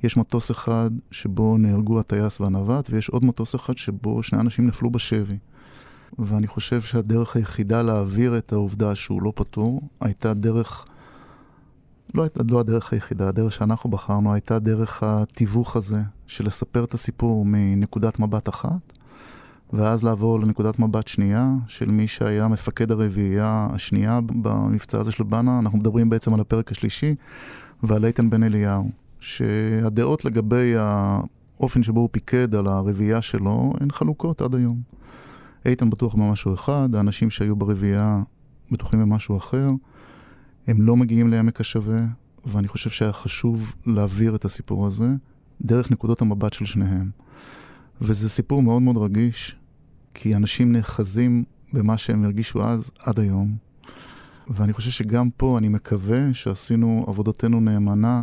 יש 0.03 0.17
מטוס 0.17 0.51
אחד 0.51 0.91
שבו 1.11 1.57
נהרגו 1.59 2.01
הטייס 2.01 2.41
והנווט, 2.41 2.91
ויש 2.91 3.09
עוד 3.09 3.25
מטוס 3.25 3.55
אחד 3.55 3.77
שבו 3.77 4.23
שני 4.23 4.41
אנשים 4.41 4.67
נפלו 4.67 4.91
בשבי. 4.91 5.39
ואני 6.19 6.47
חושב 6.47 6.81
שהדרך 6.81 7.37
היחידה 7.37 7.83
להעביר 7.83 8.39
את 8.39 8.53
העובדה 8.53 8.95
שהוא 8.95 9.23
לא 9.23 9.33
פתור, 9.35 9.81
הייתה 10.01 10.35
דרך, 10.35 10.85
לא 12.15 12.23
הייתה, 12.23 12.41
לא 12.51 12.61
הדרך 12.61 12.93
היחידה, 12.93 13.29
הדרך 13.29 13.53
שאנחנו 13.53 13.91
בחרנו 13.91 14.33
הייתה 14.33 14.59
דרך 14.59 15.03
התיווך 15.03 15.77
הזה, 15.77 16.03
של 16.27 16.47
לספר 16.47 16.85
את 16.85 16.95
הסיפור 16.95 17.45
מנקודת 17.47 18.19
מבט 18.19 18.49
אחת, 18.49 18.98
ואז 19.73 20.05
לעבור 20.05 20.41
לנקודת 20.41 20.79
מבט 20.79 21.09
שנייה 21.09 21.55
של 21.67 21.91
מי 21.91 22.07
שהיה 22.07 22.49
מפקד 22.49 22.91
הרביעייה 22.91 23.69
השנייה 23.71 24.21
במבצע 24.21 24.99
הזה 24.99 25.13
של 25.13 25.25
בנה. 25.25 25.59
אנחנו 25.59 25.79
מדברים 25.79 26.11
בעצם 26.11 26.35
על 26.35 26.41
הפרק 26.41 26.73
השלישי 26.73 27.15
ועל 27.83 28.05
איתן 28.05 28.31
בן 28.31 28.43
אליהו, 28.43 28.91
שהדעות 29.21 30.25
לגבי 30.25 30.75
האופן 30.77 31.83
שבו 31.83 32.01
הוא 32.01 32.09
פיקד 32.13 32.55
על 32.55 32.67
הרביעייה 32.67 33.23
שלו 33.23 33.73
הן 33.81 33.91
חלוקות 33.91 34.43
עד 34.43 34.55
היום. 34.55 34.81
איתן 35.67 35.91
בטוח 35.91 36.15
במשהו 36.15 36.55
אחד, 36.55 36.89
האנשים 36.95 37.31
שהיו 37.31 37.57
ברביעייה 37.57 38.23
בטוחים 38.73 39.01
במשהו 39.01 39.37
אחר. 39.37 39.69
הם 40.67 40.83
לא 40.83 40.97
מגיעים 40.97 41.29
לעמק 41.29 41.61
השווה, 41.61 41.99
ואני 42.47 42.69
חושב 42.69 42.91
שהיה 42.91 43.13
חשוב 43.13 43.75
להעביר 43.87 44.35
את 44.35 44.45
הסיפור 44.45 44.87
הזה 44.87 45.09
דרך 45.63 45.91
נקודות 45.91 46.23
המבט 46.23 46.53
של 46.53 46.65
שניהם. 46.65 47.11
וזה 48.01 48.29
סיפור 48.29 48.63
מאוד 48.63 48.83
מאוד 48.83 48.97
רגיש, 48.97 49.57
כי 50.15 50.37
אנשים 50.37 50.73
נאחזים 50.73 51.45
במה 51.73 51.99
שהם 51.99 52.25
הרגישו 52.25 52.65
אז 52.65 52.91
עד 52.99 53.21
היום. 53.21 53.57
ואני 54.49 54.73
חושב 54.73 54.91
שגם 54.91 55.31
פה 55.37 55.59
אני 55.59 55.69
מקווה 55.69 56.35
שעשינו 56.35 57.05
עבודתנו 57.09 57.61
נאמנה 57.61 58.23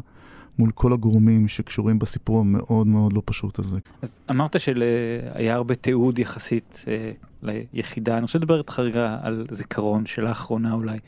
מול 0.60 0.72
כל 0.72 0.94
הגורמים 0.94 1.48
שקשורים 1.48 2.00
בסיפור 2.00 2.40
המאוד 2.40 2.88
מאוד 2.88 3.14
לא 3.14 3.22
פשוט 3.26 3.60
הזה. 3.60 3.80
אז 4.02 4.20
אמרת 4.30 4.60
שהיה 4.60 5.56
הרבה 5.56 5.76
תיעוד 5.76 6.20
יחסית 6.20 6.86
אה, 6.88 7.12
ליחידה, 7.44 8.14
אני 8.14 8.22
רוצה 8.22 8.38
לדבר 8.38 8.58
איתך 8.58 8.80
רגע 8.80 9.18
על 9.22 9.46
זיכרון 9.52 10.06
של 10.06 10.28
האחרונה 10.28 10.74
אולי. 10.74 11.00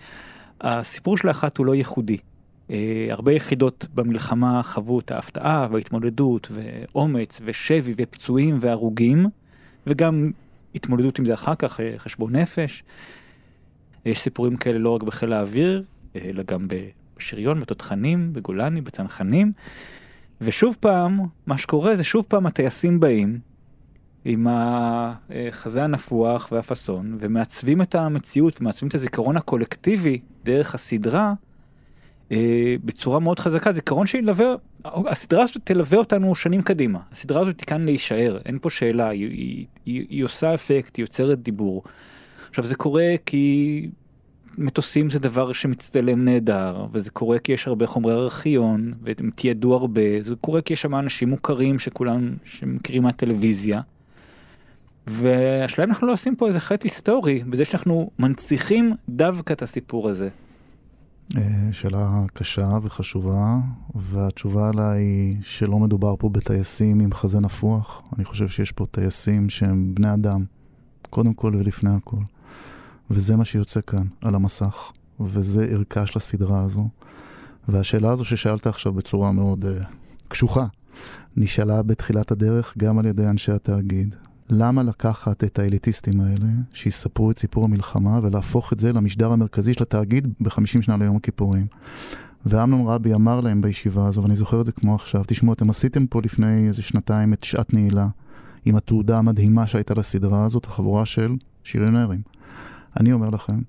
הסיפור 0.61 1.17
של 1.17 1.27
האחת 1.27 1.57
הוא 1.57 1.65
לא 1.65 1.75
ייחודי. 1.75 2.17
אה, 2.71 3.07
הרבה 3.09 3.31
יחידות 3.31 3.87
במלחמה 3.93 4.63
חוו 4.63 4.99
את 4.99 5.11
ההפתעה 5.11 5.67
וההתמודדות 5.71 6.51
ואומץ 6.51 7.41
ושבי 7.45 7.93
ופצועים 7.97 8.57
והרוגים 8.61 9.25
וגם 9.87 10.31
התמודדות 10.75 11.19
עם 11.19 11.25
זה 11.25 11.33
אחר 11.33 11.55
כך, 11.55 11.79
אה, 11.79 11.93
חשבון 11.97 12.35
נפש. 12.35 12.83
יש 14.05 14.19
סיפורים 14.19 14.57
כאלה 14.57 14.79
לא 14.79 14.89
רק 14.89 15.03
בחיל 15.03 15.33
האוויר, 15.33 15.83
אה, 16.15 16.21
אלא 16.25 16.43
גם 16.43 16.67
בשריון, 16.67 17.59
בתותחנים, 17.59 18.33
בגולני, 18.33 18.81
בצנחנים. 18.81 19.51
ושוב 20.41 20.77
פעם, 20.79 21.19
מה 21.45 21.57
שקורה 21.57 21.95
זה 21.95 22.03
שוב 22.03 22.25
פעם 22.29 22.45
הטייסים 22.45 22.99
באים 22.99 23.39
עם 24.25 24.47
החזה 24.49 25.83
הנפוח 25.83 26.49
והפאסון 26.51 27.17
ומעצבים 27.19 27.81
את 27.81 27.95
המציאות 27.95 28.61
ומעצבים 28.61 28.89
את 28.89 28.95
הזיכרון 28.95 29.37
הקולקטיבי 29.37 30.19
דרך 30.43 30.75
הסדרה 30.75 31.33
אה, 32.31 32.75
בצורה 32.85 33.19
מאוד 33.19 33.39
חזקה, 33.39 33.71
זיכרון 33.71 34.07
שילווה, 34.07 34.55
הסדרה 34.85 35.43
הזאת 35.43 35.57
תלווה 35.63 35.97
אותנו 35.97 36.35
שנים 36.35 36.61
קדימה, 36.61 36.99
הסדרה 37.11 37.41
הזאת 37.41 37.59
היא 37.59 37.67
כאן 37.67 37.85
להישאר, 37.85 38.37
אין 38.45 38.59
פה 38.61 38.69
שאלה, 38.69 39.09
היא, 39.09 39.29
היא, 39.29 39.65
היא, 39.85 40.05
היא 40.09 40.23
עושה 40.23 40.53
אפקט, 40.53 40.97
היא 40.97 41.03
יוצרת 41.03 41.41
דיבור. 41.41 41.83
עכשיו 42.49 42.65
זה 42.65 42.75
קורה 42.75 43.15
כי 43.25 43.87
מטוסים 44.57 45.09
זה 45.09 45.19
דבר 45.19 45.53
שמצטלם 45.53 46.25
נהדר, 46.25 46.85
וזה 46.91 47.09
קורה 47.09 47.39
כי 47.39 47.51
יש 47.51 47.67
הרבה 47.67 47.87
חומרי 47.87 48.13
ארכיון, 48.13 48.93
והם 49.01 49.29
תיעדו 49.35 49.73
הרבה, 49.73 50.21
זה 50.21 50.35
קורה 50.35 50.61
כי 50.61 50.73
יש 50.73 50.81
שם 50.81 50.95
אנשים 50.95 51.29
מוכרים 51.29 51.79
שכולם, 51.79 52.33
שמכירים 52.43 53.03
מהטלוויזיה. 53.03 53.81
והשאלה 55.07 55.85
אם 55.85 55.89
אנחנו 55.89 56.07
לא 56.07 56.13
עושים 56.13 56.35
פה 56.35 56.47
איזה 56.47 56.59
חטא 56.59 56.87
היסטורי, 56.87 57.43
בזה 57.49 57.65
שאנחנו 57.65 58.09
מנציחים 58.19 58.93
דווקא 59.09 59.53
את 59.53 59.61
הסיפור 59.61 60.09
הזה. 60.09 60.29
אה, 61.35 61.69
שאלה 61.71 62.23
קשה 62.33 62.69
וחשובה, 62.83 63.59
והתשובה 63.95 64.69
עליה 64.69 64.91
היא 64.91 65.35
שלא 65.41 65.79
מדובר 65.79 66.15
פה 66.19 66.29
בטייסים 66.29 66.99
עם 66.99 67.13
חזה 67.13 67.39
נפוח. 67.39 68.01
אני 68.17 68.25
חושב 68.25 68.47
שיש 68.47 68.71
פה 68.71 68.85
טייסים 68.91 69.49
שהם 69.49 69.95
בני 69.95 70.13
אדם, 70.13 70.45
קודם 71.09 71.33
כל 71.33 71.55
ולפני 71.59 71.89
הכל. 71.95 72.21
וזה 73.09 73.35
מה 73.35 73.45
שיוצא 73.45 73.79
כאן, 73.87 74.07
על 74.21 74.35
המסך, 74.35 74.91
וזה 75.19 75.67
ערכה 75.71 76.05
של 76.05 76.13
הסדרה 76.15 76.61
הזו. 76.61 76.89
והשאלה 77.67 78.11
הזו 78.11 78.25
ששאלת 78.25 78.67
עכשיו 78.67 78.93
בצורה 78.93 79.31
מאוד 79.31 79.65
uh, 79.65 79.83
קשוחה, 80.27 80.65
נשאלה 81.37 81.83
בתחילת 81.83 82.31
הדרך 82.31 82.73
גם 82.77 82.99
על 82.99 83.05
ידי 83.05 83.27
אנשי 83.27 83.51
התאגיד. 83.51 84.15
למה 84.49 84.83
לקחת 84.83 85.43
את 85.43 85.59
האליטיסטים 85.59 86.21
האלה, 86.21 86.47
שיספרו 86.73 87.31
את 87.31 87.39
סיפור 87.39 87.65
המלחמה, 87.65 88.19
ולהפוך 88.23 88.73
את 88.73 88.79
זה 88.79 88.93
למשדר 88.93 89.31
המרכזי 89.31 89.73
של 89.73 89.83
התאגיד 89.83 90.27
בחמישים 90.41 90.81
שנה 90.81 90.97
ליום 90.97 91.15
הכיפורים? 91.15 91.67
ואמנון 92.45 92.87
רבי 92.87 93.13
אמר 93.13 93.41
להם 93.41 93.61
בישיבה 93.61 94.07
הזו, 94.07 94.23
ואני 94.23 94.35
זוכר 94.35 94.61
את 94.61 94.65
זה 94.65 94.71
כמו 94.71 94.95
עכשיו, 94.95 95.23
תשמעו, 95.27 95.53
אתם 95.53 95.69
עשיתם 95.69 96.07
פה 96.07 96.21
לפני 96.23 96.67
איזה 96.67 96.81
שנתיים 96.81 97.33
את 97.33 97.43
שעת 97.43 97.73
נעילה, 97.73 98.07
עם 98.65 98.75
התעודה 98.75 99.17
המדהימה 99.17 99.67
שהייתה 99.67 99.93
לסדרה 99.93 100.45
הזאת, 100.45 100.65
החבורה 100.65 101.05
של 101.05 101.35
שריונרים. 101.63 102.21
אני 102.99 103.13
אומר 103.13 103.29
לכם, 103.29 103.59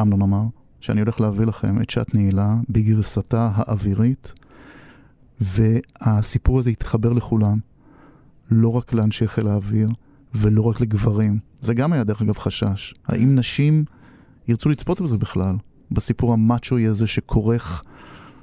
אמנון 0.00 0.22
אמר, 0.22 0.42
שאני 0.80 1.00
הולך 1.00 1.20
להביא 1.20 1.46
לכם 1.46 1.80
את 1.80 1.90
שעת 1.90 2.14
נעילה 2.14 2.56
בגרסתה 2.68 3.50
האווירית, 3.54 4.32
והסיפור 5.40 6.58
הזה 6.58 6.70
יתחבר 6.70 7.12
לכולם, 7.12 7.58
לא 8.50 8.68
רק 8.68 8.92
לאנשי 8.92 9.28
חיל 9.28 9.48
האוויר 9.48 9.88
ולא 10.34 10.62
רק 10.62 10.80
לגברים. 10.80 11.38
זה 11.60 11.74
גם 11.74 11.92
היה 11.92 12.04
דרך 12.04 12.22
אגב 12.22 12.38
חשש. 12.38 12.94
האם 13.06 13.34
נשים 13.34 13.84
ירצו 14.48 14.68
לצפות 14.68 15.00
בזה 15.00 15.18
בכלל? 15.18 15.56
בסיפור 15.90 16.32
המאצ'וי 16.32 16.86
הזה 16.86 17.06
שכורך 17.06 17.82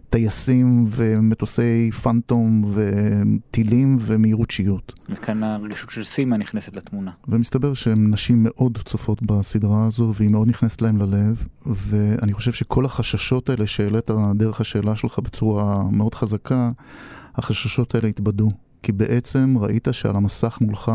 טייסים 0.10 0.86
ומטוסי 0.89 1.91
פנטום 2.03 2.66
וטילים 2.74 3.97
ומהירות 3.99 4.51
שיוט. 4.51 4.93
וכאן 5.10 5.43
הרגישות 5.43 5.89
של 5.89 6.03
סימה 6.03 6.38
נכנסת 6.38 6.76
לתמונה. 6.76 7.12
ומסתבר 7.28 7.74
שהן 7.74 8.14
נשים 8.14 8.38
מאוד 8.43 8.78
צופות 8.86 9.24
בסדרה 9.24 9.86
הזו, 9.86 10.14
והיא 10.16 10.30
מאוד 10.30 10.49
נכנסת 10.49 10.82
להם 10.82 10.97
ללב, 10.97 11.45
ואני 11.66 12.34
חושב 12.34 12.53
שכל 12.53 12.86
החששות 12.86 13.49
האלה 13.49 13.68
שהעלית 13.68 14.10
דרך 14.36 14.62
השאלה 14.62 14.95
שלך 14.95 15.20
בצורה 15.20 15.84
מאוד 15.91 16.16
חזקה, 16.16 16.72
החששות 17.36 17.95
האלה 17.95 18.08
התבדו. 18.08 18.49
כי 18.86 18.92
בעצם 18.92 19.56
ראית 19.60 19.88
שעל 19.92 20.16
המסך 20.16 20.58
מולך 20.62 20.92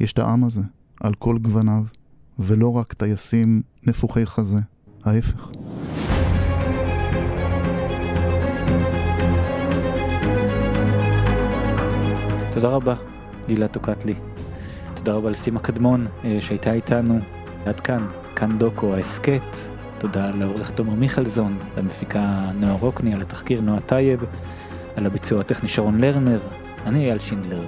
יש 0.00 0.12
את 0.12 0.18
העם 0.18 0.44
הזה, 0.44 0.60
על 1.00 1.14
כל 1.14 1.38
גווניו, 1.38 1.84
ולא 2.38 2.76
רק 2.76 2.92
טייסים 2.92 3.62
נפוחי 3.86 4.26
חזה, 4.26 4.58
ההפך. 5.04 5.50
תודה 12.54 12.68
רבה, 12.68 12.94
גלעד 13.46 13.68
טוקטלי. 13.68 14.14
תודה 14.94 15.12
רבה 15.12 15.30
לסימה 15.30 15.60
קדמון 15.60 16.06
אה, 16.24 16.38
שהייתה 16.40 16.72
איתנו. 16.72 17.18
עד 17.66 17.80
כאן, 17.80 18.06
כאן 18.36 18.58
דוקו 18.58 18.94
ההסכת. 18.94 19.56
תודה 19.98 20.30
לעורך 20.30 20.70
תומר 20.70 20.94
מיכלזון, 20.94 21.58
למפיקה 21.76 22.50
נועה 22.54 22.72
רוקני, 22.72 23.14
על 23.14 23.20
התחקיר 23.20 23.60
נועה 23.60 23.80
טייב, 23.80 24.20
על 24.96 25.06
הביצוע 25.06 25.40
הטכני 25.40 25.68
שרון 25.68 26.00
לרנר. 26.00 26.40
אני 26.86 27.04
אייל 27.04 27.18
שינדלר, 27.18 27.66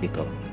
להתראות. 0.00 0.43